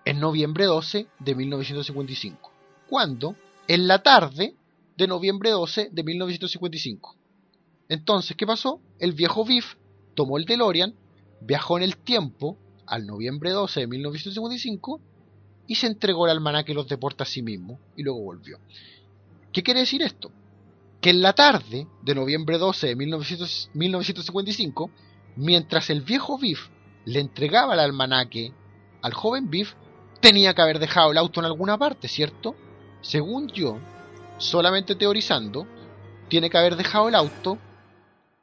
en 0.04 0.20
noviembre 0.20 0.64
12 0.66 1.08
de 1.18 1.34
1955. 1.34 2.49
Cuando, 2.90 3.36
en 3.68 3.86
la 3.86 4.02
tarde 4.02 4.56
de 4.96 5.06
noviembre 5.06 5.50
12 5.50 5.90
de 5.92 6.02
1955. 6.02 7.14
Entonces, 7.88 8.36
¿qué 8.36 8.44
pasó? 8.44 8.80
El 8.98 9.12
viejo 9.12 9.44
Biff 9.44 9.76
tomó 10.16 10.38
el 10.38 10.44
DeLorean, 10.44 10.96
viajó 11.40 11.78
en 11.78 11.84
el 11.84 11.96
tiempo 11.98 12.58
al 12.86 13.06
noviembre 13.06 13.50
12 13.50 13.78
de 13.78 13.86
1955 13.86 15.00
y 15.68 15.76
se 15.76 15.86
entregó 15.86 16.26
el 16.26 16.32
almanaque 16.32 16.74
los 16.74 16.88
deportes 16.88 17.28
a 17.28 17.30
sí 17.30 17.42
mismo 17.42 17.78
y 17.96 18.02
luego 18.02 18.22
volvió. 18.22 18.58
¿Qué 19.52 19.62
quiere 19.62 19.80
decir 19.80 20.02
esto? 20.02 20.32
Que 21.00 21.10
en 21.10 21.22
la 21.22 21.32
tarde 21.32 21.86
de 22.02 22.14
noviembre 22.16 22.58
12 22.58 22.88
de 22.88 22.96
1955, 22.96 24.90
mientras 25.36 25.90
el 25.90 26.00
viejo 26.00 26.38
Biff 26.38 26.68
le 27.04 27.20
entregaba 27.20 27.74
el 27.74 27.80
almanaque 27.80 28.52
al 29.00 29.14
joven 29.14 29.48
Biff, 29.48 29.74
tenía 30.20 30.54
que 30.54 30.62
haber 30.62 30.80
dejado 30.80 31.12
el 31.12 31.18
auto 31.18 31.38
en 31.38 31.46
alguna 31.46 31.78
parte, 31.78 32.08
¿cierto? 32.08 32.56
Según 33.02 33.48
yo, 33.48 33.78
solamente 34.38 34.94
teorizando, 34.94 35.66
tiene 36.28 36.50
que 36.50 36.58
haber 36.58 36.76
dejado 36.76 37.08
el 37.08 37.14
auto 37.14 37.58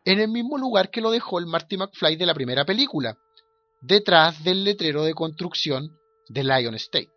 en 0.05 0.19
el 0.19 0.29
mismo 0.29 0.57
lugar 0.57 0.89
que 0.89 1.01
lo 1.01 1.11
dejó 1.11 1.39
el 1.39 1.47
Marty 1.47 1.77
McFly 1.77 2.15
de 2.15 2.25
la 2.25 2.33
primera 2.33 2.65
película, 2.65 3.17
detrás 3.81 4.43
del 4.43 4.63
letrero 4.63 5.03
de 5.03 5.13
construcción 5.13 5.97
de 6.29 6.43
Lion 6.43 6.75
State. 6.75 7.09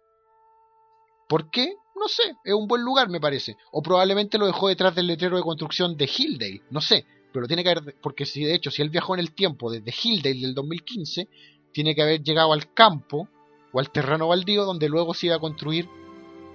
¿Por 1.28 1.50
qué? 1.50 1.74
No 1.94 2.08
sé, 2.08 2.34
es 2.44 2.54
un 2.54 2.66
buen 2.66 2.82
lugar 2.82 3.08
me 3.08 3.20
parece. 3.20 3.56
O 3.72 3.82
probablemente 3.82 4.38
lo 4.38 4.46
dejó 4.46 4.68
detrás 4.68 4.94
del 4.94 5.06
letrero 5.06 5.36
de 5.36 5.42
construcción 5.42 5.96
de 5.96 6.06
Hilldale, 6.06 6.62
no 6.70 6.80
sé. 6.80 7.06
Pero 7.32 7.46
tiene 7.46 7.62
que 7.62 7.70
haber, 7.70 7.94
porque 8.02 8.26
si 8.26 8.44
de 8.44 8.54
hecho, 8.54 8.70
si 8.70 8.82
él 8.82 8.90
viajó 8.90 9.14
en 9.14 9.20
el 9.20 9.34
tiempo 9.34 9.70
desde 9.70 9.92
Hilldale 9.92 10.40
del 10.40 10.54
2015, 10.54 11.28
tiene 11.72 11.94
que 11.94 12.02
haber 12.02 12.22
llegado 12.22 12.52
al 12.52 12.72
campo 12.74 13.28
o 13.72 13.78
al 13.78 13.90
terreno 13.90 14.28
baldío 14.28 14.64
donde 14.64 14.88
luego 14.88 15.14
se 15.14 15.26
iba 15.26 15.36
a 15.36 15.40
construir 15.40 15.88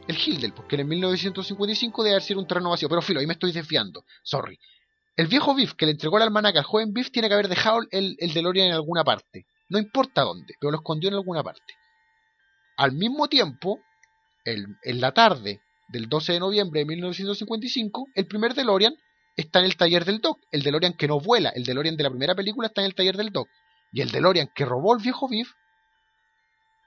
el 0.08 0.18
Hilldale, 0.18 0.54
porque 0.54 0.76
en 0.76 0.82
el 0.82 0.88
1955 0.88 2.04
debe 2.04 2.16
haber 2.16 2.24
sido 2.24 2.40
un 2.40 2.48
terreno 2.48 2.70
vacío. 2.70 2.90
Pero 2.90 3.02
filo, 3.02 3.20
ahí 3.20 3.28
me 3.28 3.34
estoy 3.34 3.52
desviando, 3.52 4.04
sorry. 4.24 4.60
El 5.16 5.28
viejo 5.28 5.56
Biff 5.56 5.74
que 5.74 5.86
le 5.86 5.94
entregó 5.94 6.18
el 6.18 6.24
almanaque 6.24 6.60
al 6.60 6.66
joven 6.66 6.94
Biff 6.94 7.10
tiene 7.12 7.28
que 7.28 7.34
haber 7.34 7.48
dejado 7.48 7.80
el, 7.92 8.16
el 8.20 8.34
DeLorean 8.34 8.68
en 8.68 8.74
alguna 8.74 9.04
parte. 9.04 9.46
No 9.70 9.80
importa 9.80 10.22
dónde, 10.22 10.54
pero 10.60 10.72
lo 10.72 10.78
escondió 10.78 11.10
en 11.10 11.16
alguna 11.16 11.42
parte. 11.42 11.74
Al 12.78 12.92
mismo 12.92 13.28
tiempo, 13.28 13.80
en 14.44 15.02
la 15.02 15.14
tarde 15.14 15.62
del 15.88 16.10
12 16.10 16.34
de 16.34 16.40
noviembre 16.40 16.82
de 16.82 16.86
1955, 16.86 18.08
el 18.14 18.28
primer 18.28 18.54
DeLorean 18.54 18.96
está 19.36 19.60
en 19.60 19.66
el 19.66 19.78
taller 19.78 20.06
del 20.06 20.20
Doc. 20.20 20.40
El 20.52 20.62
DeLorean 20.62 20.94
que 20.94 21.08
no 21.08 21.20
vuela, 21.20 21.50
el 21.50 21.64
DeLorean 21.64 21.96
de 21.96 22.04
la 22.04 22.10
primera 22.10 22.36
película 22.36 22.68
está 22.68 22.82
en 22.82 22.88
el 22.88 22.96
taller 22.96 23.18
del 23.18 23.32
Doc. 23.32 23.48
Y 23.92 24.02
el 24.02 24.12
DeLorean 24.12 24.50
que 24.54 24.66
robó 24.66 24.96
el 24.96 25.02
viejo 25.02 25.28
Biff 25.28 25.54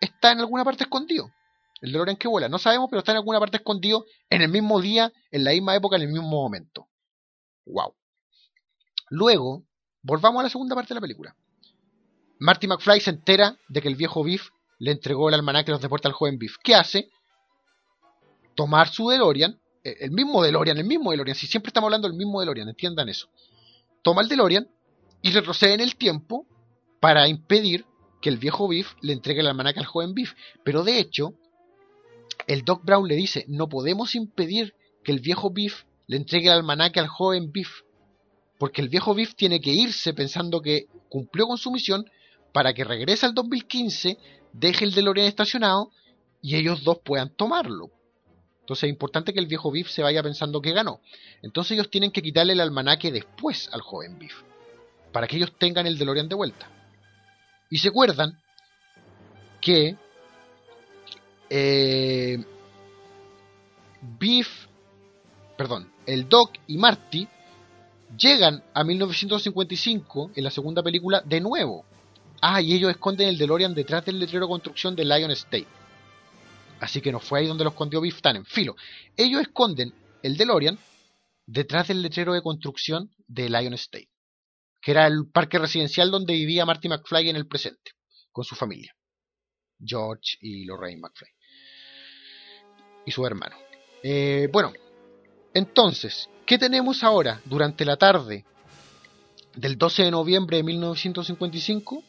está 0.00 0.32
en 0.32 0.40
alguna 0.40 0.64
parte 0.64 0.84
escondido. 0.84 1.32
El 1.80 1.92
DeLorean 1.92 2.16
que 2.16 2.28
vuela, 2.28 2.48
no 2.48 2.58
sabemos, 2.58 2.88
pero 2.90 3.00
está 3.00 3.12
en 3.12 3.18
alguna 3.18 3.38
parte 3.38 3.58
escondido 3.58 4.04
en 4.30 4.42
el 4.42 4.48
mismo 4.48 4.80
día, 4.80 5.12
en 5.30 5.44
la 5.44 5.52
misma 5.52 5.76
época, 5.76 5.96
en 5.96 6.02
el 6.02 6.08
mismo 6.08 6.28
momento. 6.28 6.88
¡Wow! 7.66 7.94
Luego, 9.10 9.64
volvamos 10.02 10.40
a 10.40 10.44
la 10.44 10.50
segunda 10.50 10.74
parte 10.74 10.88
de 10.88 10.96
la 10.96 11.00
película. 11.00 11.36
Marty 12.40 12.66
McFly 12.66 13.00
se 13.00 13.10
entera 13.10 13.56
de 13.68 13.82
que 13.82 13.88
el 13.88 13.96
viejo 13.96 14.22
Biff 14.22 14.50
le 14.78 14.92
entregó 14.92 15.28
el 15.28 15.34
almanaque 15.34 15.70
y 15.70 15.72
los 15.72 15.80
deporta 15.80 16.08
al 16.08 16.14
joven 16.14 16.38
Biff. 16.38 16.56
¿Qué 16.62 16.74
hace? 16.74 17.10
Tomar 18.54 18.88
su 18.88 19.08
DeLorean, 19.08 19.60
eh, 19.84 19.96
el 20.00 20.10
mismo 20.10 20.42
DeLorean, 20.42 20.78
el 20.78 20.84
mismo 20.84 21.10
DeLorean, 21.10 21.36
si 21.36 21.46
siempre 21.46 21.68
estamos 21.68 21.88
hablando 21.88 22.08
del 22.08 22.16
mismo 22.16 22.40
DeLorean, 22.40 22.68
entiendan 22.68 23.08
eso. 23.08 23.28
Toma 24.02 24.22
el 24.22 24.28
DeLorean 24.28 24.68
y 25.22 25.32
retrocede 25.32 25.74
en 25.74 25.80
el 25.80 25.96
tiempo 25.96 26.46
para 27.00 27.28
impedir 27.28 27.84
que 28.20 28.28
el 28.28 28.38
viejo 28.38 28.68
Biff 28.68 28.94
le 29.00 29.12
entregue 29.12 29.40
el 29.40 29.46
almanaque 29.46 29.80
al 29.80 29.86
joven 29.86 30.14
Biff. 30.14 30.34
Pero 30.64 30.84
de 30.84 30.98
hecho, 30.98 31.34
el 32.46 32.64
Doc 32.64 32.84
Brown 32.84 33.06
le 33.06 33.14
dice, 33.14 33.44
no 33.48 33.68
podemos 33.68 34.14
impedir 34.14 34.74
que 35.04 35.12
el 35.12 35.20
viejo 35.20 35.50
Biff 35.50 35.84
le 36.06 36.16
entregue 36.16 36.46
el 36.46 36.54
almanaque 36.54 37.00
al 37.00 37.08
joven 37.08 37.52
Biff. 37.52 37.82
Porque 38.58 38.80
el 38.80 38.88
viejo 38.88 39.14
Biff 39.14 39.34
tiene 39.34 39.60
que 39.60 39.70
irse 39.70 40.14
pensando 40.14 40.60
que 40.60 40.86
cumplió 41.08 41.46
con 41.46 41.58
su 41.58 41.70
misión 41.70 42.04
para 42.52 42.72
que 42.72 42.84
regrese 42.84 43.26
al 43.26 43.34
2015, 43.34 44.18
deje 44.52 44.84
el 44.84 44.94
DeLorean 44.94 45.28
estacionado 45.28 45.90
y 46.42 46.56
ellos 46.56 46.82
dos 46.82 46.98
puedan 47.04 47.30
tomarlo. 47.34 47.90
Entonces 48.60 48.84
es 48.84 48.90
importante 48.90 49.32
que 49.32 49.40
el 49.40 49.46
viejo 49.46 49.70
Biff 49.70 49.88
se 49.88 50.02
vaya 50.02 50.22
pensando 50.22 50.60
que 50.60 50.72
ganó. 50.72 51.00
Entonces 51.42 51.72
ellos 51.72 51.90
tienen 51.90 52.10
que 52.10 52.22
quitarle 52.22 52.54
el 52.54 52.60
almanaque 52.60 53.12
después 53.12 53.68
al 53.72 53.80
joven 53.80 54.18
Biff, 54.18 54.34
para 55.12 55.26
que 55.26 55.36
ellos 55.36 55.52
tengan 55.58 55.86
el 55.86 55.96
DeLorean 55.96 56.28
de 56.28 56.34
vuelta. 56.34 56.70
Y 57.70 57.78
se 57.78 57.88
acuerdan 57.88 58.38
que 59.60 59.96
eh, 61.50 62.44
Biff, 64.18 64.66
perdón, 65.56 65.90
el 66.06 66.28
Doc 66.28 66.52
y 66.66 66.78
Marty 66.78 67.28
llegan 68.16 68.62
a 68.72 68.84
1955 68.84 70.32
en 70.34 70.44
la 70.44 70.50
segunda 70.50 70.82
película 70.82 71.22
de 71.24 71.40
nuevo 71.40 71.84
Ah, 72.40 72.60
y 72.60 72.74
ellos 72.74 72.90
esconden 72.90 73.28
el 73.28 73.38
DeLorean 73.38 73.74
detrás 73.74 74.04
del 74.04 74.20
letrero 74.20 74.46
de 74.46 74.50
construcción 74.50 74.94
de 74.94 75.04
Lion 75.04 75.30
State. 75.32 75.66
Así 76.80 77.00
que 77.00 77.10
no 77.10 77.18
fue 77.18 77.40
ahí 77.40 77.46
donde 77.46 77.64
lo 77.64 77.70
escondió 77.70 78.00
Biff 78.00 78.20
en 78.24 78.44
Filo. 78.44 78.76
Ellos 79.16 79.40
esconden 79.40 79.92
el 80.22 80.36
DeLorean 80.36 80.78
detrás 81.46 81.88
del 81.88 82.02
letrero 82.02 82.34
de 82.34 82.42
construcción 82.42 83.10
de 83.26 83.48
Lion 83.48 83.74
State, 83.74 84.08
que 84.80 84.92
era 84.92 85.06
el 85.06 85.28
parque 85.32 85.58
residencial 85.58 86.10
donde 86.10 86.34
vivía 86.34 86.64
Marty 86.64 86.88
McFly 86.88 87.30
en 87.30 87.36
el 87.36 87.48
presente, 87.48 87.92
con 88.30 88.44
su 88.44 88.54
familia. 88.54 88.94
George 89.84 90.36
y 90.40 90.64
Lorraine 90.64 91.00
McFly. 91.00 91.28
Y 93.08 93.10
su 93.10 93.24
hermano. 93.24 93.56
Eh, 94.02 94.50
bueno, 94.52 94.70
entonces, 95.54 96.28
¿qué 96.44 96.58
tenemos 96.58 97.02
ahora 97.02 97.40
durante 97.46 97.86
la 97.86 97.96
tarde 97.96 98.44
del 99.56 99.78
12 99.78 100.02
de 100.02 100.10
noviembre 100.10 100.58
de 100.58 100.62
1955? 100.62 102.02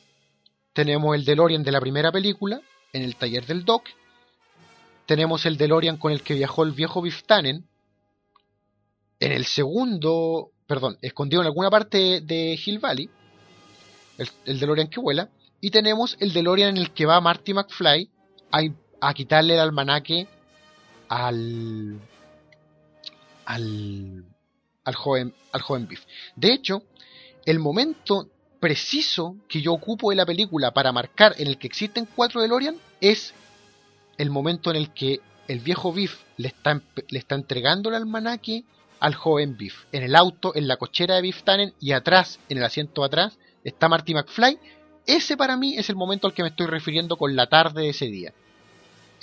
Tenemos 0.73 1.15
el 1.15 1.23
DeLorean 1.23 1.63
de 1.63 1.71
la 1.71 1.79
primera 1.79 2.11
película, 2.11 2.59
en 2.91 3.03
el 3.03 3.15
taller 3.15 3.45
del 3.45 3.63
Doc. 3.63 3.85
Tenemos 5.05 5.45
el 5.45 5.55
DeLorean 5.55 5.95
con 5.95 6.11
el 6.11 6.21
que 6.21 6.33
viajó 6.33 6.63
el 6.63 6.73
viejo 6.73 7.01
Biff 7.01 7.23
Tannen. 7.23 7.65
En 9.21 9.31
el 9.31 9.45
segundo, 9.45 10.51
perdón, 10.67 10.97
escondido 11.01 11.43
en 11.43 11.47
alguna 11.47 11.69
parte 11.69 12.19
de 12.19 12.59
Hill 12.61 12.79
Valley. 12.79 13.09
El, 14.17 14.59
DeLorean 14.59 14.89
que 14.89 14.99
vuela. 14.99 15.29
Y 15.61 15.71
tenemos 15.71 16.17
el 16.19 16.33
DeLorean 16.33 16.71
en 16.71 16.77
el 16.77 16.91
que 16.91 17.05
va 17.05 17.21
Marty 17.21 17.53
McFly 17.53 18.09
a, 18.51 18.59
a 18.99 19.13
quitarle 19.13 19.53
el 19.53 19.61
almanaque 19.61 20.27
al, 21.09 21.99
al, 23.45 24.95
joven, 24.95 25.33
al 25.51 25.61
joven 25.61 25.87
Biff. 25.87 26.05
De 26.35 26.53
hecho, 26.53 26.83
el 27.45 27.59
momento 27.59 28.29
preciso 28.59 29.35
que 29.47 29.61
yo 29.61 29.73
ocupo 29.73 30.11
de 30.11 30.15
la 30.15 30.25
película 30.25 30.71
para 30.71 30.91
marcar 30.91 31.33
en 31.37 31.47
el 31.47 31.57
que 31.57 31.67
existen 31.67 32.07
cuatro 32.15 32.41
DeLorean 32.41 32.77
es 33.01 33.33
el 34.17 34.29
momento 34.29 34.69
en 34.69 34.77
el 34.77 34.93
que 34.93 35.21
el 35.47 35.59
viejo 35.59 35.91
Biff 35.91 36.19
le 36.37 36.49
está, 36.49 36.81
le 37.07 37.19
está 37.19 37.35
entregando 37.35 37.89
el 37.89 37.95
almanaque 37.95 38.65
al 38.99 39.15
joven 39.15 39.57
Biff. 39.57 39.85
En 39.91 40.03
el 40.03 40.15
auto, 40.15 40.55
en 40.55 40.67
la 40.67 40.77
cochera 40.77 41.15
de 41.15 41.21
Biff 41.21 41.43
Tannen 41.43 41.73
y 41.79 41.93
atrás, 41.93 42.39
en 42.49 42.57
el 42.57 42.63
asiento 42.63 43.03
atrás, 43.03 43.39
está 43.63 43.87
Marty 43.87 44.13
McFly. 44.13 44.59
Ese 45.07 45.37
para 45.37 45.57
mí 45.57 45.77
es 45.77 45.89
el 45.89 45.95
momento 45.95 46.27
al 46.27 46.33
que 46.33 46.43
me 46.43 46.49
estoy 46.49 46.67
refiriendo 46.67 47.17
con 47.17 47.35
la 47.35 47.47
tarde 47.47 47.83
de 47.83 47.89
ese 47.89 48.07
día. 48.07 48.33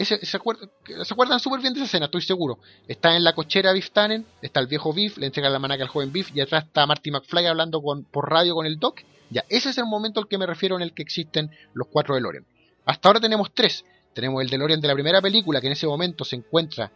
¿Se, 0.04 0.36
acuerdan, 0.36 1.40
súper 1.40 1.60
bien 1.60 1.72
de 1.72 1.80
esa 1.80 1.86
escena, 1.86 2.06
estoy 2.06 2.22
seguro. 2.22 2.58
Está 2.86 3.16
en 3.16 3.24
la 3.24 3.34
cochera 3.34 3.72
Biff 3.72 3.90
Tannen, 3.90 4.26
está 4.42 4.60
el 4.60 4.66
viejo 4.66 4.92
Biff, 4.92 5.16
le 5.18 5.26
entrega 5.26 5.48
la 5.48 5.56
almanaque 5.56 5.82
al 5.82 5.88
joven 5.88 6.12
Biff 6.12 6.30
y 6.34 6.40
atrás 6.40 6.64
está 6.64 6.86
Marty 6.86 7.10
McFly 7.10 7.46
hablando 7.46 7.80
con, 7.80 8.04
por 8.04 8.30
radio 8.30 8.54
con 8.54 8.66
el 8.66 8.78
Doc 8.78 9.00
ya, 9.30 9.44
ese 9.48 9.70
es 9.70 9.78
el 9.78 9.86
momento 9.86 10.20
al 10.20 10.28
que 10.28 10.38
me 10.38 10.46
refiero 10.46 10.76
en 10.76 10.82
el 10.82 10.92
que 10.92 11.02
existen 11.02 11.50
los 11.74 11.88
cuatro 11.88 12.14
DeLorean. 12.14 12.46
Hasta 12.84 13.08
ahora 13.08 13.20
tenemos 13.20 13.52
tres. 13.52 13.84
Tenemos 14.14 14.42
el 14.42 14.48
DeLorean 14.48 14.80
de 14.80 14.88
la 14.88 14.94
primera 14.94 15.20
película, 15.20 15.60
que 15.60 15.66
en 15.66 15.72
ese 15.72 15.86
momento 15.86 16.24
se 16.24 16.36
encuentra 16.36 16.92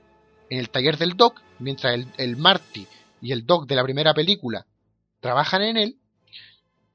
en 0.49 0.59
el 0.59 0.71
taller 0.71 0.97
del 0.97 1.17
Doc, 1.17 1.41
mientras 1.59 1.99
el, 2.17 2.37
Marty 2.37 2.87
y 3.21 3.33
el 3.33 3.45
Doc 3.45 3.67
de 3.67 3.75
la 3.75 3.83
primera 3.83 4.15
película 4.15 4.67
trabajan 5.21 5.63
en 5.63 5.77
él. 5.77 5.97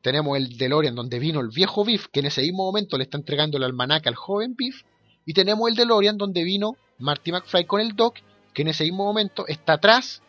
Tenemos 0.01 0.38
el 0.38 0.58
DeLorean 0.58 0.95
donde 0.95 1.20
vino 1.20 1.41
el 1.41 1.49
viejo 1.49 1.84
Biff, 1.84 2.08
que 2.08 2.22
en 2.22 2.28
ese 2.28 2.41
mismo 2.41 2.66
momento 2.66 2.97
le 2.97 3.03
está 3.03 3.18
entregando 3.18 3.58
el 3.58 3.64
almanaque 3.64 4.10
al 4.10 4.16
joven 4.16 4.56
Biff. 4.56 4.84
Y 5.26 5.34
tenemos 5.34 5.70
el 5.70 5.76
DeLorean 5.76 6.18
donde 6.18 6.44
vino 6.44 6.78
Marty 7.00 7.32
McFly 7.32 7.66
con 7.66 7.82
el 7.82 7.96
Doc, 7.96 8.20
que 8.54 8.62
en 8.62 8.70
ese 8.70 8.84
mismo 8.84 9.06
momento 9.06 9.48
está 9.48 9.74
atrás 9.74 10.22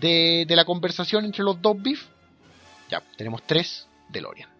de, 0.00 0.44
de 0.46 0.56
la 0.56 0.64
conversación 0.64 1.24
entre 1.24 1.44
los 1.44 1.60
dos 1.62 1.80
Biff. 1.80 2.06
Ya, 2.90 3.02
tenemos 3.16 3.42
tres 3.46 3.86
DeLorean. 4.10 4.50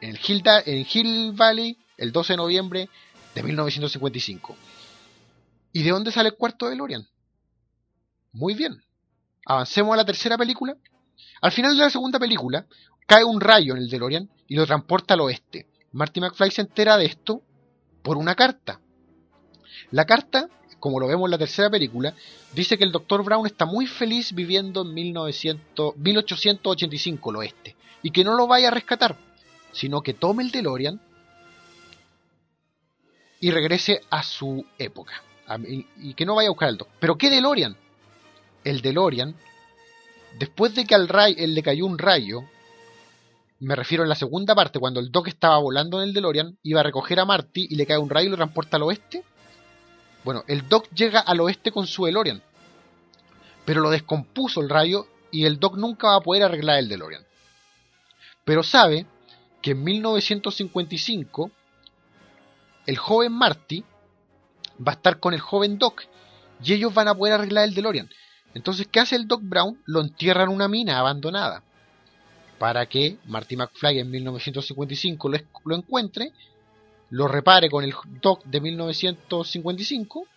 En 0.00 0.18
Hill, 0.26 0.42
en 0.66 0.86
Hill 0.92 1.32
Valley, 1.32 1.78
el 1.96 2.10
12 2.12 2.32
de 2.32 2.36
noviembre 2.36 2.88
de 3.34 3.42
1955. 3.42 4.56
¿Y 5.72 5.82
de 5.82 5.90
dónde 5.90 6.10
sale 6.10 6.30
el 6.30 6.34
cuarto 6.34 6.68
DeLorean? 6.68 7.06
Muy 8.32 8.54
bien. 8.54 8.82
Avancemos 9.46 9.94
a 9.94 9.96
la 9.96 10.04
tercera 10.04 10.36
película. 10.36 10.76
Al 11.40 11.52
final 11.52 11.76
de 11.76 11.84
la 11.84 11.90
segunda 11.90 12.18
película, 12.18 12.66
cae 13.06 13.24
un 13.24 13.40
rayo 13.40 13.74
en 13.74 13.82
el 13.82 13.88
DeLorean 13.88 14.28
y 14.48 14.56
lo 14.56 14.66
transporta 14.66 15.14
al 15.14 15.20
oeste. 15.20 15.66
Marty 15.92 16.20
McFly 16.20 16.50
se 16.50 16.62
entera 16.62 16.96
de 16.96 17.06
esto 17.06 17.42
por 18.02 18.16
una 18.16 18.34
carta. 18.34 18.80
La 19.90 20.04
carta, 20.04 20.48
como 20.80 21.00
lo 21.00 21.06
vemos 21.06 21.26
en 21.26 21.32
la 21.32 21.38
tercera 21.38 21.70
película, 21.70 22.14
dice 22.54 22.76
que 22.76 22.84
el 22.84 22.92
Dr. 22.92 23.22
Brown 23.24 23.46
está 23.46 23.64
muy 23.64 23.86
feliz 23.86 24.32
viviendo 24.32 24.82
en 24.82 24.94
1900, 24.94 25.96
1885 25.96 27.30
el 27.30 27.36
oeste 27.36 27.76
y 28.02 28.10
que 28.10 28.24
no 28.24 28.34
lo 28.34 28.46
vaya 28.46 28.68
a 28.68 28.72
rescatar, 28.72 29.16
sino 29.72 30.02
que 30.02 30.14
tome 30.14 30.42
el 30.42 30.50
DeLorean 30.50 31.00
y 33.40 33.50
regrese 33.50 34.00
a 34.10 34.22
su 34.22 34.64
época. 34.78 35.22
y, 35.98 36.14
que 36.14 36.24
no 36.24 36.36
vaya 36.36 36.48
a 36.48 36.52
buscar 36.52 36.68
el 36.68 36.78
Doc. 36.78 36.88
¿Pero 36.98 37.18
qué 37.18 37.28
DeLorean? 37.28 37.76
El 38.64 38.80
DeLorean, 38.80 39.34
después 40.38 40.74
de 40.74 40.86
que 40.86 40.94
al 40.94 41.08
ray, 41.08 41.34
él 41.36 41.54
le 41.54 41.62
cayó 41.62 41.84
un 41.84 41.98
rayo, 41.98 42.44
me 43.62 43.76
refiero 43.76 44.02
en 44.02 44.08
la 44.08 44.14
segunda 44.14 44.54
parte, 44.54 44.78
cuando 44.78 45.00
el 45.00 45.10
Doc 45.10 45.28
estaba 45.28 45.58
volando 45.58 46.00
en 46.00 46.08
el 46.08 46.14
DeLorean, 46.14 46.58
iba 46.62 46.80
a 46.80 46.84
recoger 46.84 47.20
a 47.20 47.24
Marty 47.24 47.66
y 47.70 47.76
le 47.76 47.86
cae 47.86 47.98
un 47.98 48.10
rayo 48.10 48.28
y 48.28 48.30
lo 48.30 48.36
transporta 48.36 48.76
al 48.76 48.84
oeste. 48.84 49.24
Bueno, 50.24 50.44
el 50.46 50.68
Doc 50.68 50.88
llega 50.94 51.20
al 51.20 51.40
oeste 51.40 51.72
con 51.72 51.86
su 51.86 52.04
DeLorean, 52.04 52.42
pero 53.64 53.80
lo 53.80 53.90
descompuso 53.90 54.60
el 54.60 54.68
rayo 54.68 55.06
y 55.30 55.46
el 55.46 55.58
Doc 55.58 55.76
nunca 55.76 56.08
va 56.08 56.16
a 56.16 56.20
poder 56.20 56.42
arreglar 56.42 56.78
el 56.78 56.88
DeLorean 56.88 57.24
pero 58.44 58.62
sabe 58.62 59.06
que 59.60 59.72
en 59.72 59.84
1955 59.84 61.50
el 62.86 62.96
joven 62.96 63.32
Marty 63.32 63.84
va 64.86 64.92
a 64.92 64.94
estar 64.96 65.20
con 65.20 65.34
el 65.34 65.40
joven 65.40 65.78
Doc 65.78 66.02
y 66.62 66.72
ellos 66.72 66.92
van 66.92 67.08
a 67.08 67.14
poder 67.14 67.34
arreglar 67.34 67.64
el 67.64 67.74
DeLorean. 67.74 68.08
Entonces, 68.54 68.88
¿qué 68.90 69.00
hace 69.00 69.16
el 69.16 69.28
Doc 69.28 69.40
Brown? 69.42 69.80
Lo 69.86 70.00
entierra 70.00 70.42
en 70.42 70.50
una 70.50 70.68
mina 70.68 70.98
abandonada 70.98 71.62
para 72.62 72.86
que 72.86 73.18
Marty 73.24 73.56
McFly 73.56 73.98
en 73.98 74.08
1955 74.08 75.28
lo, 75.28 75.38
lo 75.64 75.74
encuentre, 75.74 76.30
lo 77.10 77.26
repare 77.26 77.68
con 77.68 77.82
el 77.82 77.92
Doc 78.20 78.44
de 78.44 78.60
1955 78.60 80.28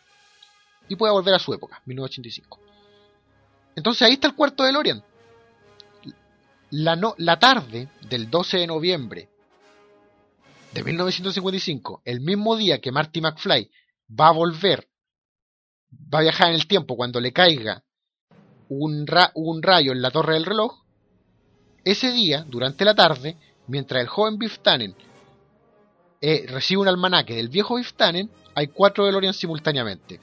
y 0.90 0.96
pueda 0.96 1.14
volver 1.14 1.36
a 1.36 1.40
su 1.40 1.54
época, 1.54 1.84
1985. 1.86 2.60
Entonces 3.76 4.02
ahí 4.02 4.14
está 4.14 4.26
el 4.26 4.34
cuarto 4.34 4.64
DeLorean 4.64 5.04
la, 6.72 6.96
no, 6.96 7.14
la 7.20 7.38
tarde 7.38 7.90
del 8.10 8.32
12 8.32 8.58
de 8.58 8.66
noviembre 8.66 9.30
de 10.74 10.84
1955, 10.84 12.02
el 12.06 12.22
mismo 12.22 12.58
día 12.58 12.82
que 12.82 12.92
Marty 12.92 13.22
McFly 13.22 13.70
va 14.20 14.30
a 14.30 14.32
volver, 14.32 14.90
va 16.12 16.18
a 16.18 16.24
viajar 16.24 16.50
en 16.50 16.56
el 16.56 16.66
tiempo 16.66 16.98
cuando 16.98 17.22
le 17.22 17.32
caiga 17.32 17.84
un, 18.68 19.06
un 19.36 19.62
rayo 19.62 19.92
en 19.92 20.02
la 20.02 20.10
torre 20.10 20.34
del 20.34 20.46
reloj, 20.48 20.85
ese 21.86 22.12
día, 22.12 22.44
durante 22.50 22.84
la 22.84 22.96
tarde, 22.96 23.38
mientras 23.68 24.02
el 24.02 24.08
joven 24.08 24.40
Biff 24.40 24.58
Tannen 24.60 24.96
eh, 26.20 26.46
recibe 26.48 26.82
un 26.82 26.88
almanaque 26.88 27.36
del 27.36 27.50
viejo 27.50 27.76
Biff 27.76 27.94
Tannen, 27.94 28.30
hay 28.56 28.68
cuatro 28.68 29.06
DeLorean 29.06 29.36
simultáneamente. 29.36 30.20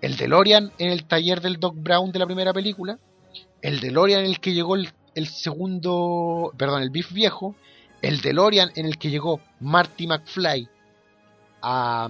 El 0.00 0.16
DeLorean 0.16 0.72
en 0.78 0.90
el 0.90 1.04
taller 1.04 1.40
del 1.40 1.60
Doc 1.60 1.76
Brown 1.76 2.10
de 2.10 2.18
la 2.18 2.26
primera 2.26 2.52
película, 2.52 2.98
el 3.62 3.78
DeLorean 3.78 4.24
en 4.24 4.30
el 4.30 4.40
que 4.40 4.52
llegó 4.52 4.74
el, 4.74 4.88
segundo, 5.28 6.52
perdón, 6.56 6.82
el 6.82 6.90
Biff 6.90 7.12
viejo, 7.12 7.54
el 8.02 8.20
DeLorean 8.20 8.72
en 8.74 8.86
el 8.86 8.98
que 8.98 9.10
llegó 9.10 9.40
Marty 9.60 10.08
McFly 10.08 10.68
a, 11.62 12.08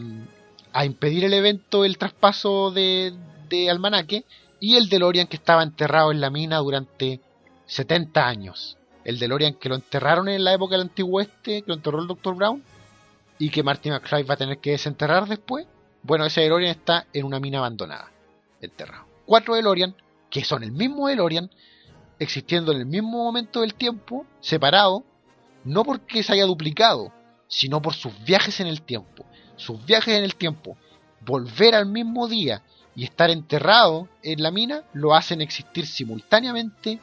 impedir 0.84 1.24
el 1.24 1.34
evento, 1.34 1.84
el 1.84 1.98
traspaso 1.98 2.70
de 2.70 3.12
almanaque, 3.68 4.24
y 4.58 4.76
el 4.76 4.88
DeLorean 4.88 5.26
que 5.26 5.36
estaba 5.36 5.62
enterrado 5.62 6.12
en 6.12 6.20
la 6.22 6.30
mina 6.30 6.58
durante 6.58 7.20
70 7.70 8.26
años. 8.26 8.76
El 9.04 9.18
DeLorean 9.18 9.54
que 9.54 9.68
lo 9.68 9.76
enterraron 9.76 10.28
en 10.28 10.42
la 10.42 10.52
época 10.52 10.74
del 10.74 10.88
antiguo 10.88 11.18
oeste, 11.18 11.62
que 11.62 11.68
lo 11.68 11.74
enterró 11.74 12.00
el 12.00 12.08
Dr. 12.08 12.34
Brown, 12.34 12.62
y 13.38 13.48
que 13.48 13.62
Marty 13.62 13.90
McFly 13.90 14.24
va 14.24 14.34
a 14.34 14.38
tener 14.38 14.58
que 14.58 14.72
desenterrar 14.72 15.26
después. 15.28 15.66
Bueno, 16.02 16.26
ese 16.26 16.40
DeLorean 16.40 16.72
está 16.72 17.06
en 17.12 17.24
una 17.24 17.38
mina 17.38 17.58
abandonada, 17.58 18.10
enterrado. 18.60 19.06
Cuatro 19.24 19.54
DeLorean, 19.54 19.94
que 20.28 20.44
son 20.44 20.64
el 20.64 20.72
mismo 20.72 21.06
DeLorean, 21.06 21.48
existiendo 22.18 22.72
en 22.72 22.78
el 22.78 22.86
mismo 22.86 23.22
momento 23.22 23.60
del 23.60 23.74
tiempo, 23.74 24.26
separado, 24.40 25.04
no 25.64 25.84
porque 25.84 26.24
se 26.24 26.32
haya 26.32 26.44
duplicado, 26.44 27.12
sino 27.46 27.80
por 27.80 27.94
sus 27.94 28.12
viajes 28.24 28.58
en 28.58 28.66
el 28.66 28.82
tiempo. 28.82 29.24
Sus 29.56 29.84
viajes 29.86 30.18
en 30.18 30.24
el 30.24 30.34
tiempo, 30.34 30.76
volver 31.20 31.76
al 31.76 31.86
mismo 31.86 32.26
día 32.26 32.62
y 32.96 33.04
estar 33.04 33.30
enterrado 33.30 34.08
en 34.24 34.42
la 34.42 34.50
mina, 34.50 34.82
lo 34.92 35.14
hacen 35.14 35.40
existir 35.40 35.86
simultáneamente 35.86 36.98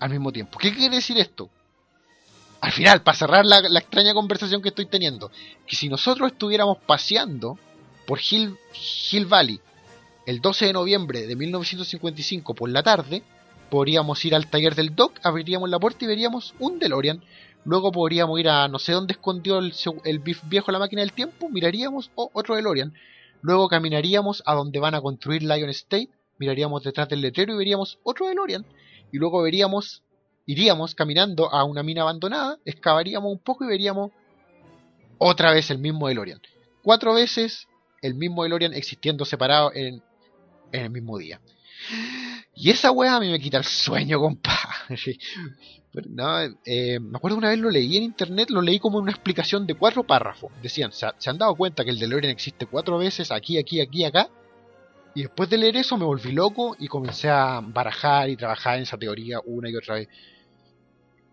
al 0.00 0.10
mismo 0.10 0.32
tiempo. 0.32 0.58
¿Qué 0.58 0.74
quiere 0.74 0.96
decir 0.96 1.18
esto? 1.18 1.50
Al 2.60 2.72
final, 2.72 3.02
para 3.02 3.16
cerrar 3.16 3.46
la, 3.46 3.58
extraña 3.78 4.12
conversación 4.12 4.60
que 4.60 4.68
estoy 4.68 4.86
teniendo, 4.86 5.30
que 5.66 5.76
si 5.76 5.88
nosotros 5.88 6.32
estuviéramos 6.32 6.78
paseando 6.78 7.58
por 8.06 8.20
Hill, 8.20 9.26
Valley 9.26 9.60
el 10.26 10.40
12 10.40 10.66
de 10.66 10.72
noviembre 10.72 11.26
de 11.26 11.36
1955 11.36 12.54
por 12.54 12.68
la 12.68 12.82
tarde, 12.82 13.22
podríamos 13.70 14.22
ir 14.24 14.34
al 14.34 14.48
taller 14.48 14.74
del 14.74 14.94
Doc, 14.94 15.18
abriríamos 15.22 15.70
la 15.70 15.78
puerta 15.78 16.04
y 16.04 16.08
veríamos 16.08 16.54
un 16.58 16.78
DeLorean. 16.78 17.22
Luego 17.64 17.92
podríamos 17.92 18.38
ir 18.38 18.48
a 18.48 18.68
no 18.68 18.78
sé 18.78 18.92
dónde 18.92 19.12
escondió 19.12 19.58
el, 19.58 19.72
el 20.04 20.18
viejo 20.18 20.70
la 20.70 20.78
máquina 20.78 21.00
del 21.00 21.12
tiempo, 21.12 21.48
miraríamos 21.48 22.10
otro 22.14 22.56
DeLorean. 22.56 22.92
Luego 23.42 23.68
caminaríamos 23.68 24.42
a 24.44 24.54
donde 24.54 24.78
van 24.80 24.94
a 24.94 25.00
construir 25.00 25.42
Lion 25.42 25.70
State, 25.70 26.10
miraríamos 26.38 26.82
detrás 26.84 27.08
del 27.08 27.22
letrero 27.22 27.54
y 27.54 27.56
veríamos 27.56 27.98
otro 28.02 28.26
DeLorean. 28.26 28.66
Y 29.12 29.18
luego 29.18 29.42
veríamos, 29.42 30.02
iríamos 30.46 30.94
caminando 30.94 31.52
a 31.52 31.64
una 31.64 31.82
mina 31.82 32.02
abandonada, 32.02 32.58
excavaríamos 32.64 33.32
un 33.32 33.38
poco 33.38 33.64
y 33.64 33.68
veríamos 33.68 34.10
otra 35.18 35.52
vez 35.52 35.70
el 35.70 35.78
mismo 35.78 36.08
DeLorean. 36.08 36.40
Cuatro 36.82 37.14
veces 37.14 37.68
el 38.02 38.14
mismo 38.14 38.42
DeLorean 38.42 38.72
existiendo 38.72 39.24
separado 39.24 39.72
en, 39.74 40.02
en 40.72 40.82
el 40.82 40.90
mismo 40.90 41.18
día. 41.18 41.40
Y 42.54 42.70
esa 42.70 42.90
weá 42.90 43.16
a 43.16 43.20
mí 43.20 43.30
me 43.30 43.40
quita 43.40 43.58
el 43.58 43.64
sueño, 43.64 44.18
compa. 44.18 44.58
no, 46.08 46.40
eh, 46.64 47.00
me 47.00 47.16
acuerdo 47.16 47.38
una 47.38 47.48
vez 47.48 47.58
lo 47.58 47.70
leí 47.70 47.96
en 47.96 48.02
internet, 48.02 48.50
lo 48.50 48.60
leí 48.60 48.78
como 48.78 48.98
una 48.98 49.12
explicación 49.12 49.66
de 49.66 49.74
cuatro 49.74 50.04
párrafos. 50.04 50.52
Decían, 50.62 50.92
¿se, 50.92 51.06
han 51.06 51.38
dado 51.38 51.54
cuenta 51.54 51.84
que 51.84 51.90
el 51.90 51.98
DeLorean 51.98 52.32
existe 52.32 52.66
cuatro 52.66 52.98
veces, 52.98 53.30
aquí, 53.30 53.58
aquí, 53.58 53.80
aquí, 53.80 54.04
acá? 54.04 54.28
Y 55.14 55.22
después 55.22 55.50
de 55.50 55.58
leer 55.58 55.76
eso 55.76 55.96
me 55.96 56.04
volví 56.04 56.32
loco 56.32 56.76
y 56.78 56.86
comencé 56.86 57.28
a 57.28 57.60
barajar 57.60 58.28
y 58.30 58.36
trabajar 58.36 58.76
en 58.76 58.82
esa 58.82 58.98
teoría 58.98 59.40
una 59.44 59.68
y 59.68 59.76
otra 59.76 59.96
vez. 59.96 60.08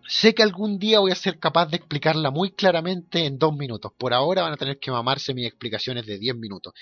Sé 0.08 0.34
que 0.34 0.42
algún 0.42 0.80
día 0.80 1.00
voy 1.00 1.12
a 1.12 1.16
ser 1.16 1.38
capaz 1.38 1.68
de 1.68 1.78
explicarla 1.78 2.32
muy 2.32 2.52
claramente 2.52 3.26
en 3.26 3.38
dos 3.38 3.56
minutos. 3.56 3.92
Por 3.98 4.14
ahora 4.14 4.42
van 4.44 4.54
a 4.54 4.58
tener 4.58 4.80
que 4.80 4.90
mamarse 4.90 5.34
mis 5.34 5.46
explicaciones 5.46 6.06
de 6.06 6.18
diez 6.18 6.36
minutos. 6.36 6.74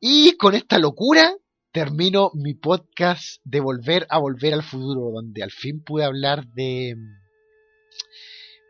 Y 0.00 0.36
con 0.36 0.54
esta 0.54 0.78
locura 0.78 1.32
termino 1.70 2.32
mi 2.34 2.54
podcast 2.54 3.40
de 3.44 3.60
Volver 3.60 4.06
a 4.10 4.18
Volver 4.18 4.54
al 4.54 4.62
Futuro, 4.62 5.12
donde 5.12 5.42
al 5.42 5.52
fin 5.52 5.82
pude 5.84 6.04
hablar 6.04 6.46
de 6.48 6.96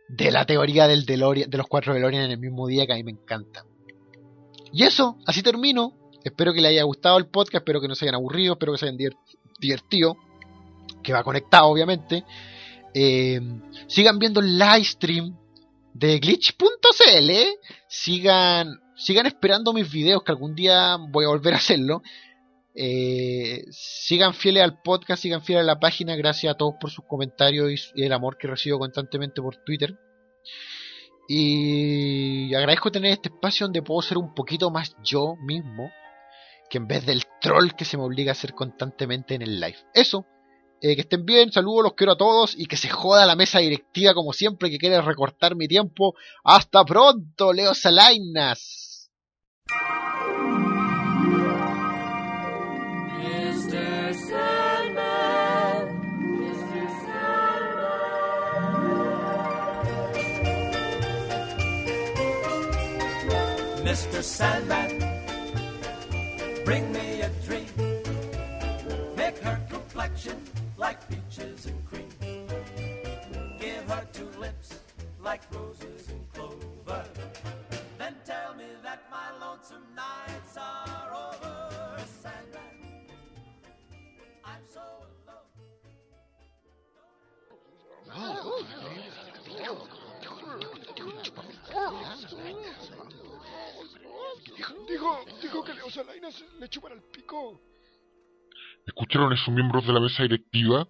de 0.09 0.30
la 0.30 0.44
teoría 0.44 0.86
del 0.86 1.05
de 1.05 1.16
los 1.16 1.66
cuatro 1.66 1.94
DeLorean 1.94 2.24
en 2.24 2.30
el 2.32 2.38
mismo 2.38 2.66
día 2.66 2.86
que 2.86 2.93
a 2.93 2.97
mí 2.97 3.02
me 3.02 3.12
encanta. 3.12 3.64
Y 4.72 4.82
eso, 4.82 5.16
así 5.26 5.43
termino. 5.43 5.94
Espero 6.27 6.53
que 6.53 6.61
les 6.61 6.73
haya 6.73 6.82
gustado 6.82 7.19
el 7.19 7.27
podcast, 7.27 7.62
espero 7.62 7.81
que 7.81 7.86
no 7.86 7.94
se 7.94 8.05
hayan 8.05 8.16
aburrido, 8.16 8.55
espero 8.55 8.73
que 8.73 8.78
se 8.78 8.86
hayan 8.86 8.98
divertido, 9.61 10.16
que 11.01 11.12
va 11.12 11.23
conectado 11.23 11.69
obviamente. 11.69 12.24
Eh, 12.93 13.40
sigan 13.86 14.19
viendo 14.19 14.40
el 14.40 14.59
live 14.59 14.82
stream 14.82 15.36
de 15.94 16.19
glitch.cl, 16.19 17.31
sigan, 17.86 18.81
sigan 18.97 19.27
esperando 19.27 19.73
mis 19.73 19.89
videos 19.89 20.24
que 20.24 20.32
algún 20.32 20.57
día 20.57 20.97
voy 20.97 21.27
a 21.27 21.28
volver 21.28 21.55
a 21.55 21.59
hacerlo. 21.59 22.03
Eh, 22.74 23.65
sigan 23.70 24.35
fieles 24.35 24.65
al 24.65 24.82
podcast, 24.82 25.23
sigan 25.23 25.44
fieles 25.44 25.62
a 25.62 25.66
la 25.66 25.78
página. 25.78 26.16
Gracias 26.16 26.53
a 26.53 26.57
todos 26.57 26.74
por 26.81 26.90
sus 26.90 27.05
comentarios 27.05 27.93
y 27.94 28.03
el 28.03 28.12
amor 28.12 28.36
que 28.36 28.48
recibo 28.48 28.81
constantemente 28.81 29.40
por 29.40 29.59
Twitter. 29.65 29.97
Y 31.28 32.53
agradezco 32.53 32.90
tener 32.90 33.12
este 33.12 33.28
espacio 33.28 33.66
donde 33.66 33.82
puedo 33.82 34.03
ser 34.03 34.19
un 34.19 34.35
poquito 34.35 34.73
más 34.73 34.97
yo 35.05 35.36
mismo, 35.36 35.89
que 36.68 36.78
en 36.78 36.86
vez 36.86 37.06
del 37.06 37.24
troll 37.40 37.72
que 37.76 37.84
se 37.84 37.97
me 37.97 38.05
obliga 38.05 38.30
a 38.30 38.32
hacer 38.32 38.55
constantemente 38.55 39.34
en 39.34 39.43
el 39.43 39.60
live. 39.60 39.78
Eso, 39.94 40.26
eh, 40.80 40.94
que 40.94 41.02
estén 41.02 41.24
bien, 41.24 41.52
saludos, 41.52 41.84
los 41.84 41.94
quiero 41.94 42.12
a 42.12 42.18
todos 42.18 42.55
y 42.56 42.66
que 42.66 42.76
se 42.76 42.88
joda 42.88 43.26
la 43.26 43.36
mesa 43.36 43.60
directiva 43.60 44.14
como 44.14 44.32
siempre 44.32 44.70
que 44.70 44.78
quiere 44.78 45.01
recortar 45.01 45.56
mi 45.56 45.68
tiempo. 45.68 46.14
Hasta 46.44 46.84
pronto, 46.84 47.52
Leo 47.52 47.74
Salainas. 47.74 49.10
Mr. 63.86 64.20
Sandman, 64.20 64.95
bring 66.66 66.93
me 66.93 67.22
a 67.22 67.30
dream. 67.47 67.68
Make 69.16 69.38
her 69.38 69.59
complexion 69.70 70.36
like 70.76 70.98
peaches 71.09 71.66
and 71.66 71.78
cream. 71.86 72.10
Give 73.60 73.84
her 73.88 74.05
two 74.12 74.28
lips 74.40 74.80
like 75.22 75.43
roses 75.55 76.10
and 76.10 76.32
clover. 76.34 77.05
Then 77.98 78.16
tell 78.24 78.56
me 78.56 78.64
that 78.82 79.05
my 79.09 79.28
lonesome 79.40 79.86
nights 79.94 80.56
are 80.59 81.10
over. 81.14 81.62
I'm 84.44 84.62
so 84.72 84.80
alone. 85.22 85.47
Oh, 91.74 92.06
Dijo, 94.55 95.24
dijo 95.43 95.64
que 95.64 95.74
Leo 95.74 95.90
Salainas 95.90 96.44
le 96.60 96.68
chupan 96.68 96.93
al 96.93 97.02
pico. 97.12 97.60
¿Escucharon 98.86 99.32
esos 99.32 99.52
miembros 99.52 99.86
de 99.86 99.93
la 99.93 100.01
mesa 100.01 100.23
directiva? 100.23 100.86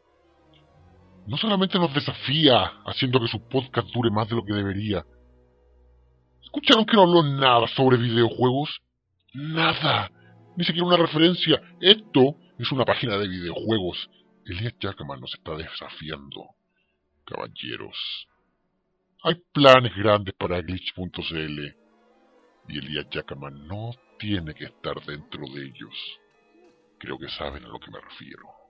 No 1.26 1.36
solamente 1.38 1.78
nos 1.78 1.92
desafía 1.94 2.82
haciendo 2.84 3.18
que 3.20 3.28
su 3.28 3.48
podcast 3.48 3.88
dure 3.88 4.10
más 4.10 4.28
de 4.28 4.36
lo 4.36 4.44
que 4.44 4.52
debería. 4.52 5.04
¿Escucharon 6.42 6.84
que 6.84 6.96
no 6.96 7.02
habló 7.02 7.22
nada 7.22 7.66
sobre 7.68 7.96
videojuegos? 7.96 8.80
Nada. 9.32 10.10
Ni 10.56 10.64
siquiera 10.64 10.86
una 10.86 10.98
referencia. 10.98 11.60
Esto 11.80 12.36
es 12.58 12.70
una 12.70 12.84
página 12.84 13.16
de 13.16 13.28
videojuegos. 13.28 14.10
Elías 14.44 14.74
Jackman 14.78 15.20
nos 15.20 15.34
está 15.34 15.56
desafiando. 15.56 16.50
Caballeros. 17.24 18.28
Hay 19.22 19.34
planes 19.52 19.96
grandes 19.96 20.34
para 20.34 20.60
glitch.cl 20.60 21.85
y 22.68 22.78
Elías 22.78 23.06
Jackman 23.10 23.66
no 23.66 23.92
tiene 24.18 24.54
que 24.54 24.64
estar 24.66 25.04
dentro 25.04 25.46
de 25.54 25.64
ellos. 25.64 26.20
Creo 26.98 27.18
que 27.18 27.28
saben 27.28 27.64
a 27.64 27.68
lo 27.68 27.78
que 27.78 27.90
me 27.90 28.00
refiero. 28.00 28.65